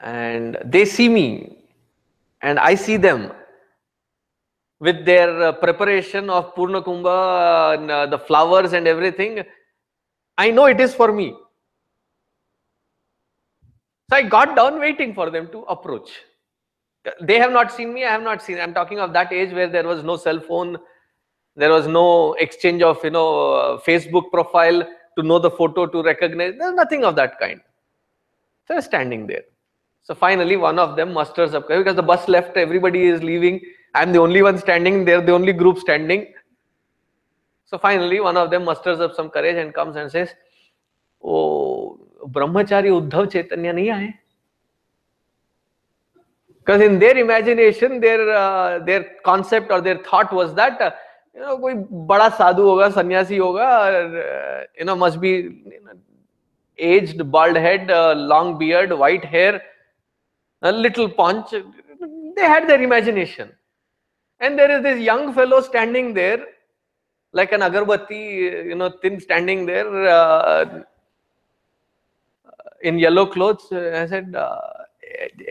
and 0.00 0.58
they 0.64 0.84
see 0.84 1.08
me 1.08 1.64
and 2.42 2.58
I 2.58 2.74
see 2.74 2.96
them 2.96 3.32
with 4.80 5.04
their 5.06 5.42
uh, 5.42 5.52
preparation 5.52 6.28
of 6.28 6.54
Purna 6.56 6.82
Kumbha, 6.82 7.74
and, 7.78 7.90
uh, 7.90 8.06
the 8.06 8.18
flowers 8.18 8.72
and 8.72 8.88
everything. 8.88 9.44
I 10.36 10.50
know 10.50 10.66
it 10.66 10.80
is 10.80 10.92
for 10.92 11.12
me. 11.12 11.36
So 14.10 14.16
I 14.16 14.22
got 14.22 14.56
down 14.56 14.80
waiting 14.80 15.14
for 15.14 15.30
them 15.30 15.48
to 15.52 15.60
approach. 15.62 16.10
They 17.20 17.38
have 17.38 17.52
not 17.52 17.70
seen 17.72 17.94
me, 17.94 18.04
I 18.04 18.10
have 18.10 18.22
not 18.22 18.42
seen. 18.42 18.58
I'm 18.58 18.74
talking 18.74 18.98
of 18.98 19.12
that 19.12 19.32
age 19.32 19.52
where 19.52 19.68
there 19.68 19.86
was 19.86 20.02
no 20.02 20.16
cell 20.16 20.40
phone, 20.40 20.76
there 21.54 21.70
was 21.70 21.86
no 21.86 22.34
exchange 22.34 22.82
of, 22.82 23.02
you 23.04 23.10
know, 23.10 23.52
uh, 23.52 23.80
Facebook 23.80 24.30
profile 24.32 24.86
to 25.16 25.22
know 25.22 25.38
the 25.38 25.50
photo 25.50 25.86
to 25.86 26.02
recognize. 26.02 26.54
There's 26.58 26.74
nothing 26.74 27.04
of 27.04 27.16
that 27.16 27.38
kind. 27.38 27.60
Was 28.68 28.86
standing 28.86 29.26
there. 29.26 29.42
So 30.02 30.14
finally, 30.14 30.56
one 30.56 30.78
of 30.78 30.96
them 30.96 31.12
musters 31.12 31.52
up 31.52 31.68
courage 31.68 31.84
because 31.84 31.96
the 31.96 32.02
bus 32.02 32.26
left, 32.26 32.56
everybody 32.56 33.04
is 33.04 33.22
leaving. 33.22 33.60
I'm 33.94 34.12
the 34.12 34.18
only 34.18 34.42
one 34.42 34.56
standing. 34.58 35.04
They're 35.04 35.20
the 35.20 35.32
only 35.32 35.52
group 35.52 35.78
standing. 35.78 36.32
So 37.66 37.78
finally, 37.78 38.20
one 38.20 38.36
of 38.36 38.50
them 38.50 38.64
musters 38.64 39.00
up 39.00 39.14
some 39.14 39.28
courage 39.30 39.56
and 39.56 39.74
comes 39.74 39.96
and 39.96 40.10
says, 40.10 40.30
"Oh, 41.22 42.00
Brahmachari 42.26 42.90
Uddhav 42.90 43.30
Chaitanya 43.30 43.74
nahi 43.74 43.86
aaye." 43.94 44.14
Because 46.58 46.80
in 46.80 46.98
their 46.98 47.16
imagination, 47.18 48.00
their 48.00 48.30
uh, 48.30 48.78
their 48.80 49.04
concept 49.24 49.70
or 49.70 49.80
their 49.80 49.98
thought 49.98 50.32
was 50.32 50.54
that 50.54 50.80
uh, 50.80 50.90
you 51.36 51.44
know 51.46 51.56
कोई 51.56 51.74
बड़ा 52.08 52.28
साधु 52.28 52.62
होगा, 52.68 52.88
सन्यासी 52.90 53.36
होगा 53.36 53.68
you 53.88 54.84
know 54.84 54.96
must 54.96 55.18
be 55.18 55.32
aged 56.78 57.22
bald 57.36 57.58
head 57.58 57.90
long 58.30 58.56
beard 58.58 58.92
white 58.92 59.24
hair 59.32 59.60
little 60.62 61.06
paunch 61.18 61.54
they 61.54 62.46
had 62.46 62.66
their 62.66 62.82
imagination 62.82 63.48
and 64.40 64.56
there 64.56 64.70
is 64.70 64.82
this 64.82 64.98
young 65.08 65.32
fellow 65.34 65.60
standing 65.60 66.14
there 66.14 66.46
like 67.34 67.52
an 67.52 67.60
agarbatti 67.62 68.22
you 68.70 68.76
know 68.76 68.88
thin 69.04 69.18
standing 69.18 69.66
there 69.66 70.84
in 72.88 72.98
yellow 72.98 73.24
clothes 73.34 73.72
I 73.72 74.06
said 74.08 74.36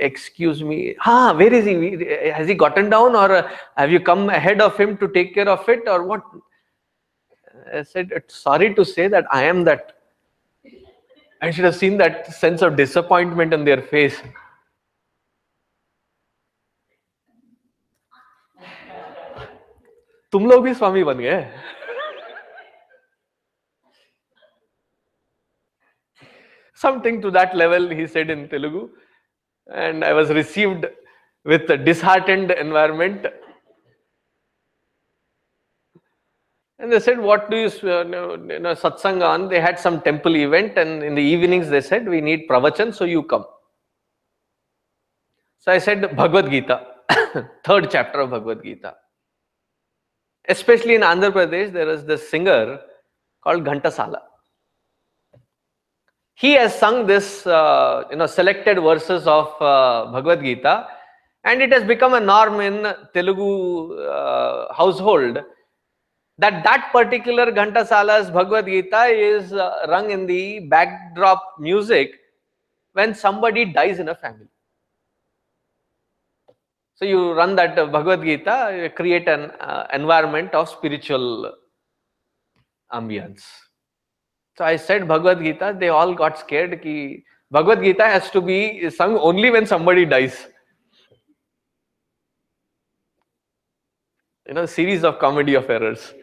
excuse 0.09 0.63
me 0.63 0.95
ah 1.13 1.33
where 1.33 1.53
is 1.53 1.65
he 1.65 1.77
We- 1.77 2.31
has 2.39 2.47
he 2.49 2.55
gotten 2.55 2.91
down 2.91 3.17
or 3.17 3.33
uh, 3.37 3.49
have 3.77 3.91
you 3.91 4.01
come 4.01 4.29
ahead 4.29 4.61
of 4.61 4.77
him 4.77 4.97
to 4.99 5.09
take 5.09 5.35
care 5.35 5.49
of 5.49 5.69
it 5.69 5.89
or 5.89 6.05
what 6.05 6.23
i 7.75 7.83
said 7.83 8.11
sorry 8.29 8.75
to 8.75 8.85
say 8.85 9.09
that 9.09 9.25
i 9.33 9.43
am 9.43 9.65
that 9.65 9.95
i 11.43 11.51
should 11.51 11.65
have 11.65 11.77
seen 11.77 11.97
that 11.97 12.27
sense 12.43 12.63
of 12.63 12.77
disappointment 12.77 13.55
in 13.55 13.65
their 13.65 13.83
face 13.95 14.21
तुम 20.33 20.47
लोग 20.51 20.63
भी 20.65 20.73
स्वामी 20.75 21.03
बन 21.05 21.19
गए 21.19 21.41
something 26.85 27.21
to 27.23 27.31
that 27.31 27.55
level 27.57 27.89
he 27.99 28.07
said 28.15 28.31
in 28.35 28.41
telugu 28.55 28.83
and 29.74 30.04
i 30.04 30.14
was 30.14 30.30
received 30.30 30.86
with 31.44 31.70
a 31.70 31.78
disheartened 31.78 32.52
environment. 32.52 33.26
And 36.80 36.92
they 36.92 37.00
said 37.00 37.20
what 37.20 37.50
do 37.52 37.58
you 37.58 37.68
uh, 37.68 38.04
you 38.04 38.60
know 38.60 38.76
satsang 38.76 39.28
on? 39.28 39.50
They 39.50 39.62
had 39.62 39.80
some 39.80 40.02
temple 40.02 40.36
event 40.36 40.78
and 40.78 41.04
in 41.04 41.14
the 41.14 41.22
evenings 41.22 41.70
they 41.70 41.82
said 41.82 42.08
we 42.08 42.22
need 42.22 42.48
pravachan 42.50 42.94
so 42.94 43.06
you 43.06 43.24
come. 43.24 43.46
So 45.60 45.72
i 45.72 45.78
said 45.78 46.16
bhagavad 46.16 46.50
gita 46.50 46.88
third 47.64 47.92
chapter 47.92 48.22
of 48.22 48.32
bhagavad 48.32 48.64
gita. 48.64 48.96
Especially 50.50 50.96
in 50.96 51.02
andhra 51.02 51.32
pradesh 51.32 51.72
there 51.72 51.90
is 51.90 52.04
this 52.06 52.28
singer 52.28 52.80
called 53.44 53.64
ghantasala 53.64 54.22
he 56.42 56.52
has 56.54 56.74
sung 56.84 57.06
this 57.12 57.46
uh, 57.46 58.04
you 58.10 58.18
know 58.20 58.26
selected 58.26 58.78
verses 58.90 59.28
of 59.38 59.48
uh, 59.62 60.10
bhagavad 60.14 60.42
gita 60.48 60.88
and 61.44 61.62
it 61.62 61.72
has 61.76 61.84
become 61.94 62.14
a 62.20 62.24
norm 62.32 62.56
in 62.68 62.76
telugu 63.16 63.52
uh, 64.16 64.60
household 64.80 65.36
that 66.44 66.56
that 66.68 66.84
particular 66.98 67.46
ghantasala's 67.60 68.30
bhagavad 68.38 68.68
gita 68.74 69.04
is 69.32 69.54
uh, 69.54 69.70
rung 69.94 70.10
in 70.18 70.24
the 70.34 70.44
backdrop 70.76 71.42
music 71.70 72.10
when 72.98 73.12
somebody 73.26 73.64
dies 73.78 74.00
in 74.04 74.10
a 74.10 74.16
family. 74.24 74.52
So 76.98 77.06
you 77.06 77.20
run 77.40 77.56
that 77.60 77.78
uh, 77.78 77.86
bhagavad 77.96 78.24
gita 78.30 78.56
create 79.00 79.28
an 79.36 79.44
uh, 79.70 79.84
environment 80.00 80.52
of 80.60 80.66
spiritual 80.78 81.28
ambience 83.00 83.44
so 84.58 84.66
I 84.66 84.76
said 84.76 85.08
Bhagavad 85.08 85.44
Gita, 85.44 85.76
they 85.80 85.90
all 85.90 86.14
got 86.14 86.38
scared 86.40 86.82
ki 86.82 87.24
Bhagavad 87.50 87.84
Gita 87.84 88.04
has 88.04 88.30
to 88.32 88.42
be 88.42 88.90
sung 88.90 89.18
only 89.18 89.52
when 89.52 89.66
somebody 89.66 90.06
dies. 90.06 90.48
You 94.48 94.54
know, 94.54 94.66
series 94.66 95.04
of 95.04 95.20
comedy 95.20 95.54
of 95.56 95.70
errors. 95.70 96.14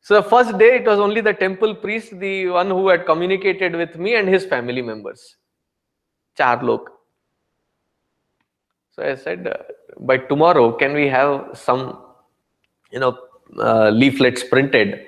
So 0.00 0.20
the 0.20 0.28
first 0.28 0.56
day 0.58 0.76
it 0.76 0.86
was 0.86 0.98
only 0.98 1.20
the 1.20 1.32
temple 1.32 1.74
priest, 1.74 2.18
the 2.18 2.48
one 2.48 2.68
who 2.68 2.88
had 2.88 3.04
communicated 3.04 3.74
with 3.74 3.96
me 3.96 4.14
and 4.14 4.28
his 4.28 4.44
family 4.44 4.82
members. 4.82 5.36
Char 6.36 6.62
log. 6.62 6.88
So 8.92 9.02
I 9.02 9.14
said, 9.14 9.46
uh, 9.46 9.56
by 10.00 10.18
tomorrow, 10.18 10.72
can 10.72 10.92
we 10.92 11.08
have 11.08 11.50
some, 11.54 11.98
you 12.90 13.00
know, 13.00 13.18
uh, 13.58 13.90
leaflets 13.90 14.44
printed 14.44 15.06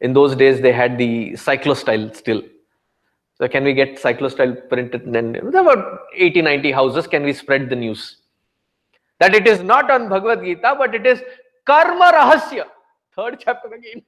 in 0.00 0.12
those 0.12 0.34
days 0.36 0.60
they 0.60 0.72
had 0.72 0.98
the 0.98 1.32
cyclostyle 1.32 2.14
still. 2.14 2.42
So 3.36 3.48
can 3.48 3.64
we 3.64 3.74
get 3.74 4.00
cyclostyle 4.00 4.68
printed 4.68 5.02
and 5.02 5.14
then? 5.14 5.32
There 5.32 5.62
were 5.62 5.72
about 5.72 6.00
80 6.14 6.42
90 6.42 6.72
houses. 6.72 7.06
Can 7.06 7.24
we 7.24 7.32
spread 7.32 7.68
the 7.68 7.76
news? 7.76 8.18
That 9.20 9.34
it 9.34 9.46
is 9.46 9.60
not 9.62 9.90
on 9.90 10.08
bhagavad 10.08 10.44
gita 10.44 10.74
but 10.78 10.94
it 10.94 11.06
is 11.06 11.22
karma 11.64 12.12
rahasya. 12.12 12.64
Third 13.16 13.40
chapter 13.40 13.68
again. 13.72 14.02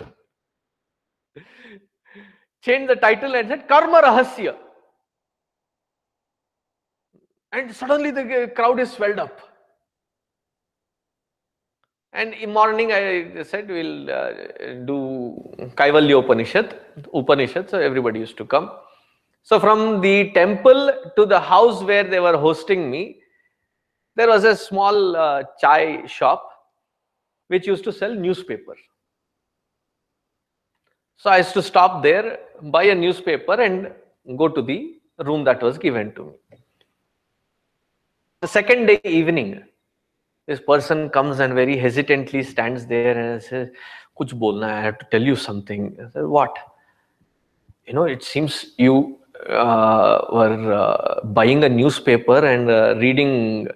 Change 2.62 2.88
the 2.88 2.96
title 2.96 3.34
and 3.34 3.48
said 3.48 3.68
karma 3.68 4.02
rahasya. 4.02 4.54
And 7.52 7.74
suddenly 7.74 8.10
the 8.10 8.52
crowd 8.54 8.78
is 8.78 8.92
swelled 8.92 9.18
up 9.18 9.47
and 12.12 12.34
in 12.34 12.52
morning 12.52 12.92
I 12.92 13.42
said 13.42 13.68
we'll 13.68 14.10
uh, 14.10 14.30
do 14.86 15.36
Kaivalya 15.76 16.22
Upanishad, 16.22 16.78
Upanishad, 17.14 17.70
so 17.70 17.78
everybody 17.78 18.20
used 18.20 18.36
to 18.38 18.44
come. 18.44 18.70
So 19.42 19.60
from 19.60 20.00
the 20.00 20.30
temple 20.32 20.92
to 21.16 21.26
the 21.26 21.40
house 21.40 21.82
where 21.82 22.04
they 22.04 22.20
were 22.20 22.36
hosting 22.36 22.90
me, 22.90 23.20
there 24.16 24.28
was 24.28 24.44
a 24.44 24.56
small 24.56 25.16
uh, 25.16 25.42
chai 25.60 26.06
shop 26.06 26.50
which 27.48 27.66
used 27.66 27.84
to 27.84 27.92
sell 27.92 28.14
newspaper. 28.14 28.76
So 31.16 31.30
I 31.30 31.38
used 31.38 31.54
to 31.54 31.62
stop 31.62 32.02
there, 32.02 32.38
buy 32.62 32.84
a 32.84 32.94
newspaper 32.94 33.54
and 33.54 33.92
go 34.36 34.48
to 34.48 34.62
the 34.62 34.94
room 35.18 35.44
that 35.44 35.62
was 35.62 35.78
given 35.78 36.14
to 36.14 36.24
me. 36.26 36.58
The 38.40 38.48
second 38.48 38.86
day 38.86 39.00
evening, 39.04 39.64
this 40.48 40.60
person 40.60 41.10
comes 41.10 41.40
and 41.40 41.52
very 41.52 41.76
hesitantly 41.76 42.42
stands 42.42 42.86
there 42.86 43.16
and 43.18 43.42
says, 43.42 43.68
Kuch 44.18 44.32
bolna, 44.32 44.66
I 44.66 44.80
have 44.80 44.98
to 44.98 45.06
tell 45.10 45.22
you 45.22 45.36
something. 45.36 45.82
Said, 46.12 46.24
what? 46.24 46.56
You 47.86 47.92
know, 47.92 48.04
it 48.04 48.24
seems 48.24 48.72
you 48.78 49.18
uh, 49.46 50.24
were 50.32 50.72
uh, 50.72 51.20
buying 51.22 51.62
a 51.64 51.68
newspaper 51.68 52.38
and 52.38 52.70
uh, 52.70 52.94
reading, 52.96 53.68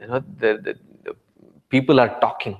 you 0.00 0.06
know, 0.08 0.22
the, 0.40 0.50
the, 0.64 0.74
the 1.04 1.14
people 1.68 2.00
are 2.00 2.18
talking. 2.20 2.58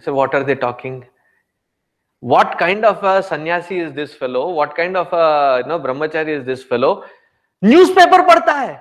So 0.00 0.12
what 0.12 0.34
are 0.34 0.44
they 0.44 0.56
talking? 0.56 1.06
What 2.20 2.58
kind 2.58 2.84
of 2.84 3.02
a 3.02 3.22
sannyasi 3.22 3.78
is 3.78 3.94
this 3.94 4.12
fellow? 4.12 4.50
What 4.50 4.76
kind 4.76 4.94
of 4.94 5.10
a 5.10 5.62
you 5.62 5.68
know, 5.68 5.80
brahmachari 5.80 6.38
is 6.38 6.44
this 6.44 6.62
fellow? 6.62 7.04
Newspaper 7.62 8.24
padhta 8.28 8.52
hai. 8.52 8.80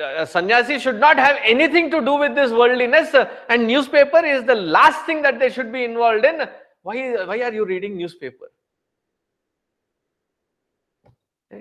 a, 0.00 0.22
a, 0.22 0.26
sannyasi 0.26 0.78
should 0.78 0.98
not 0.98 1.16
have 1.18 1.36
anything 1.42 1.90
to 1.90 2.00
do 2.00 2.14
with 2.14 2.34
this 2.34 2.50
worldliness 2.50 3.14
uh, 3.14 3.28
and 3.48 3.66
newspaper 3.66 4.24
is 4.24 4.44
the 4.44 4.54
last 4.54 5.04
thing 5.06 5.22
that 5.22 5.38
they 5.38 5.50
should 5.50 5.72
be 5.72 5.84
involved 5.84 6.24
in. 6.24 6.46
Why, 6.82 7.24
why 7.24 7.40
are 7.40 7.52
you 7.52 7.64
reading 7.64 7.96
newspaper? 7.96 8.50
I 11.52 11.60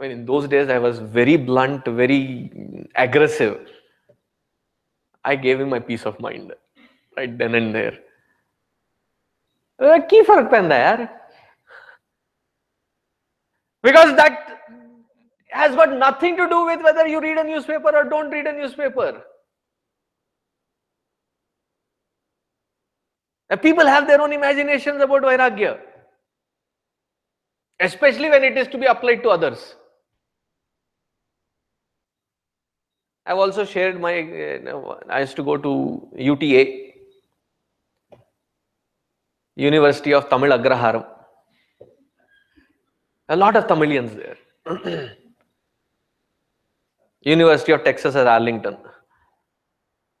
mean, 0.00 0.10
in 0.10 0.26
those 0.26 0.48
days, 0.48 0.68
I 0.68 0.78
was 0.78 0.98
very 0.98 1.36
blunt, 1.36 1.84
very 1.84 2.50
aggressive. 2.96 3.68
I 5.24 5.36
gave 5.36 5.60
him 5.60 5.68
my 5.68 5.78
peace 5.78 6.04
of 6.04 6.18
mind 6.18 6.52
right 7.16 7.38
then 7.38 7.54
and 7.54 7.74
there. 7.74 7.98
की 9.82 10.20
फर्क 10.22 10.50
पैंदा 10.50 10.76
यार 10.76 11.02
because 13.84 14.10
has 15.52 15.74
got 15.74 15.92
nothing 15.92 16.36
to 16.36 16.48
do 16.48 16.64
with 16.64 16.82
whether 16.82 17.06
you 17.06 17.20
read 17.20 17.36
a 17.36 17.44
newspaper 17.44 17.94
or 17.94 18.04
don't 18.04 18.30
read 18.30 18.46
a 18.46 18.52
newspaper. 18.52 19.22
People 23.60 23.86
have 23.86 24.06
their 24.06 24.20
own 24.20 24.32
imaginations 24.32 25.02
about 25.02 25.22
Vairagya, 25.22 25.78
especially 27.80 28.30
when 28.30 28.44
it 28.44 28.56
is 28.56 28.66
to 28.68 28.78
be 28.78 28.86
applied 28.86 29.22
to 29.22 29.28
others. 29.28 29.76
I've 33.26 33.36
also 33.36 33.66
shared 33.66 34.00
my, 34.00 34.20
uh, 34.20 34.94
I 35.10 35.20
used 35.20 35.36
to 35.36 35.44
go 35.44 35.58
to 35.58 36.08
UTA, 36.16 36.92
University 39.56 40.14
of 40.14 40.30
Tamil 40.30 40.50
Agraharam. 40.50 41.06
A 43.28 43.36
lot 43.36 43.54
of 43.54 43.66
Tamilians 43.66 44.16
there. 44.16 45.16
University 47.22 47.72
of 47.72 47.84
Texas 47.84 48.14
at 48.16 48.26
Arlington. 48.26 48.76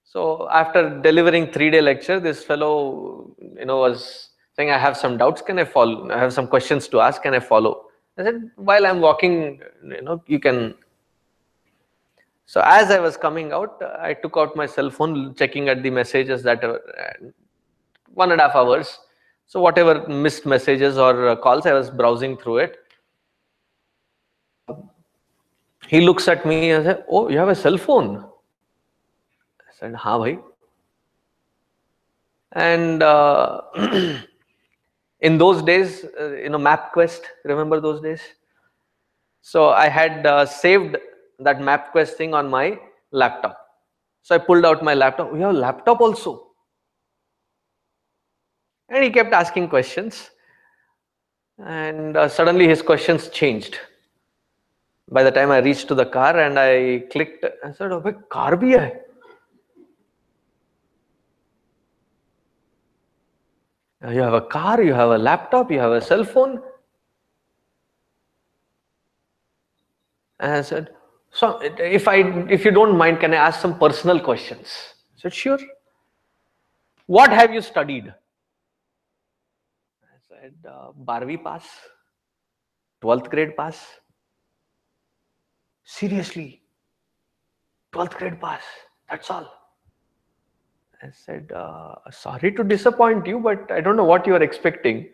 So 0.04 0.48
after 0.50 1.00
delivering 1.00 1.52
three-day 1.52 1.80
lecture, 1.80 2.20
this 2.20 2.44
fellow, 2.44 3.34
you 3.58 3.64
know, 3.64 3.78
was 3.78 4.30
saying, 4.56 4.70
"I 4.70 4.78
have 4.78 4.96
some 4.96 5.16
doubts. 5.16 5.42
Can 5.42 5.58
I 5.58 5.64
follow? 5.64 6.10
I 6.10 6.18
have 6.18 6.32
some 6.32 6.46
questions 6.46 6.88
to 6.88 7.00
ask. 7.00 7.22
Can 7.22 7.34
I 7.34 7.40
follow?" 7.40 7.86
I 8.18 8.24
said, 8.24 8.50
"While 8.56 8.86
I'm 8.86 9.00
walking, 9.00 9.62
you 9.82 10.02
know, 10.02 10.22
you 10.26 10.38
can." 10.38 10.74
So 12.44 12.60
as 12.64 12.90
I 12.90 13.00
was 13.00 13.16
coming 13.16 13.52
out, 13.52 13.82
I 13.98 14.12
took 14.12 14.36
out 14.36 14.54
my 14.54 14.66
cell 14.66 14.90
phone, 14.90 15.34
checking 15.34 15.70
at 15.70 15.82
the 15.82 15.90
messages 15.90 16.42
that 16.42 16.62
were 16.62 16.82
uh, 16.98 17.30
one 18.12 18.32
and 18.32 18.40
a 18.40 18.44
half 18.44 18.54
hours. 18.54 18.98
So 19.46 19.60
whatever 19.60 20.06
missed 20.06 20.44
messages 20.44 20.98
or 20.98 21.28
uh, 21.28 21.36
calls, 21.36 21.64
I 21.64 21.72
was 21.72 21.90
browsing 21.90 22.36
through 22.36 22.58
it. 22.58 22.76
he 25.92 26.00
looks 26.00 26.26
at 26.26 26.46
me 26.46 26.70
and 26.70 26.84
says, 26.86 27.00
Oh, 27.06 27.28
you 27.28 27.36
have 27.36 27.50
a 27.50 27.54
cell 27.54 27.76
phone? 27.76 28.24
I 29.60 29.72
said, 29.78 29.94
Ha, 29.94 30.18
bhai. 30.18 30.38
And 32.52 33.02
uh, 33.02 33.60
in 35.20 35.36
those 35.36 35.62
days, 35.62 36.06
uh, 36.18 36.30
you 36.30 36.48
know, 36.48 36.58
MapQuest, 36.58 37.20
remember 37.44 37.78
those 37.78 38.00
days? 38.00 38.22
So 39.42 39.68
I 39.68 39.90
had 39.90 40.26
uh, 40.26 40.46
saved 40.46 40.96
that 41.40 41.58
MapQuest 41.58 42.14
thing 42.14 42.32
on 42.32 42.48
my 42.48 42.78
laptop. 43.10 43.58
So 44.22 44.34
I 44.34 44.38
pulled 44.38 44.64
out 44.64 44.82
my 44.82 44.94
laptop. 44.94 45.30
We 45.30 45.40
have 45.40 45.54
a 45.54 45.58
laptop 45.58 46.00
also. 46.00 46.52
And 48.88 49.04
he 49.04 49.10
kept 49.10 49.34
asking 49.34 49.68
questions. 49.68 50.30
And 51.58 52.16
uh, 52.16 52.28
suddenly 52.28 52.66
his 52.66 52.80
questions 52.80 53.28
changed. 53.28 53.78
By 55.12 55.22
the 55.22 55.30
time 55.30 55.50
I 55.50 55.58
reached 55.58 55.88
to 55.88 55.94
the 55.94 56.06
car 56.06 56.38
and 56.38 56.58
I 56.58 57.04
clicked, 57.10 57.44
I 57.44 57.72
said, 57.72 57.92
Oh, 57.92 58.00
car 58.30 58.56
bhi 58.56 58.78
hai. 58.78 58.92
You 64.10 64.22
have 64.22 64.32
a 64.32 64.40
car, 64.40 64.82
you 64.82 64.94
have 64.94 65.10
a 65.10 65.18
laptop, 65.18 65.70
you 65.70 65.78
have 65.78 65.92
a 65.92 66.00
cell 66.00 66.24
phone. 66.24 66.62
And 70.40 70.52
I 70.52 70.62
said, 70.62 70.88
so 71.30 71.60
if 71.60 72.08
I 72.08 72.16
if 72.50 72.64
you 72.64 72.70
don't 72.70 72.96
mind, 72.96 73.20
can 73.20 73.34
I 73.34 73.36
ask 73.36 73.60
some 73.60 73.78
personal 73.78 74.18
questions? 74.18 74.94
I 75.14 75.20
said, 75.20 75.34
sure. 75.34 75.58
What 77.06 77.30
have 77.30 77.52
you 77.52 77.60
studied? 77.60 78.12
I 80.02 80.16
said, 80.28 80.54
uh, 80.66 80.92
Barvi 80.92 81.42
pass, 81.42 81.64
12th 83.02 83.30
grade 83.30 83.56
pass 83.56 83.86
seriously. 85.84 86.62
12th 87.92 88.16
grade 88.16 88.40
pass. 88.40 88.62
That's 89.10 89.30
all. 89.30 89.46
I 91.02 91.10
said 91.10 91.50
uh, 91.52 91.96
sorry 92.10 92.52
to 92.52 92.62
disappoint 92.62 93.26
you 93.26 93.40
but 93.40 93.70
i 93.72 93.80
don't 93.80 93.96
know 93.96 94.04
what 94.04 94.26
you 94.26 94.34
are 94.34 94.42
expecting. 94.42 95.08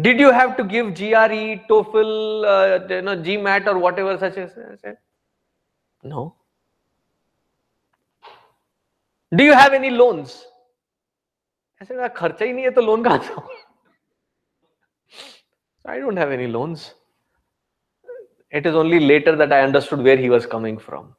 Did 0.00 0.18
you 0.18 0.32
have 0.32 0.56
to 0.56 0.64
give 0.64 0.86
gre 0.94 1.60
toefl 1.68 2.44
uh, 2.44 2.86
you 2.92 3.02
know 3.02 3.16
gmat 3.16 3.66
or 3.66 3.78
whatever 3.78 4.18
such 4.18 4.38
as 4.38 4.50
i 4.58 4.76
said 4.76 4.96
no. 6.02 6.34
Do 9.36 9.44
you 9.44 9.52
have 9.52 9.72
any 9.72 9.90
loans? 9.90 10.46
I 11.80 11.84
said 11.84 11.98
ah, 12.00 12.08
kharcha 12.08 12.74
hi 12.74 12.80
loan 12.80 13.04
I 15.84 15.98
don't 15.98 16.16
have 16.16 16.30
any 16.30 16.46
loans. 16.46 16.94
It 18.50 18.66
is 18.66 18.74
only 18.74 19.00
later 19.00 19.36
that 19.36 19.52
I 19.52 19.62
understood 19.62 20.00
where 20.00 20.16
he 20.16 20.28
was 20.28 20.44
coming 20.44 20.78
from 20.78 21.14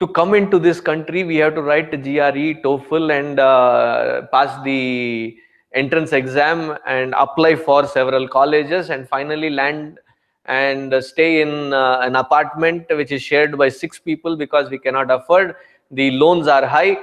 to 0.00 0.08
come 0.08 0.32
into 0.32 0.58
this 0.58 0.80
country, 0.80 1.24
we 1.24 1.36
have 1.36 1.54
to 1.54 1.62
write 1.62 1.90
GRE, 1.90 2.54
TOEFL, 2.64 3.20
and 3.20 3.38
uh, 3.38 4.22
pass 4.32 4.62
the 4.64 5.36
entrance 5.74 6.12
exam 6.12 6.76
and 6.86 7.14
apply 7.18 7.54
for 7.54 7.86
several 7.86 8.26
colleges 8.26 8.88
and 8.88 9.06
finally 9.08 9.50
land 9.50 10.00
and 10.46 10.94
stay 11.04 11.42
in 11.42 11.74
uh, 11.74 12.00
an 12.00 12.16
apartment 12.16 12.86
which 12.88 13.12
is 13.12 13.22
shared 13.22 13.58
by 13.58 13.68
six 13.68 13.98
people 13.98 14.36
because 14.36 14.70
we 14.70 14.78
cannot 14.78 15.10
afford. 15.10 15.54
The 15.90 16.10
loans 16.12 16.48
are 16.48 16.64
high. 16.66 16.96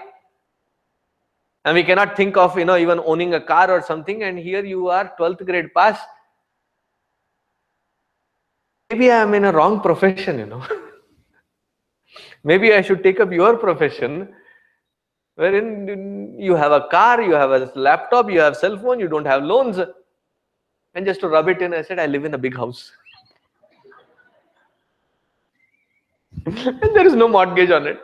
And 1.65 1.75
we 1.75 1.83
cannot 1.83 2.17
think 2.17 2.35
of, 2.35 2.57
you 2.57 2.65
know, 2.65 2.77
even 2.77 2.99
owning 3.05 3.35
a 3.35 3.41
car 3.41 3.69
or 3.69 3.81
something. 3.81 4.23
And 4.23 4.39
here 4.39 4.65
you 4.65 4.87
are, 4.87 5.13
12th 5.19 5.45
grade 5.45 5.71
pass. 5.75 5.99
Maybe 8.89 9.11
I 9.11 9.21
am 9.21 9.33
in 9.33 9.45
a 9.45 9.51
wrong 9.51 9.81
profession, 9.81 10.39
you 10.39 10.45
know. 10.45 10.65
Maybe 12.43 12.73
I 12.73 12.81
should 12.81 13.03
take 13.03 13.19
up 13.19 13.31
your 13.31 13.57
profession 13.57 14.33
wherein 15.35 16.35
you 16.39 16.55
have 16.55 16.71
a 16.71 16.87
car, 16.89 17.21
you 17.21 17.33
have 17.33 17.51
a 17.51 17.71
laptop, 17.75 18.31
you 18.31 18.39
have 18.39 18.55
cell 18.55 18.77
phone, 18.77 18.99
you 18.99 19.07
don't 19.07 19.25
have 19.25 19.43
loans. 19.43 19.77
And 20.95 21.05
just 21.05 21.19
to 21.21 21.27
rub 21.27 21.47
it 21.49 21.61
in, 21.61 21.73
I 21.73 21.81
said, 21.81 21.99
I 21.99 22.05
live 22.07 22.25
in 22.25 22.33
a 22.33 22.37
big 22.37 22.55
house. 22.55 22.91
and 26.45 26.95
there 26.95 27.05
is 27.05 27.13
no 27.13 27.27
mortgage 27.27 27.71
on 27.71 27.87
it. 27.87 27.99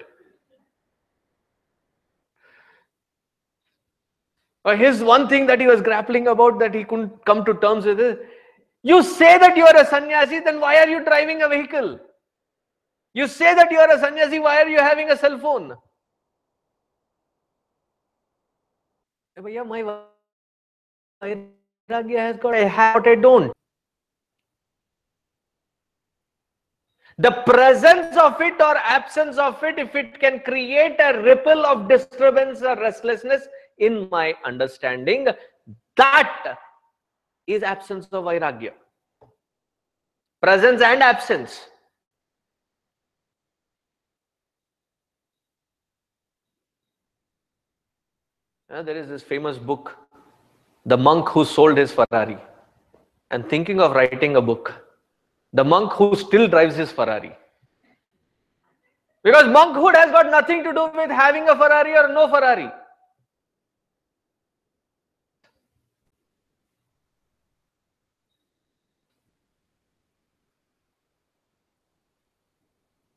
His 4.78 5.02
one 5.04 5.28
thing 5.28 5.46
that 5.48 5.60
he 5.60 5.68
was 5.68 5.82
grappling 5.82 6.28
about 6.28 6.60
that 6.60 6.74
he 6.74 6.84
couldn't 6.84 7.26
come 7.26 7.44
to 7.46 7.54
terms 7.56 7.86
with 7.86 8.00
is, 8.00 8.18
you 8.84 9.02
say 9.02 9.38
that 9.38 9.56
you 9.56 9.66
are 9.66 9.78
a 9.78 9.86
sannyasi, 9.86 10.42
then 10.42 10.60
why 10.60 10.78
are 10.78 10.90
you 10.90 11.04
driving 11.04 11.42
a 11.42 11.50
vehicle? 11.50 12.00
You 13.14 13.28
say 13.28 13.56
that 13.56 13.72
you 13.72 13.80
are 13.80 13.90
a 13.90 14.00
sannyasi, 14.00 14.40
why 14.40 14.62
are 14.62 14.68
you 14.68 14.80
having 14.80 15.10
a 15.10 15.18
cell 15.18 15.40
phone? 15.40 15.76
Yeah, 19.48 19.64
my 19.64 19.82
vairagya 21.24 22.18
has 22.18 22.38
got, 22.38 22.54
I 22.54 22.66
have 22.66 23.08
I 23.08 23.16
don't. 23.16 23.52
The 27.18 27.32
presence 27.46 28.18
of 28.18 28.42
it 28.42 28.60
or 28.60 28.76
absence 28.78 29.38
of 29.38 29.64
it, 29.64 29.80
if 29.80 29.96
it 29.96 30.20
can 30.20 30.40
create 30.40 31.00
a 31.00 31.22
ripple 31.22 31.66
of 31.66 31.88
disturbance 31.88 32.62
or 32.64 32.76
restlessness 32.76 33.48
in 33.78 34.10
my 34.10 34.34
understanding, 34.44 35.28
that 35.96 36.58
is 37.48 37.64
absence 37.64 38.08
of 38.12 38.24
vairagya. 38.26 38.72
Presence 40.42 40.82
and 40.82 41.04
absence. 41.04 41.62
Uh, 48.70 48.82
there 48.82 48.98
is 48.98 49.08
this 49.08 49.22
famous 49.22 49.58
book, 49.58 49.96
The 50.86 50.98
Monk 50.98 51.30
Who 51.30 51.46
Sold 51.46 51.78
His 51.78 51.92
Ferrari. 51.92 52.38
And 53.30 53.48
thinking 53.48 53.80
of 53.80 53.92
writing 53.94 54.36
a 54.36 54.42
book, 54.42 54.74
The 55.54 55.64
Monk 55.64 55.94
Who 55.94 56.16
Still 56.16 56.48
Drives 56.48 56.76
His 56.76 56.92
Ferrari. 56.92 57.36
Because 59.24 59.46
monkhood 59.46 59.96
has 59.96 60.12
got 60.12 60.30
nothing 60.30 60.64
to 60.66 60.74
do 60.74 60.92
with 60.96 61.10
having 61.10 61.48
a 61.48 61.56
Ferrari 61.56 61.96
or 61.96 62.10
no 62.10 62.28
Ferrari. 62.28 62.70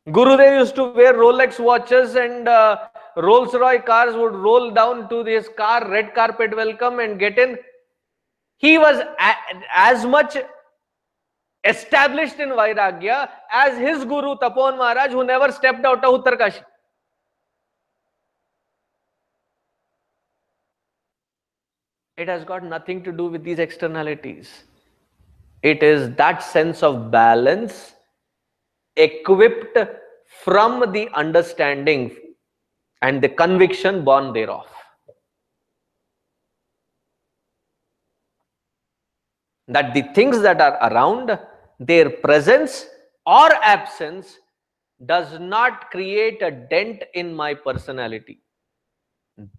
Gurudev 0.08 0.60
used 0.60 0.76
to 0.76 0.84
wear 0.92 1.14
Rolex 1.14 1.58
watches 1.58 2.14
and 2.14 2.46
uh, 2.46 2.78
Rolls 3.16 3.54
Royce 3.54 3.82
cars 3.84 4.14
would 4.14 4.34
roll 4.34 4.70
down 4.70 5.08
to 5.08 5.24
his 5.24 5.48
car, 5.56 5.88
red 5.90 6.14
carpet 6.14 6.54
welcome 6.56 7.00
and 7.00 7.18
get 7.18 7.38
in. 7.38 7.58
He 8.58 8.78
was 8.78 9.02
as 9.74 10.06
much 10.06 10.36
established 11.64 12.38
in 12.38 12.50
Vairagya 12.50 13.28
as 13.52 13.76
his 13.78 14.04
guru 14.04 14.36
Tapovan 14.36 14.78
Maharaj 14.78 15.10
who 15.10 15.24
never 15.24 15.50
stepped 15.50 15.84
out 15.84 16.04
of 16.04 16.22
Uttarkashi. 16.22 16.62
It 22.16 22.28
has 22.28 22.44
got 22.44 22.62
nothing 22.62 23.02
to 23.02 23.12
do 23.12 23.26
with 23.26 23.42
these 23.42 23.58
externalities. 23.58 24.62
It 25.62 25.82
is 25.82 26.14
that 26.14 26.44
sense 26.44 26.84
of 26.84 27.10
balance 27.10 27.95
equipped 28.96 29.78
from 30.44 30.92
the 30.92 31.08
understanding 31.14 32.16
and 33.02 33.22
the 33.22 33.28
conviction 33.28 34.04
born 34.04 34.32
thereof. 34.32 34.66
That 39.68 39.94
the 39.94 40.02
things 40.14 40.40
that 40.42 40.60
are 40.60 40.78
around, 40.90 41.38
their 41.80 42.08
presence 42.08 42.86
or 43.26 43.52
absence 43.62 44.38
does 45.04 45.38
not 45.38 45.90
create 45.90 46.40
a 46.40 46.50
dent 46.50 47.02
in 47.14 47.34
my 47.34 47.52
personality. 47.52 48.40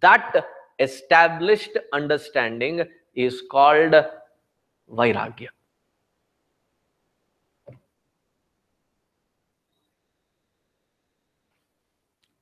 That 0.02 0.46
established 0.80 1.78
understanding 1.94 2.84
is 3.14 3.44
called 3.52 3.94
Vairagya. 4.90 5.50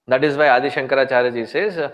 That 0.07 0.23
is 0.23 0.38
why 0.38 0.49
Adi 0.49 0.69
Shankaracharya 0.69 1.48
says, 1.48 1.91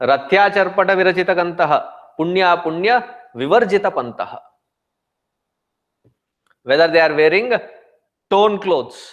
Ratyacharpata 0.00 0.94
virachita 0.94 1.34
kantaha, 1.34 1.88
punya 2.18 2.62
punya 2.62 3.04
vivarjita 3.34 3.90
pantaha. 3.90 4.40
Whether 6.64 6.88
they 6.88 7.00
are 7.00 7.14
wearing 7.14 7.52
torn 8.28 8.58
clothes 8.58 9.10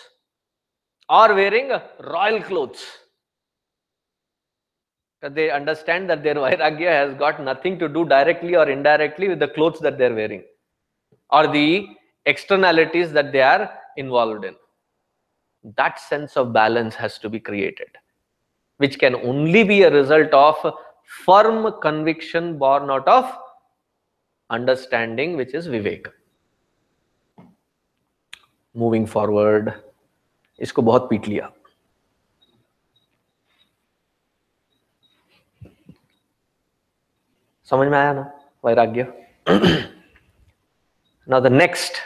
or 1.07 1.33
wearing 1.33 1.69
royal 1.99 2.41
clothes. 2.41 2.83
They 5.21 5.51
understand 5.51 6.09
that 6.09 6.21
their 6.21 6.35
vairagya 6.45 6.89
has 6.89 7.13
got 7.17 7.41
nothing 7.41 7.79
to 7.79 7.87
do 7.87 8.03
directly 8.05 8.55
or 8.55 8.69
indirectly 8.69 9.29
with 9.29 9.39
the 9.39 9.47
clothes 9.47 9.79
that 9.79 9.97
they 9.97 10.07
are 10.07 10.15
wearing 10.15 10.43
or 11.29 11.47
the 11.47 11.87
externalities 12.25 13.13
that 13.13 13.31
they 13.31 13.41
are 13.41 13.71
involved 13.95 14.43
in. 14.43 14.55
That 15.77 15.97
sense 15.99 16.35
of 16.35 16.51
balance 16.51 16.95
has 16.95 17.17
to 17.19 17.29
be 17.29 17.39
created 17.39 17.87
which 18.83 18.99
can 18.99 19.15
only 19.31 19.63
be 19.63 19.83
a 19.83 19.91
result 19.91 20.33
of 20.33 20.73
firm 21.25 21.71
conviction 21.81 22.57
born 22.57 22.89
out 22.89 23.07
of 23.07 23.31
understanding, 24.49 25.37
which 25.37 25.53
is 25.53 25.67
Vivek. 25.67 26.07
Moving 28.75 29.05
forward, 29.05 29.73
इसको 30.59 30.81
बहुत 30.81 31.07
पीट 31.09 31.27
लिया 31.27 31.49
समझ 37.69 37.87
में 37.87 37.97
आया 37.97 38.13
ना 38.13 38.31
वैराग्य 38.65 39.05
now 41.27 41.39
the 41.39 41.49
next 41.49 42.01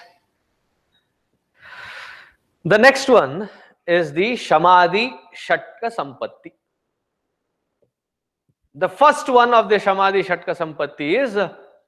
the 2.65 2.77
next 2.77 3.09
one 3.09 3.49
is 3.97 4.13
the 4.13 4.29
shamadhi 4.45 5.05
shatka 5.45 5.91
sampatti 5.99 6.51
the 8.76 8.88
first 8.88 9.28
one 9.28 9.54
of 9.54 9.68
the 9.68 9.76
shamadhi 9.76 10.24
shatka 10.24 10.56
sampatti 10.56 11.22
is 11.22 11.38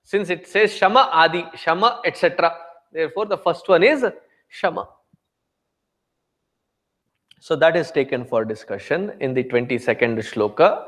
since 0.03 0.31
it 0.31 0.47
says 0.47 0.73
shama 0.73 1.09
adi 1.13 1.45
shama 1.57 2.01
etc 2.05 2.55
therefore 2.93 3.27
the 3.27 3.39
first 3.39 3.69
one 3.69 3.83
is 3.83 4.05
shama 4.49 4.89
so 7.41 7.57
that 7.57 7.77
is 7.77 7.91
taken 7.91 8.25
for 8.25 8.45
discussion 8.45 9.13
in 9.21 9.35
the 9.35 9.45
22nd 9.45 10.19
shloka 10.31 10.85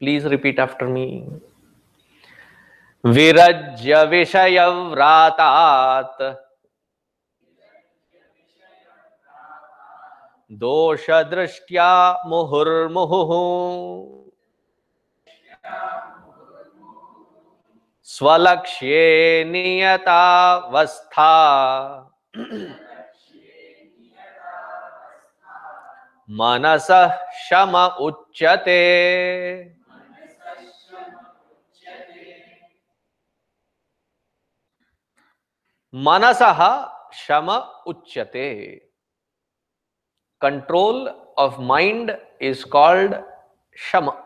please 0.00 0.24
repeat 0.24 0.58
after 0.58 0.88
me 0.88 1.26
विरज्य 3.04 4.04
विषयव्रातात् 4.12 6.22
दोषदृष्ट्या 10.62 11.90
मुहुर्मुहुः 12.26 13.30
स्वलक्ष्ये 18.07 19.43
नियतावस्था। 19.47 21.31
मनस 26.29 26.87
शम 27.39 27.77
उच्यते। 28.01 28.81
मनस 35.95 36.39
शम 37.13 37.51
उच्यते। 37.87 38.49
Control 40.41 41.07
of 41.37 41.59
mind 41.59 42.11
is 42.41 42.65
called 42.65 43.15
sham. 43.77 44.24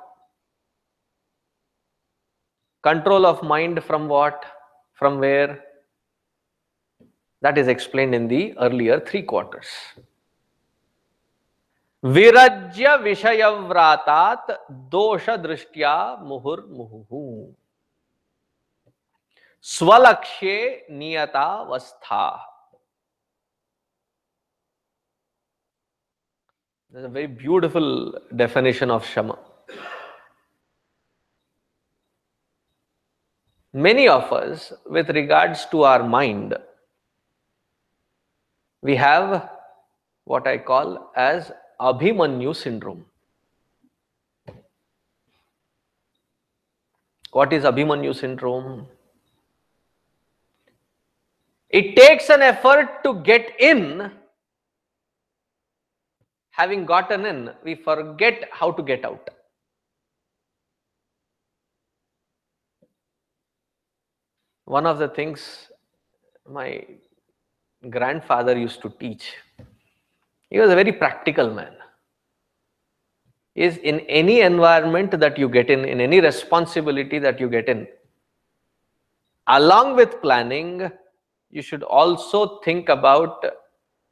control 2.82 3.26
of 3.26 3.42
mind 3.42 3.82
from 3.84 4.08
what 4.08 4.44
from 4.92 5.18
where 5.18 5.64
that 7.42 7.58
is 7.58 7.68
explained 7.68 8.14
in 8.14 8.28
the 8.28 8.42
earlier 8.58 9.00
three 9.00 9.22
quarters 9.22 9.68
virajya 12.16 12.94
vishayavratat 13.08 14.56
dosha 14.94 15.36
drishtya 15.44 15.96
muhur 16.30 16.58
muhuhu 16.78 17.26
स्वलक्ष्ये 19.64 20.56
नियतावस्था 20.90 22.24
There's 26.94 27.06
a 27.06 27.08
very 27.08 27.26
beautiful 27.26 28.16
definition 28.36 28.88
of 28.88 29.04
Shama. 29.04 29.36
Many 33.73 34.07
of 34.07 34.31
us, 34.33 34.73
with 34.87 35.09
regards 35.09 35.65
to 35.67 35.83
our 35.83 36.03
mind, 36.03 36.55
we 38.81 38.95
have 38.95 39.49
what 40.23 40.47
I 40.47 40.57
call 40.57 41.11
as 41.15 41.51
Abhimanyu 41.79 42.55
syndrome. 42.55 43.05
What 47.31 47.53
is 47.53 47.63
Abhimanyu 47.63 48.15
syndrome? 48.15 48.87
It 51.69 51.95
takes 51.95 52.29
an 52.29 52.41
effort 52.41 53.03
to 53.03 53.21
get 53.21 53.53
in. 53.59 54.11
Having 56.49 56.85
gotten 56.87 57.25
in, 57.25 57.51
we 57.63 57.75
forget 57.75 58.49
how 58.51 58.71
to 58.71 58.81
get 58.81 59.05
out. 59.05 59.29
One 64.69 64.85
of 64.85 64.99
the 64.99 65.07
things 65.07 65.71
my 66.47 66.85
grandfather 67.89 68.55
used 68.55 68.83
to 68.83 68.93
teach, 68.99 69.33
he 70.51 70.59
was 70.59 70.69
a 70.69 70.75
very 70.75 70.91
practical 70.91 71.49
man, 71.49 71.73
is 73.55 73.77
in 73.77 74.01
any 74.01 74.41
environment 74.41 75.19
that 75.19 75.39
you 75.39 75.49
get 75.49 75.71
in, 75.71 75.85
in 75.85 75.99
any 75.99 76.21
responsibility 76.21 77.17
that 77.17 77.39
you 77.39 77.49
get 77.49 77.67
in, 77.67 77.87
along 79.47 79.95
with 79.95 80.21
planning, 80.21 80.91
you 81.49 81.63
should 81.63 81.81
also 81.81 82.59
think 82.59 82.89
about 82.89 83.43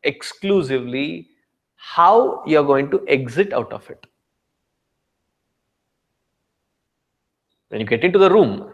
exclusively 0.02 1.30
how 1.76 2.42
you're 2.48 2.66
going 2.66 2.90
to 2.90 3.06
exit 3.08 3.54
out 3.54 3.72
of 3.72 3.88
it. 3.92 4.08
When 7.70 7.80
you 7.80 7.86
get 7.86 8.04
into 8.04 8.18
the 8.18 8.32
room, 8.32 8.74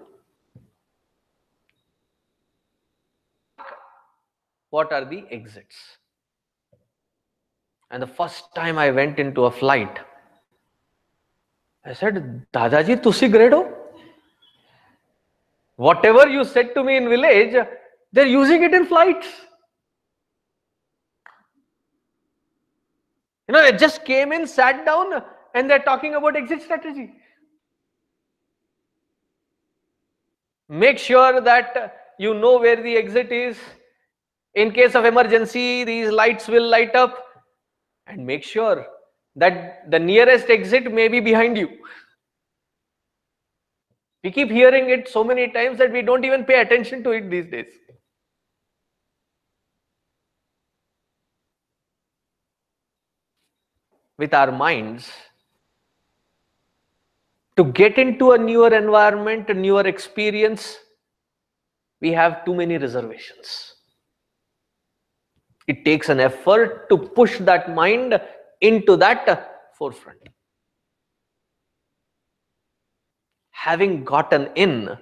what 4.74 4.91
are 4.91 5.06
the 5.06 5.24
exits? 5.30 5.76
And 7.91 8.02
the 8.02 8.08
first 8.08 8.56
time 8.56 8.80
I 8.80 8.90
went 8.90 9.20
into 9.20 9.45
a 9.45 9.52
flight, 9.52 10.00
I 11.86 11.94
said, 11.94 12.16
Dadaji, 12.52 12.95
tusi 13.04 13.30
gredo? 13.32 13.72
Whatever 15.76 16.28
you 16.28 16.44
said 16.44 16.74
to 16.74 16.84
me 16.84 16.98
in 16.98 17.08
village, 17.08 17.68
they're 18.12 18.26
using 18.26 18.64
it 18.64 18.74
in 18.74 18.88
flights. 18.88 19.28
You 23.48 23.54
know, 23.54 23.62
they 23.62 23.78
just 23.78 24.04
came 24.06 24.32
in, 24.32 24.48
sat 24.48 24.84
down, 24.88 25.22
and 25.54 25.70
they're 25.70 25.86
talking 25.91 26.16
about 26.16 26.36
exit 26.36 26.64
strategy. 26.64 27.14
Make 30.68 30.98
sure 30.98 31.41
that 31.41 31.95
you 32.18 32.34
know 32.34 32.58
where 32.58 32.82
the 32.82 32.95
exit 32.95 33.32
is. 33.32 33.58
In 34.56 34.72
case 34.72 34.96
of 34.96 35.06
emergency, 35.06 35.84
these 35.84 36.10
lights 36.10 36.48
will 36.48 36.68
light 36.68 36.96
up. 36.96 37.24
And 38.08 38.26
make 38.26 38.44
sure 38.44 38.86
that 39.36 39.90
the 39.90 40.00
nearest 40.00 40.50
exit 40.50 40.92
may 40.92 41.08
be 41.08 41.20
behind 41.20 41.58
you. 41.58 41.70
We 44.24 44.32
keep 44.32 44.52
hearing 44.52 44.90
it 44.90 45.10
so 45.10 45.24
many 45.24 45.52
times 45.52 45.78
that 45.80 45.92
we 45.92 46.02
don't 46.02 46.24
even 46.24 46.46
pay 46.46 46.62
attention 46.62 47.04
to 47.04 47.12
it 47.12 47.30
these 47.30 47.48
days. 47.48 47.74
with 54.18 54.34
our 54.34 54.52
minds 54.52 55.12
to 57.56 57.64
get 57.66 57.98
into 57.98 58.32
a 58.32 58.38
newer 58.38 58.74
environment, 58.74 59.50
a 59.50 59.54
newer 59.54 59.86
experience, 59.86 60.78
we 62.02 62.12
have 62.12 62.44
too 62.46 62.56
many 62.56 62.78
reservations. 62.78 63.73
It 65.66 65.85
takes 65.85 66.09
an 66.09 66.20
effort 66.20 66.89
to 66.89 66.97
push 66.97 67.39
that 67.40 67.74
mind 67.74 68.20
into 68.61 68.97
that 68.97 69.73
forefront. 69.74 70.19
Having 73.51 74.05
gotten 74.05 74.49
in, 74.55 74.97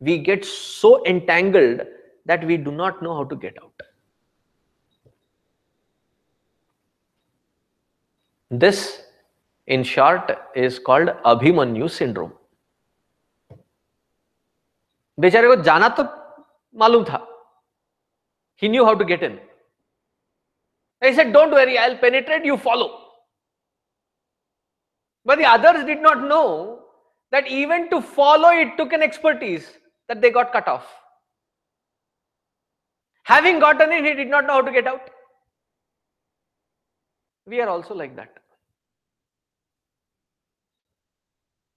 we 0.00 0.18
get 0.18 0.44
so 0.44 1.04
entangled 1.06 1.82
that 2.26 2.44
we 2.44 2.56
do 2.56 2.72
not 2.72 3.02
know 3.02 3.14
how 3.14 3.24
to 3.24 3.36
get 3.36 3.56
out. 3.62 3.72
This, 8.50 9.02
in 9.66 9.82
short, 9.82 10.36
is 10.54 10.78
called 10.78 11.08
Abhimanyu 11.24 11.90
syndrome. 11.90 12.32
बेचारे 15.20 15.48
को 15.48 15.56
जाना 15.62 15.88
तो 15.96 16.04
मालूम 16.80 17.04
था 17.04 17.26
he 18.56 18.68
knew 18.68 18.84
how 18.84 18.94
to 18.94 19.04
get 19.04 19.22
in 19.22 19.38
i 21.01 21.13
said 21.13 21.31
don't 21.33 21.51
worry 21.51 21.77
i'll 21.77 21.97
penetrate 21.97 22.45
you 22.45 22.57
follow. 22.57 23.03
But 25.25 25.39
the 25.39 25.45
others 25.45 25.85
did 25.85 26.01
not 26.01 26.23
know 26.23 26.83
that 27.31 27.47
even 27.47 27.89
to 27.89 28.01
follow 28.01 28.49
it 28.49 28.77
took 28.77 28.93
an 28.93 29.01
expertise 29.01 29.67
that 30.07 30.21
they 30.21 30.31
got 30.31 30.53
cut 30.53 30.67
off. 30.67 30.85
Having 33.23 33.59
gotten 33.59 33.91
in 33.91 34.05
he 34.05 34.13
did 34.13 34.29
not 34.29 34.47
know 34.47 34.53
how 34.53 34.61
to 34.61 34.71
get 34.71 34.87
out. 34.87 35.09
We 37.45 37.59
are 37.59 37.67
also 37.67 37.93
like 37.93 38.15
that. 38.15 38.33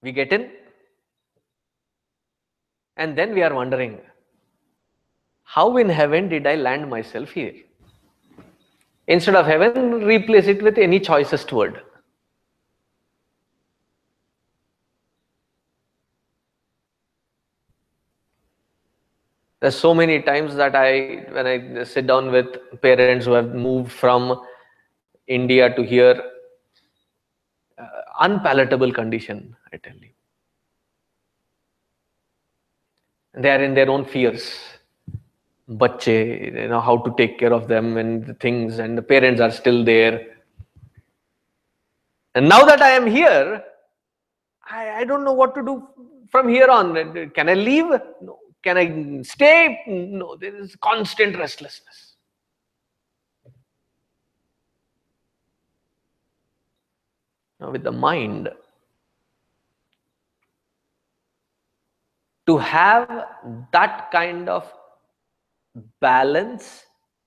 We 0.03 0.13
get 0.13 0.33
in, 0.33 0.51
and 2.97 3.19
then 3.19 3.35
we 3.35 3.43
are 3.43 3.53
wondering, 3.53 4.01
how 5.43 5.77
in 5.77 5.89
heaven 5.89 6.29
did 6.29 6.47
I 6.47 6.55
land 6.55 6.89
myself 6.89 7.33
here? 7.33 7.55
Instead 9.11 9.35
of 9.35 9.45
heaven, 9.45 10.05
replace 10.05 10.47
it 10.47 10.63
with 10.63 10.79
any 10.79 11.01
choicest 11.01 11.53
word. 11.53 11.83
There's 19.59 19.77
so 19.77 19.93
many 19.95 20.23
times 20.23 20.55
that 20.55 20.77
I, 20.77 21.27
when 21.33 21.45
I 21.45 21.83
sit 21.83 22.07
down 22.07 22.31
with 22.31 22.47
parents 22.83 23.27
who 23.27 23.33
have 23.33 23.53
moved 23.53 23.91
from 23.91 24.41
India 25.27 25.75
to 25.75 25.83
here, 25.83 26.23
uh, 27.79 27.85
unpalatable 28.21 28.93
condition, 28.93 29.57
I 29.73 29.79
tell 29.79 29.97
you. 29.97 30.11
They 33.35 33.51
are 33.51 33.63
in 33.65 33.75
their 33.75 33.91
own 33.91 34.05
fears. 34.05 34.57
Bache, 35.71 36.09
you 36.09 36.69
know, 36.69 36.81
how 36.81 36.97
to 36.99 37.15
take 37.17 37.39
care 37.39 37.53
of 37.53 37.69
them 37.69 37.97
and 37.97 38.27
the 38.27 38.35
things, 38.35 38.81
and 38.81 38.99
the 38.99 39.03
parents 39.03 39.41
are 39.41 39.53
still 39.53 39.85
there. 39.85 40.27
And 42.35 42.49
now 42.49 42.65
that 42.65 42.83
I 42.83 42.91
am 42.91 43.07
here, 43.07 43.63
I, 44.69 44.91
I 44.91 45.05
don't 45.05 45.25
know 45.25 45.33
what 45.33 45.55
to 45.55 45.63
do 45.63 45.87
from 46.29 46.49
here 46.49 46.69
on. 46.69 47.31
Can 47.31 47.49
I 47.49 47.55
leave? 47.55 47.89
No. 48.21 48.39
Can 48.63 48.77
I 48.79 49.23
stay? 49.23 49.81
No. 49.87 50.37
There 50.37 50.55
is 50.57 50.75
constant 50.77 51.39
restlessness. 51.39 52.17
Now, 57.61 57.71
with 57.71 57.85
the 57.85 57.93
mind, 57.93 58.49
to 62.47 62.59
have 62.59 63.27
that 63.73 64.11
kind 64.11 64.49
of 64.49 64.73
balance 66.01 66.85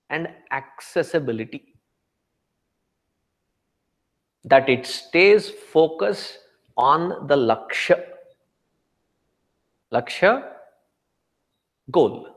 and 0.10 0.28
accessibility. 0.52 1.76
That 4.46 4.70
it 4.70 4.86
stays 4.86 5.50
focused 5.50 6.40
on 6.76 7.28
the 7.28 7.36
lakshya 7.36 8.04
lakshya 9.94 10.44
goal. 11.92 12.28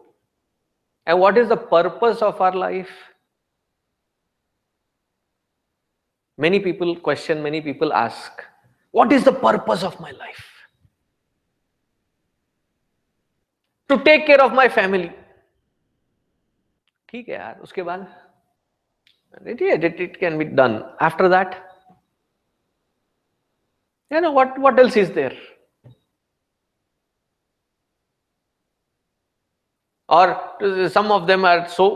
And 1.06 1.18
what 1.20 1.38
is 1.38 1.48
the 1.48 1.56
purpose 1.56 2.22
of 2.22 2.40
our 2.40 2.52
life? 2.52 2.90
Many 6.38 6.60
people 6.60 6.94
question 6.96 7.42
many 7.42 7.60
people 7.60 7.92
ask 7.92 8.42
what 8.90 9.12
is 9.12 9.24
the 9.24 9.32
purpose 9.32 9.82
of 9.82 9.98
my 10.00 10.10
life? 10.12 10.44
To 13.88 13.98
take 14.04 14.26
care 14.26 14.40
of 14.40 14.52
my 14.52 14.68
family 14.68 15.12
ठीक 17.16 17.28
है 17.28 17.34
यार, 17.34 17.60
उसके 17.60 17.82
बाद 17.82 18.00
edit 19.48 20.00
it 20.00 20.16
can 20.16 20.36
be 20.38 20.44
done 20.56 20.74
after 21.02 21.28
that 21.28 21.54
you 24.10 24.20
know 24.20 24.32
what 24.32 24.58
what 24.58 24.78
else 24.78 24.96
is 24.96 25.12
there 25.12 25.38
और 30.08 30.34
some 30.94 31.10
of 31.12 31.24
them 31.26 31.46
are 31.46 31.66
so 31.78 31.88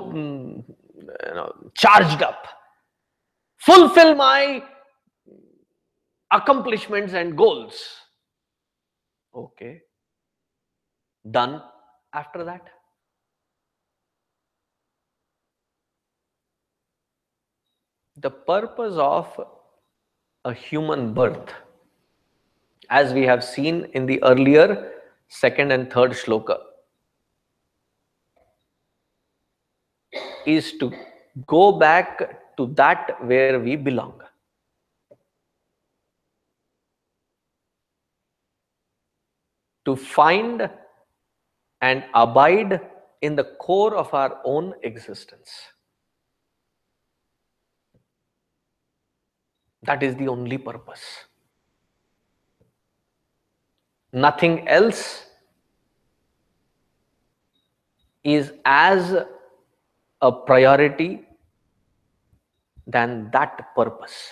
charged 1.77 2.23
up 2.23 2.43
fulfil 3.63 4.15
my 4.17 4.59
accomplishments 6.31 7.15
and 7.15 7.35
goals 7.37 7.87
okay 9.35 9.75
done 11.25 11.61
after 12.13 12.45
that 12.45 12.79
the 18.23 18.31
purpose 18.31 18.97
of 18.97 19.29
a 20.45 20.53
human 20.53 21.13
birth 21.15 21.53
as 22.91 23.13
we 23.13 23.23
have 23.23 23.43
seen 23.43 23.85
in 23.95 24.07
the 24.07 24.23
earlier 24.23 24.93
second 25.29 25.71
and 25.71 25.91
third 25.93 26.13
shloka 26.13 26.59
is 30.47 30.73
to 30.79 30.93
go 31.47 31.73
back 31.73 32.57
to 32.57 32.67
that 32.75 33.17
where 33.25 33.61
we 33.61 33.77
belong. 33.77 34.21
To 39.85 39.97
find 39.97 40.69
and 41.81 42.05
abide 42.15 42.81
in 43.23 43.37
the 43.37 43.45
core 43.45 43.95
of 43.97 44.13
our 44.13 44.41
own 44.45 44.75
existence 44.83 45.51
That 49.83 50.03
is 50.03 50.15
the 50.17 50.29
only 50.29 50.59
purpose. 50.59 51.03
Nothing 54.13 54.69
else 54.69 55.25
is 58.23 58.53
as 58.65 59.25
a 60.21 60.33
priority 60.33 61.27
than 62.87 63.31
that 63.33 63.75
purpose. 63.75 64.29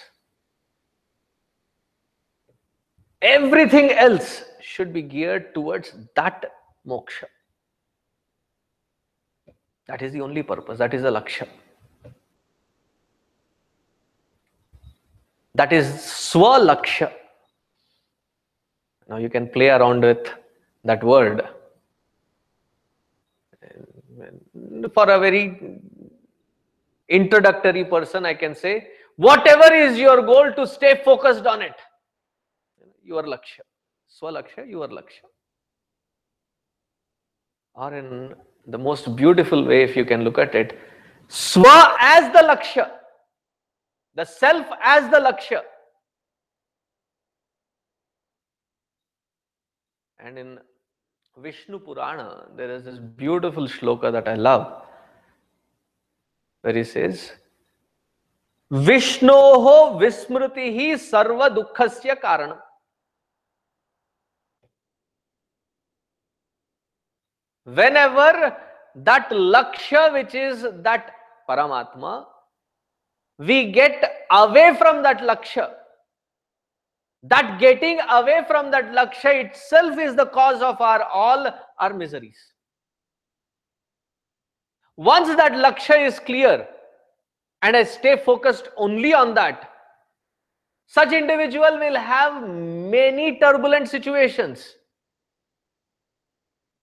Everything 3.22 3.90
else 3.92 4.44
should 4.60 4.92
be 4.92 5.02
geared 5.02 5.54
towards 5.54 5.92
that 6.14 6.44
moksha. 6.86 7.24
That 9.86 10.02
is 10.02 10.12
the 10.12 10.20
only 10.20 10.42
purpose, 10.42 10.78
that 10.78 10.92
is 10.92 11.02
the 11.02 11.10
lakshya. 11.10 11.48
That 15.58 15.72
is 15.72 15.86
swalaksha. 16.30 17.12
Now 19.08 19.16
you 19.16 19.28
can 19.28 19.48
play 19.48 19.68
around 19.68 20.02
with 20.02 20.32
that 20.84 21.02
word. 21.02 21.42
For 24.94 25.10
a 25.10 25.18
very 25.18 25.80
introductory 27.08 27.84
person 27.92 28.26
i 28.26 28.34
can 28.34 28.54
say 28.54 28.88
whatever 29.16 29.68
is 29.74 29.98
your 29.98 30.20
goal 30.30 30.52
to 30.58 30.66
stay 30.66 31.00
focused 31.04 31.46
on 31.46 31.62
it. 31.62 31.74
Your 33.02 33.22
laksha. 33.22 33.64
Swalaksha 34.20 34.68
your 34.68 34.88
laksha. 34.88 35.24
Or 37.74 37.94
in 37.94 38.34
the 38.66 38.78
most 38.78 39.16
beautiful 39.16 39.64
way 39.64 39.82
if 39.82 39.96
you 39.96 40.04
can 40.04 40.22
look 40.22 40.38
at 40.38 40.54
it 40.54 40.78
swa 41.28 41.94
as 42.00 42.32
the 42.32 42.42
laksha 42.50 42.90
the 44.18 44.24
self 44.24 44.66
as 44.82 45.08
the 45.12 45.18
lakshya. 45.24 45.60
And 50.18 50.36
in 50.36 50.58
Vishnu 51.36 51.78
Purana, 51.78 52.46
there 52.56 52.72
is 52.76 52.82
this 52.84 52.98
beautiful 52.98 53.68
shloka 53.68 54.10
that 54.10 54.26
I 54.26 54.34
love, 54.34 54.82
where 56.62 56.74
he 56.74 56.82
says, 56.82 57.30
Vismritihi 58.72 59.28
Sarva 61.10 61.48
Dukkhasya 61.56 62.20
Karanam. 62.20 62.58
Whenever 67.62 68.56
that 68.96 69.30
lakshya, 69.30 70.12
which 70.12 70.34
is 70.34 70.66
that 70.88 71.14
Paramatma, 71.48 72.26
we 73.38 73.70
get 73.70 74.26
away 74.30 74.74
from 74.76 75.02
that 75.02 75.20
lakshya. 75.20 75.70
That 77.22 77.58
getting 77.58 78.00
away 78.08 78.44
from 78.46 78.70
that 78.70 78.92
lakshya 78.92 79.46
itself 79.46 79.98
is 79.98 80.14
the 80.14 80.26
cause 80.26 80.62
of 80.62 80.80
our 80.80 81.02
all 81.04 81.48
our 81.78 81.94
miseries. 81.94 82.38
Once 84.96 85.28
that 85.36 85.52
lakshya 85.52 86.06
is 86.06 86.18
clear 86.18 86.66
and 87.62 87.76
I 87.76 87.84
stay 87.84 88.16
focused 88.16 88.68
only 88.76 89.14
on 89.14 89.34
that, 89.34 89.70
such 90.86 91.12
individual 91.12 91.78
will 91.78 91.96
have 91.96 92.48
many 92.48 93.38
turbulent 93.38 93.88
situations. 93.88 94.74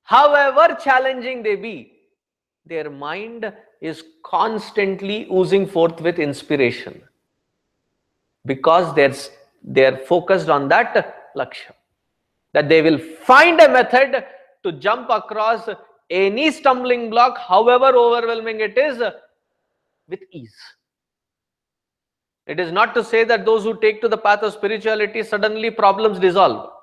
However 0.03 0.77
challenging 0.81 1.43
they 1.43 1.55
be, 1.55 1.93
their 2.65 2.89
mind 2.89 3.51
is 3.81 4.03
constantly 4.23 5.27
oozing 5.31 5.67
forth 5.67 6.01
with 6.01 6.19
inspiration 6.19 7.01
because 8.45 8.93
they're 8.95 9.13
they're 9.63 9.97
focused 9.97 10.49
on 10.49 10.67
that 10.67 10.93
lakshya 11.35 11.73
that 12.53 12.69
they 12.69 12.81
will 12.81 12.97
find 12.97 13.59
a 13.59 13.69
method 13.69 14.23
to 14.63 14.71
jump 14.71 15.09
across 15.09 15.67
any 16.09 16.51
stumbling 16.51 17.09
block 17.09 17.37
however 17.37 17.95
overwhelming 17.97 18.59
it 18.59 18.77
is 18.77 19.01
with 20.07 20.19
ease. 20.31 20.55
It 22.45 22.59
is 22.59 22.71
not 22.71 22.93
to 22.93 23.03
say 23.03 23.23
that 23.23 23.43
those 23.43 23.63
who 23.63 23.79
take 23.79 24.01
to 24.01 24.07
the 24.07 24.17
path 24.17 24.43
of 24.43 24.53
spirituality 24.53 25.23
suddenly 25.23 25.71
problems 25.71 26.19
dissolve 26.19 26.74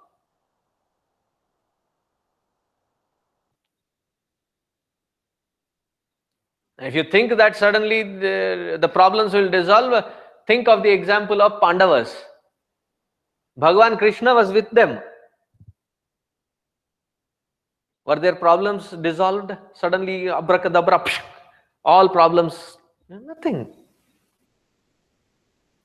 If 6.83 6.97
you 6.97 7.05
think 7.05 7.37
that 7.37 7.57
suddenly 7.57 8.03
the, 8.03 8.77
the 8.81 8.89
problems 8.89 9.35
will 9.35 9.49
dissolve, 9.49 10.05
think 10.49 10.67
of 10.67 10.83
the 10.83 10.91
example 10.91 11.41
of 11.41 11.61
Pandavas. 11.61 12.13
Bhagwan 13.57 13.97
Krishna 13.97 14.35
was 14.35 14.51
with 14.51 14.69
them. 14.71 14.99
Were 18.05 18.17
their 18.17 18.35
problems 18.35 18.91
dissolved? 18.91 19.57
Suddenly, 19.75 20.29
abracadabra, 20.29 20.99
psh, 20.99 21.21
all 21.85 22.09
problems, 22.09 22.77
nothing. 23.09 23.73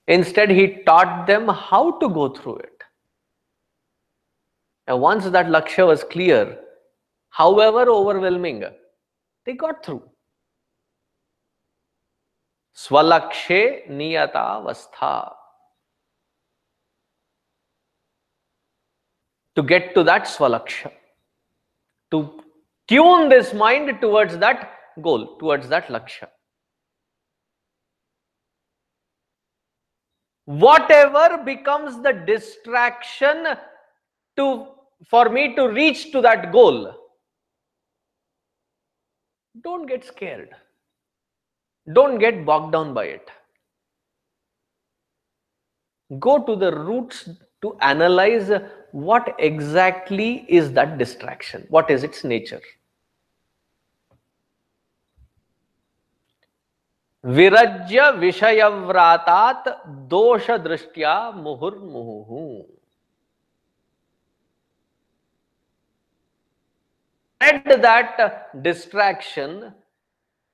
Instead, 0.07 0.49
he 0.49 0.81
taught 0.83 1.27
them 1.27 1.47
how 1.47 1.99
to 1.99 2.09
go 2.09 2.29
through 2.29 2.57
it. 2.57 2.81
And 4.87 4.99
once 4.99 5.25
that 5.25 5.45
Lakshya 5.45 5.85
was 5.85 6.03
clear, 6.03 6.57
however 7.29 7.87
overwhelming, 7.91 8.63
they 9.45 9.53
got 9.53 9.85
through. 9.85 10.01
Swalakshe 12.77 13.89
niyata 13.89 14.63
vastha. 14.63 15.33
To 19.55 19.63
get 19.63 19.95
to 19.95 20.03
that 20.03 20.25
swalaksha, 20.25 20.91
to 22.11 22.43
tune 22.87 23.29
this 23.29 23.55
mind 23.55 23.99
towards 23.99 24.37
that 24.37 24.73
goal, 25.01 25.37
towards 25.37 25.67
that 25.69 25.87
laksha. 25.87 26.27
Whatever 30.45 31.39
becomes 31.43 32.01
the 32.03 32.13
distraction 32.13 33.47
to 34.35 34.67
for 35.07 35.29
me 35.29 35.55
to 35.55 35.67
reach 35.67 36.11
to 36.11 36.21
that 36.21 36.51
goal, 36.51 36.93
don't 39.63 39.87
get 39.87 40.05
scared. 40.05 40.55
Don't 41.93 42.19
get 42.19 42.45
bogged 42.45 42.73
down 42.73 42.93
by 42.93 43.05
it. 43.05 43.30
Go 46.19 46.43
to 46.43 46.55
the 46.55 46.76
roots 46.76 47.30
to 47.61 47.77
analyze 47.81 48.51
what 48.91 49.35
exactly 49.39 50.45
is 50.47 50.72
that 50.73 50.97
distraction, 50.97 51.65
what 51.69 51.89
is 51.89 52.03
its 52.03 52.23
nature. 52.23 52.61
Virajya 57.26 58.19
Dosha 60.07 60.64
Drishtya 60.64 61.35
Muhur 61.35 61.73
Muhu. 61.81 62.65
Add 67.41 67.81
that 67.81 68.64
distraction 68.64 69.73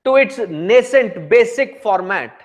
to 0.04 0.16
its 0.16 0.38
nascent 0.38 1.28
basic 1.28 1.82
format 1.82 2.40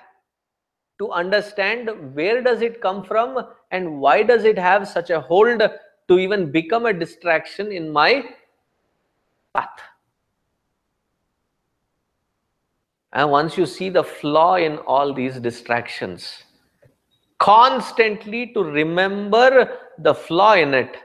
to 0.99 1.11
understand 1.11 1.90
where 2.14 2.41
does 2.41 2.61
it 2.61 2.81
come 2.81 3.03
from 3.03 3.45
and 3.72 3.99
why 3.99 4.22
does 4.23 4.44
it 4.44 4.57
have 4.57 4.88
such 4.88 5.10
a 5.10 5.22
hold 5.22 5.61
to 6.10 6.18
even 6.18 6.52
become 6.52 6.86
a 6.86 6.94
distraction 6.94 7.72
in 7.72 7.90
my 7.90 8.23
path. 9.53 9.80
And 13.14 13.31
once 13.31 13.57
you 13.57 13.65
see 13.65 13.90
the 13.90 14.03
flaw 14.03 14.56
in 14.56 14.77
all 14.80 15.14
these 15.14 15.40
distractions 15.40 16.44
constantly 17.40 18.53
to 18.53 18.64
remember 18.64 19.77
the 19.98 20.14
flaw 20.14 20.53
in 20.53 20.73
it. 20.73 20.98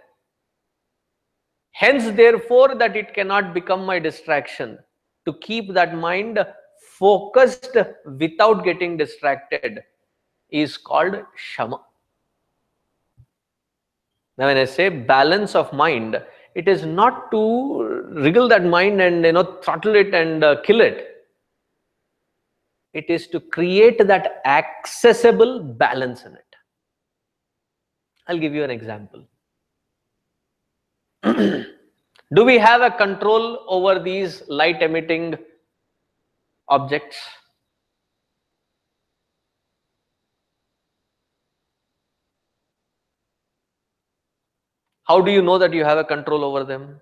Hence 1.70 2.10
therefore 2.16 2.74
that 2.74 2.96
it 2.96 3.14
cannot 3.14 3.54
become 3.54 3.86
my 3.86 3.98
distraction 3.98 4.78
to 5.26 5.32
keep 5.34 5.72
that 5.72 5.94
mind 5.96 6.38
focused 6.98 7.76
without 8.18 8.64
getting 8.64 8.96
distracted 8.96 9.82
is 10.50 10.76
called 10.76 11.16
shama. 11.36 11.80
Now, 14.36 14.46
when 14.46 14.56
I 14.56 14.64
say 14.64 14.88
balance 14.88 15.54
of 15.54 15.72
mind, 15.72 16.20
it 16.54 16.68
is 16.68 16.84
not 16.84 17.30
to 17.30 18.04
wriggle 18.10 18.48
that 18.48 18.64
mind 18.64 19.00
and 19.00 19.24
you 19.24 19.32
know 19.32 19.60
throttle 19.62 19.94
it 19.94 20.14
and 20.14 20.42
uh, 20.42 20.60
kill 20.62 20.80
it. 20.80 21.10
It 22.92 23.06
is 23.08 23.26
to 23.28 23.40
create 23.40 24.06
that 24.06 24.40
accessible 24.44 25.60
balance 25.60 26.24
in 26.24 26.34
it. 26.34 26.44
I'll 28.28 28.38
give 28.38 28.54
you 28.54 28.62
an 28.64 28.70
example. 28.70 29.24
Do 32.34 32.44
we 32.44 32.58
have 32.58 32.80
a 32.82 32.90
control 32.90 33.64
over 33.68 33.98
these 33.98 34.42
light 34.48 34.82
emitting 34.82 35.36
objects? 36.68 37.16
How 45.04 45.20
do 45.20 45.30
you 45.30 45.42
know 45.42 45.58
that 45.58 45.72
you 45.72 45.84
have 45.84 45.98
a 45.98 46.04
control 46.04 46.44
over 46.44 46.64
them? 46.64 47.00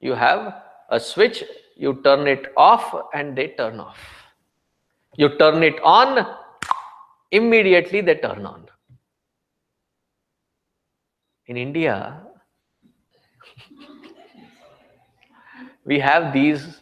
You 0.00 0.14
have 0.14 0.62
a 0.90 0.98
switch, 0.98 1.44
you 1.76 2.00
turn 2.02 2.26
it 2.26 2.52
off 2.56 2.94
and 3.14 3.36
they 3.36 3.48
turn 3.48 3.78
off. 3.78 3.98
You 5.16 5.38
turn 5.38 5.62
it 5.62 5.80
on, 5.84 6.26
immediately 7.30 8.00
they 8.00 8.16
turn 8.16 8.44
on. 8.44 8.66
In 11.50 11.56
India, 11.56 12.22
we 15.84 15.98
have 15.98 16.32
these 16.32 16.80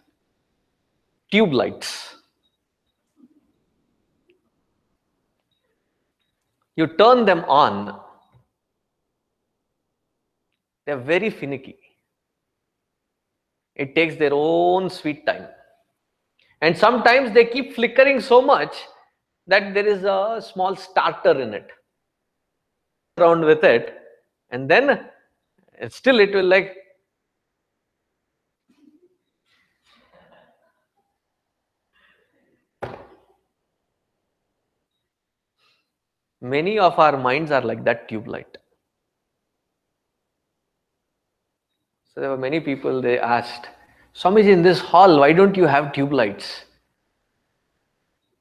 tube 1.32 1.54
lights. 1.54 2.16
You 6.76 6.86
turn 6.86 7.24
them 7.24 7.46
on, 7.48 7.98
they're 10.84 10.98
very 10.98 11.30
finicky. 11.30 11.78
It 13.74 13.94
takes 13.94 14.16
their 14.16 14.34
own 14.34 14.90
sweet 14.90 15.24
time. 15.24 15.46
And 16.60 16.76
sometimes 16.76 17.32
they 17.32 17.46
keep 17.46 17.74
flickering 17.74 18.20
so 18.20 18.42
much 18.42 18.76
that 19.46 19.72
there 19.72 19.86
is 19.86 20.04
a 20.04 20.42
small 20.46 20.76
starter 20.76 21.40
in 21.40 21.54
it. 21.54 21.70
Around 23.16 23.46
with 23.46 23.64
it, 23.64 23.94
and 24.50 24.70
then 24.70 25.06
still 25.88 26.20
it 26.20 26.34
will 26.34 26.44
like 26.44 26.76
many 36.40 36.78
of 36.78 36.98
our 36.98 37.16
minds 37.16 37.50
are 37.50 37.62
like 37.62 37.84
that 37.84 38.08
tube 38.08 38.28
light. 38.28 38.58
So 42.14 42.20
there 42.20 42.30
were 42.30 42.38
many 42.38 42.60
people 42.60 43.00
they 43.02 43.18
asked 43.18 43.68
swamiji 44.14 44.52
in 44.52 44.62
this 44.62 44.80
hall 44.80 45.20
why 45.20 45.32
don't 45.32 45.56
you 45.56 45.66
have 45.66 45.92
tube 45.92 46.12
lights? 46.12 46.64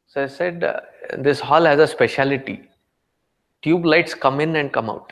So 0.07 0.23
i 0.23 0.27
said 0.27 0.63
uh, 0.63 0.79
this 1.17 1.39
hall 1.39 1.65
has 1.65 1.79
a 1.79 1.87
speciality. 1.87 2.69
Tube 3.61 3.85
lights 3.85 4.13
come 4.13 4.39
in 4.39 4.55
and 4.55 4.71
come 4.71 4.89
out 4.89 5.11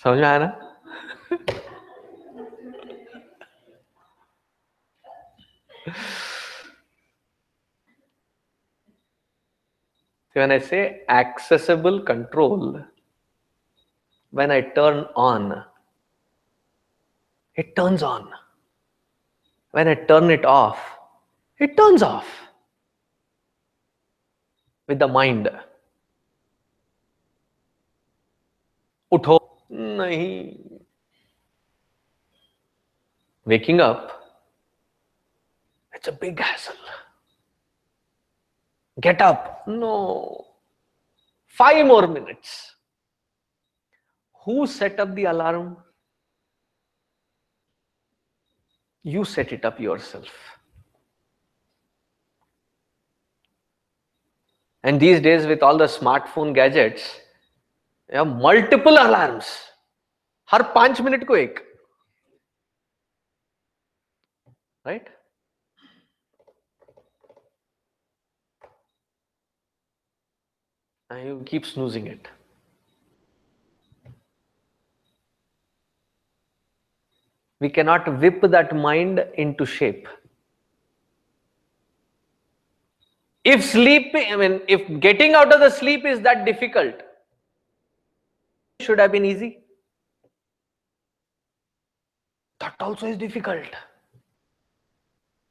So 0.00 0.14
anak. 0.14 0.56
when 10.32 10.52
I 10.52 10.58
say 10.58 11.02
accessible 11.06 12.00
control, 12.00 12.82
when 14.30 14.50
I 14.50 14.62
turn 14.62 15.04
on, 15.14 15.64
it 17.56 17.76
turns 17.76 18.02
on. 18.02 18.30
When 19.72 19.86
I 19.86 19.96
turn 19.96 20.30
it 20.30 20.46
off, 20.46 20.78
it 21.58 21.76
turns 21.76 22.02
off 22.02 22.26
with 24.88 24.98
the 24.98 25.08
mind. 25.08 25.50
Utho 29.12 29.39
नहीं। 29.72 30.80
Waking 33.46 33.80
up 33.80 34.20
it's 35.94 36.08
a 36.08 36.12
big 36.12 36.38
hassle. 36.40 36.74
Get 39.00 39.20
up 39.20 39.64
no. 39.66 40.46
Five 41.46 41.86
more 41.86 42.06
minutes. 42.06 42.74
Who 44.44 44.66
set 44.66 44.98
up 44.98 45.14
the 45.14 45.24
alarm? 45.24 45.76
You 49.02 49.24
set 49.24 49.52
it 49.52 49.64
up 49.64 49.78
yourself. 49.78 50.28
And 54.82 54.98
these 54.98 55.20
days 55.20 55.46
with 55.46 55.62
all 55.62 55.76
the 55.76 55.84
smartphone 55.84 56.54
gadgets 56.54 57.20
you 58.11 58.17
have 58.17 58.27
multiple 58.27 58.97
alarms 59.05 59.53
हर 60.51 60.61
पांच 60.73 61.01
minute 61.01 61.25
को 61.27 61.35
एक 61.35 61.59
right 64.87 65.09
and 71.09 71.27
you 71.27 71.33
keep 71.49 71.65
snoozing 71.65 72.07
it 72.07 72.27
we 77.61 77.69
cannot 77.69 78.07
whip 78.19 78.41
that 78.55 78.75
mind 78.75 79.23
into 79.43 79.65
shape 79.65 80.07
if 83.53 83.63
sleep 83.63 84.15
i 84.21 84.35
mean 84.35 84.59
if 84.67 84.87
getting 84.99 85.35
out 85.41 85.53
of 85.53 85.59
the 85.59 85.69
sleep 85.69 86.05
is 86.13 86.21
that 86.21 86.45
difficult 86.45 87.03
should 88.80 88.98
have 88.98 89.12
been 89.12 89.24
easy. 89.24 89.60
That 92.60 92.74
also 92.80 93.06
is 93.06 93.16
difficult. 93.16 93.66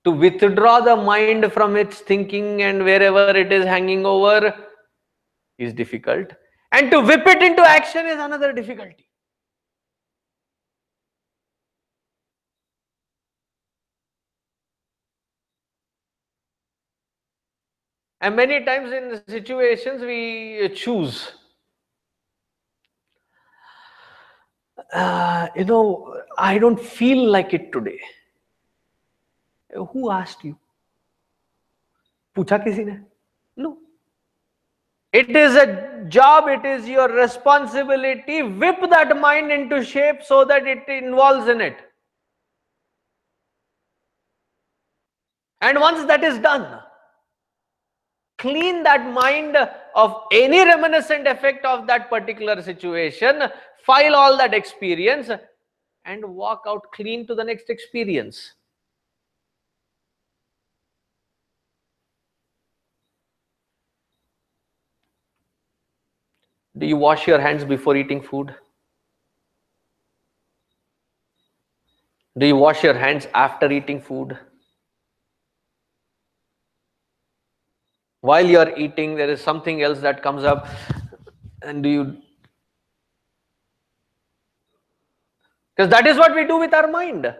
To 0.06 0.12
withdraw 0.12 0.80
the 0.80 0.96
mind 0.96 1.52
from 1.52 1.76
its 1.76 2.00
thinking 2.00 2.62
and 2.62 2.84
wherever 2.84 3.30
it 3.30 3.52
is 3.52 3.66
hanging 3.66 4.06
over 4.06 4.56
is 5.58 5.74
difficult. 5.74 6.32
And 6.72 6.92
to 6.92 7.02
whip 7.02 7.26
it 7.26 7.42
into 7.42 7.62
action 7.62 8.06
is 8.06 8.20
another 8.20 8.54
difficulty. 8.54 9.10
And 18.22 18.36
many 18.36 18.64
times 18.66 18.92
in 18.92 19.22
situations 19.28 20.02
we 20.02 20.70
choose 20.76 21.32
uh, 24.93 25.49
you 25.57 25.65
know 25.65 26.21
i 26.39 26.59
don't 26.59 26.81
feel 26.81 27.25
like 27.31 27.55
it 27.55 27.73
today 27.73 27.99
who 29.93 30.11
asked 30.11 30.45
you 30.45 30.55
पूछा 32.37 32.59
किसी 32.59 32.85
ने 32.85 33.01
no 33.59 33.77
it 35.13 35.29
is 35.41 35.57
a 35.57 35.67
job 36.15 36.49
it 36.49 36.65
is 36.65 36.89
your 36.89 37.09
responsibility 37.09 38.43
whip 38.63 38.81
that 38.91 39.17
mind 39.17 39.53
into 39.53 39.83
shape 39.91 40.25
so 40.31 40.45
that 40.45 40.67
it 40.67 40.89
involves 40.89 41.49
in 41.49 41.61
it 41.61 41.77
and 45.61 45.81
once 45.81 46.05
that 46.07 46.25
is 46.25 46.41
done 46.49 46.67
clean 48.40 48.84
that 48.84 49.06
mind 49.14 49.58
of 49.96 50.16
any 50.32 50.64
reminiscent 50.66 51.28
effect 51.28 51.66
of 51.66 51.86
that 51.88 52.10
particular 52.10 52.62
situation 52.62 53.44
file 53.86 54.16
all 54.16 54.38
that 54.38 54.54
experience 54.54 55.30
and 56.06 56.24
walk 56.26 56.64
out 56.66 56.92
clean 56.94 57.28
to 57.28 57.36
the 57.36 57.44
next 57.44 57.70
experience 57.70 58.54
Do 66.80 66.86
you 66.86 66.96
wash 66.96 67.28
your 67.28 67.40
hands 67.40 67.66
before 67.66 67.98
eating 67.98 68.22
food? 68.22 68.56
Do 72.38 72.46
you 72.46 72.56
wash 72.56 72.84
your 72.86 72.94
hands 72.94 73.28
after 73.34 73.70
eating 73.70 74.00
food? 74.00 74.38
While 78.22 78.46
you 78.46 78.60
are 78.60 78.76
eating, 78.78 79.16
there 79.16 79.30
is 79.30 79.42
something 79.42 79.82
else 79.82 80.00
that 80.00 80.22
comes 80.22 80.44
up, 80.44 80.68
and 81.62 81.82
do 81.82 81.90
you? 81.90 82.18
Because 85.76 85.90
that 85.90 86.06
is 86.06 86.18
what 86.18 86.36
we 86.36 86.46
do 86.46 86.58
with 86.58 86.74
our 86.74 86.88
mind. 86.88 87.34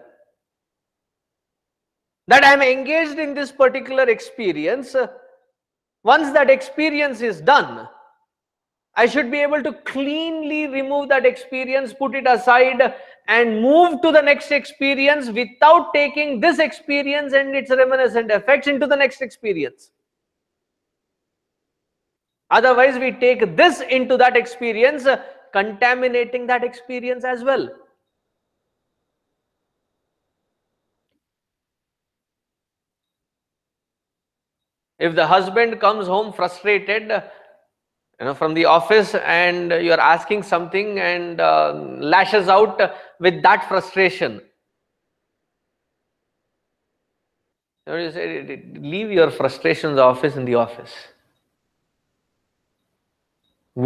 That 2.28 2.44
I 2.44 2.54
am 2.54 2.62
engaged 2.62 3.20
in 3.20 3.34
this 3.34 3.52
particular 3.52 4.04
experience. 4.04 4.96
Once 6.04 6.32
that 6.32 6.50
experience 6.50 7.20
is 7.20 7.42
done, 7.42 7.90
I 8.96 9.06
should 9.06 9.30
be 9.30 9.40
able 9.40 9.62
to 9.64 9.74
cleanly 9.84 10.68
remove 10.68 11.10
that 11.10 11.26
experience, 11.26 11.94
put 11.94 12.16
it 12.16 12.26
aside, 12.26 12.96
and 13.28 13.62
move 13.62 14.02
to 14.02 14.12
the 14.14 14.22
next 14.22 14.52
experience 14.52 15.30
without 15.30 15.94
taking 15.94 16.40
this 16.40 16.60
experience 16.60 17.34
and 17.34 17.54
its 17.54 17.70
reminiscent 17.70 18.32
effects 18.32 18.68
into 18.68 18.88
the 18.88 18.96
next 18.96 19.22
experience. 19.22 19.92
Otherwise, 22.52 22.98
we 22.98 23.12
take 23.12 23.56
this 23.56 23.82
into 23.82 24.18
that 24.18 24.36
experience, 24.36 25.08
contaminating 25.54 26.48
that 26.48 26.64
experience 26.64 27.24
as 27.24 27.44
well. 27.44 27.70
If 34.98 35.16
the 35.16 35.26
husband 35.26 35.80
comes 35.80 36.08
home 36.08 36.34
frustrated, 36.34 37.24
you 38.20 38.26
know 38.26 38.34
from 38.34 38.54
the 38.54 38.66
office 38.66 39.16
and 39.16 39.72
you're 39.72 40.00
asking 40.00 40.44
something 40.44 41.00
and 41.00 41.40
uh, 41.40 41.74
lashes 42.00 42.48
out 42.48 42.80
with 43.20 43.42
that 43.42 43.68
frustration 43.68 44.42
you, 47.88 47.94
know, 47.94 47.98
you 47.98 48.12
say 48.12 48.64
leave 48.76 49.12
your 49.12 49.32
frustrations 49.32 49.98
office 49.98 50.36
in 50.36 50.46
the 50.46 50.56
office 50.56 50.94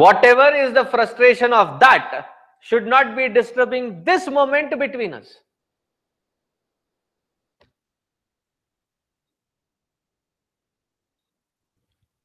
whatever 0.01 0.45
is 0.55 0.73
the 0.73 0.85
frustration 0.85 1.53
of 1.53 1.79
that 1.79 2.27
should 2.59 2.87
not 2.87 3.15
be 3.15 3.29
disturbing 3.29 4.03
this 4.03 4.27
moment 4.27 4.77
between 4.79 5.13
us 5.13 5.33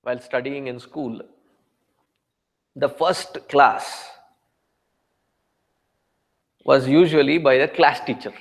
while 0.03 0.21
studying 0.29 0.69
in 0.69 0.81
school 0.81 1.21
the 2.85 2.89
first 2.89 3.37
class 3.49 3.91
was 6.65 6.89
usually 6.89 7.39
by 7.39 7.59
the 7.59 7.67
class 7.67 8.01
teacher. 8.01 8.33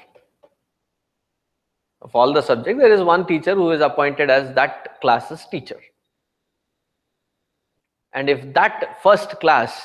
Of 2.02 2.16
all 2.16 2.34
the 2.34 2.42
subjects, 2.42 2.80
there 2.80 2.94
is 2.94 3.02
one 3.02 3.26
teacher 3.26 3.56
who 3.56 3.72
is 3.72 3.82
appointed 3.82 4.30
as 4.30 4.54
that 4.56 5.02
class's 5.02 5.46
teacher 5.50 5.80
And 8.17 8.29
if 8.29 8.53
that 8.55 8.99
first 9.03 9.41
class 9.41 9.81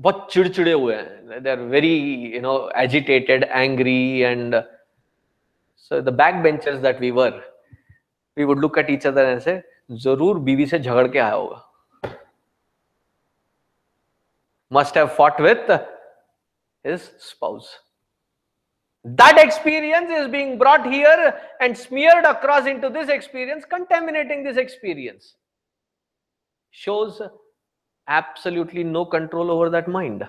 बहुत 0.00 0.28
चिड़चिड़े 0.32 0.72
हुए 0.72 0.94
हैं 0.94 1.42
they 1.42 1.50
are 1.50 1.66
very 1.74 1.94
you 2.34 2.40
know 2.40 2.70
agitated 2.84 3.44
angry 3.58 4.24
and 4.30 4.56
so 5.76 6.00
the 6.00 6.14
backbenchers 6.20 6.80
that 6.82 6.98
we 7.00 7.10
were 7.12 7.34
we 8.36 8.44
would 8.44 8.58
look 8.58 8.76
at 8.76 8.90
each 8.90 9.06
other 9.06 9.24
and 9.32 9.42
say 9.42 9.60
जरूर 10.06 10.38
बीवी 10.48 10.66
से 10.66 10.78
झगड़ 10.78 11.06
के 11.08 11.18
आया 11.18 11.32
होगा 11.32 11.62
must 14.70 14.94
have 14.94 15.12
fought 15.14 15.40
with 15.40 15.70
his 16.82 17.10
spouse. 17.18 17.78
That 19.04 19.38
experience 19.38 20.10
is 20.10 20.28
being 20.28 20.58
brought 20.58 20.86
here 20.86 21.38
and 21.60 21.76
smeared 21.76 22.24
across 22.24 22.66
into 22.66 22.88
this 22.88 23.08
experience, 23.08 23.64
contaminating 23.64 24.42
this 24.42 24.56
experience. 24.56 25.34
Shows 26.71 27.21
absolutely 28.07 28.83
no 28.83 29.05
control 29.05 29.51
over 29.51 29.69
that 29.69 29.87
mind. 29.87 30.27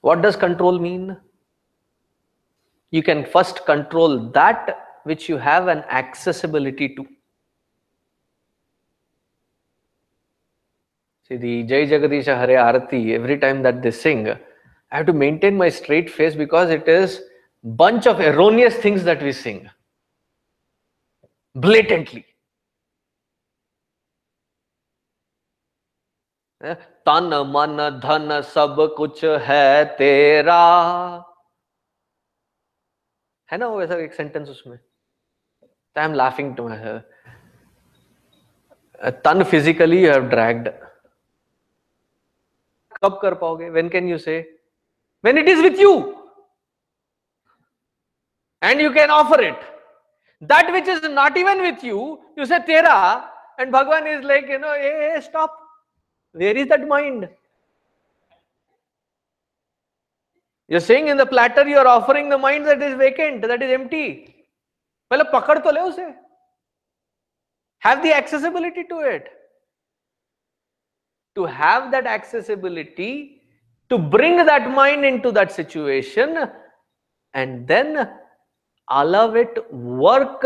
What 0.00 0.22
does 0.22 0.36
control 0.36 0.78
mean? 0.78 1.16
You 2.90 3.02
can 3.02 3.24
first 3.24 3.66
control 3.66 4.30
that 4.30 5.00
which 5.04 5.28
you 5.28 5.36
have 5.36 5.68
an 5.68 5.78
accessibility 5.90 6.94
to. 6.94 7.06
See 11.28 11.36
the 11.36 11.64
Jai 11.64 11.86
Jagadisha 11.86 12.38
Hare 12.38 12.58
Arati, 12.58 13.12
every 13.12 13.38
time 13.38 13.62
that 13.62 13.82
they 13.82 13.90
sing, 13.90 14.28
I 14.28 14.96
have 14.96 15.06
to 15.06 15.12
maintain 15.12 15.56
my 15.56 15.68
straight 15.68 16.08
face 16.08 16.36
because 16.36 16.70
it 16.70 16.86
is 16.86 17.22
bunch 17.64 18.06
of 18.06 18.20
erroneous 18.20 18.76
things 18.76 19.02
that 19.02 19.20
we 19.20 19.32
sing. 19.32 19.68
Blatantly. 21.56 22.24
तन 26.62 27.30
मन 27.46 27.76
धन 28.02 28.40
सब 28.44 28.76
कुछ 28.96 29.24
है 29.24 29.84
तेरा। 29.96 30.62
है 33.48 33.58
ना 33.58 33.66
वो 33.66 33.78
वैसा 33.78 33.96
एक 34.04 34.14
सेंटेंस 34.14 34.48
उसमें? 34.48 34.78
I 35.96 36.04
am 36.04 36.14
laughing 36.14 36.54
to 36.56 36.68
my 36.68 36.98
तन 39.24 39.42
फिजिकली 39.50 40.04
यू 40.04 40.10
हैव 40.12 40.26
ड्रैग्ड 40.28 40.68
कब 42.96 43.18
कर 43.22 43.34
पाओगे? 43.34 43.68
When 43.70 43.88
can 43.88 44.08
you 44.08 44.18
say 44.18 44.38
when 45.24 45.38
it 45.38 45.48
is 45.48 45.60
with 45.62 45.80
you 45.80 45.92
and 48.62 48.80
you 48.80 48.92
can 48.94 49.10
offer 49.10 49.44
it 49.44 49.60
that 50.42 50.70
which 50.70 50.88
is 50.88 51.06
not 51.08 51.36
even 51.36 51.60
with 51.60 51.84
you 51.84 52.00
you 52.38 52.46
say 52.46 52.58
तेरा. 52.72 52.96
And 53.60 53.72
Bhagwan 53.72 54.06
is 54.06 54.22
like 54.22 54.50
you 54.50 54.58
know 54.58 54.74
a 54.74 55.20
stop 55.20 55.62
where 56.35 56.57
is 56.57 56.67
that 56.67 56.87
mind 56.89 57.29
You're 60.71 60.79
saying 60.79 61.09
in 61.09 61.17
the 61.17 61.25
platter 61.25 61.67
you 61.67 61.77
are 61.77 61.87
offering 61.87 62.29
the 62.29 62.37
mind 62.37 62.65
that 62.65 62.81
is 62.81 62.93
vacant, 62.95 63.41
that 63.41 63.61
is 63.61 63.71
empty. 63.77 64.05
पहले 65.11 65.23
पकड़ 65.31 65.57
तो 65.63 65.71
ले 65.71 65.81
उसे. 65.81 66.05
Have 67.79 68.01
the 68.01 68.13
accessibility 68.13 68.85
to 68.85 68.99
it. 68.99 69.27
To 71.35 71.45
have 71.45 71.91
that 71.91 72.07
accessibility, 72.07 73.41
to 73.89 73.97
bring 73.97 74.45
that 74.45 74.69
mind 74.69 75.03
into 75.03 75.31
that 75.33 75.51
situation, 75.51 76.37
and 77.33 77.67
then 77.67 78.09
allow 78.89 79.33
it 79.33 79.59
work 79.73 80.45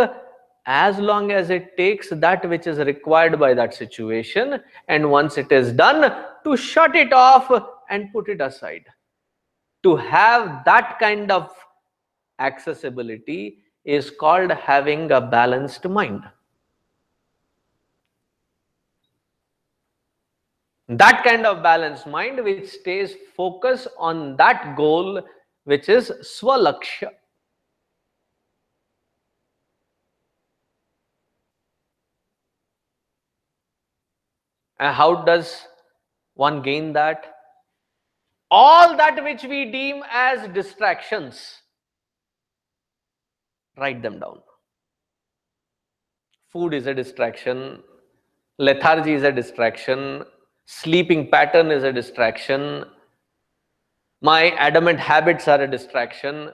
as 0.67 0.99
long 0.99 1.33
as 1.33 1.51
it 1.51 1.77
takes 1.77 2.11
that 2.11 2.49
which 2.49 2.67
is 2.67 2.79
required 2.79 3.39
by 3.39 3.55
that 3.55 3.75
situation 3.75 4.61
and 4.89 5.11
once 5.11 5.39
it 5.39 5.51
is 5.51 5.73
done 5.73 6.15
to 6.45 6.57
shut 6.57 6.95
it 6.95 7.13
off 7.13 7.51
and 7.89 8.13
put 8.13 8.29
it 8.29 8.41
aside. 8.41 8.85
To 9.83 9.97
have 9.97 10.65
that 10.65 10.99
kind 10.99 11.31
of 11.31 11.51
accessibility 12.39 13.59
is 13.85 14.11
called 14.11 14.51
having 14.51 15.11
a 15.11 15.21
balanced 15.21 15.89
mind. 15.89 16.23
That 20.89 21.23
kind 21.25 21.47
of 21.47 21.63
balanced 21.63 22.07
mind 22.07 22.43
which 22.43 22.69
stays 22.69 23.15
focused 23.37 23.89
on 23.97 24.37
that 24.37 24.77
goal 24.77 25.23
which 25.65 25.89
is 25.89 26.11
swalakshya 26.23 27.11
And 34.81 34.95
how 34.95 35.23
does 35.23 35.67
one 36.35 36.63
gain 36.63 36.93
that? 36.95 37.37
All 38.51 38.97
that 38.97 39.23
which 39.23 39.45
we 39.45 39.71
deem 39.71 40.03
as 40.11 40.49
distractions, 40.49 41.59
write 43.77 44.03
them 44.03 44.19
down. 44.19 44.41
Food 46.49 46.75
is 46.75 46.89
a 46.89 46.95
distraction, 46.95 47.85
lethargy 48.59 49.13
is 49.13 49.23
a 49.23 49.31
distraction, 49.31 50.25
sleeping 50.67 51.31
pattern 51.31 51.71
is 51.71 51.85
a 51.85 51.93
distraction, 51.93 52.85
my 54.21 54.51
adamant 54.51 55.01
habits 55.01 55.49
are 55.49 55.63
a 55.63 55.71
distraction. 55.71 56.53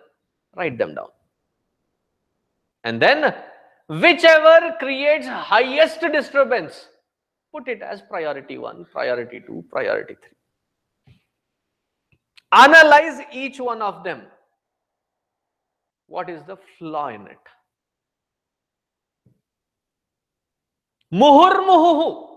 Write 0.55 0.79
them 0.79 0.95
down. 0.95 1.09
And 2.85 3.03
then, 3.03 3.35
whichever 3.89 4.77
creates 4.79 5.27
highest 5.27 6.01
disturbance, 6.01 6.87
put 7.57 7.69
it 7.69 7.83
as 7.83 8.03
priority 8.03 8.59
1, 8.59 8.87
priority 8.93 9.43
2, 9.47 9.65
priority 9.71 10.15
3. 11.07 11.15
Analyze 12.53 13.21
each 13.33 13.59
one 13.59 13.83
of 13.83 14.05
them. 14.05 14.23
What 16.07 16.31
is 16.31 16.43
the 16.47 16.57
flaw 16.79 17.09
in 17.09 17.27
it? 17.27 17.39
Muhurmuhu. 21.13 22.29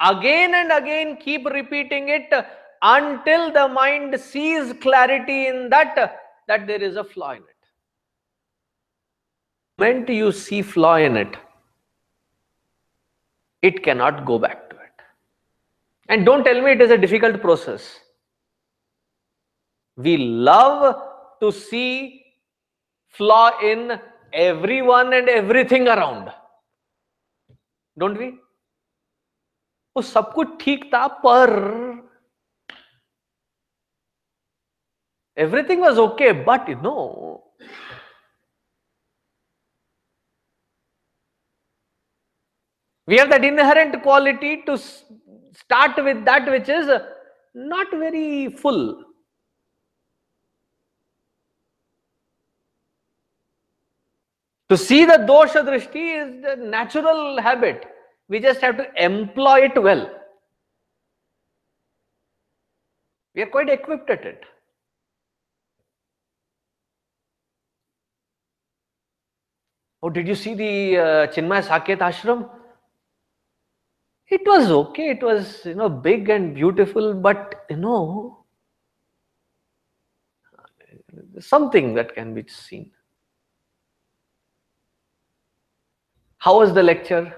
Again 0.00 0.54
and 0.54 0.72
again 0.72 1.16
keep 1.16 1.44
repeating 1.46 2.08
it 2.08 2.32
until 2.82 3.52
the 3.52 3.68
mind 3.68 4.18
sees 4.20 4.72
clarity 4.80 5.46
in 5.48 5.68
that, 5.70 6.20
that 6.46 6.66
there 6.66 6.82
is 6.82 6.96
a 6.96 7.04
flaw 7.04 7.32
in 7.32 7.38
it. 7.38 7.44
When 9.76 10.04
do 10.04 10.12
you 10.12 10.30
see 10.32 10.62
flaw 10.62 10.96
in 10.96 11.16
it? 11.16 11.36
it 13.61 13.83
cannot 13.83 14.25
go 14.25 14.37
back 14.37 14.69
to 14.69 14.75
it. 14.75 15.01
And 16.09 16.25
don't 16.25 16.43
tell 16.43 16.61
me 16.61 16.71
it 16.71 16.81
is 16.81 16.91
a 16.91 16.97
difficult 16.97 17.41
process. 17.41 17.99
We 19.95 20.17
love 20.17 21.01
to 21.41 21.51
see 21.51 22.23
flaw 23.09 23.59
in 23.61 23.99
everyone 24.33 25.13
and 25.13 25.29
everything 25.29 25.87
around. 25.87 26.31
Don't 27.97 28.17
we? 28.17 28.31
वो 29.95 30.01
सब 30.01 30.31
कुछ 30.33 30.57
ठीक 30.61 30.89
था 30.93 31.07
पर 31.25 31.49
everything 35.43 35.79
was 35.81 35.99
okay 35.99 36.31
but 36.47 36.67
you 36.67 36.75
know 36.81 37.43
we 43.08 43.16
have 43.16 43.30
that 43.30 43.42
inherent 43.42 44.02
quality 44.02 44.62
to 44.66 44.76
start 44.76 45.92
with 46.04 46.26
that 46.26 46.48
which 46.50 46.68
is 46.68 46.90
not 47.54 47.86
very 47.90 48.50
full. 48.50 49.02
To 54.68 54.76
see 54.76 55.06
the 55.06 55.14
dosha 55.30 55.62
drishti 55.68 56.04
is 56.18 56.42
the 56.42 56.56
natural 56.56 57.40
habit. 57.40 57.86
We 58.28 58.40
just 58.40 58.60
have 58.60 58.76
to 58.76 58.86
employ 59.02 59.60
it 59.70 59.82
well. 59.82 60.10
We 63.34 63.40
are 63.40 63.46
quite 63.46 63.70
equipped 63.70 64.10
at 64.10 64.26
it. 64.26 64.44
Oh 70.02 70.10
did 70.10 70.28
you 70.28 70.34
see 70.34 70.54
the 70.54 70.98
uh, 70.98 71.26
chinmay 71.28 71.62
saket 71.72 72.00
ashram 72.10 72.48
it 74.30 74.46
was 74.46 74.70
okay. 74.70 75.10
It 75.10 75.22
was 75.22 75.64
you 75.64 75.74
know 75.74 75.88
big 75.88 76.28
and 76.28 76.54
beautiful 76.54 77.14
but 77.14 77.64
you 77.70 77.76
know 77.76 78.44
something 81.40 81.94
that 81.94 82.14
can 82.14 82.34
be 82.34 82.44
seen. 82.48 82.90
How 86.38 86.60
was 86.60 86.72
the 86.72 86.82
lecture? 86.82 87.34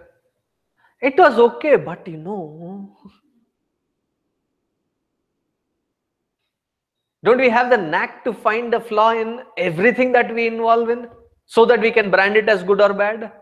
It 1.01 1.17
was 1.17 1.39
okay 1.39 1.77
but 1.77 2.07
you 2.07 2.19
know 2.19 2.97
don't 7.23 7.39
we 7.39 7.49
have 7.51 7.71
the 7.71 7.77
knack 7.77 8.25
to 8.25 8.33
find 8.33 8.73
the 8.73 8.81
flaw 8.81 9.13
in 9.13 9.41
everything 9.57 10.13
that 10.13 10.35
we 10.35 10.47
involve 10.47 10.91
in 10.91 11.09
so 11.47 11.65
that 11.67 11.81
we 11.81 11.91
can 11.91 12.11
brand 12.11 12.37
it 12.37 12.49
as 12.49 12.63
good 12.63 12.81
or 12.81 12.93
bad 12.93 13.33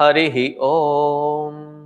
हरिः 0.00 0.60
ॐ 0.60 1.77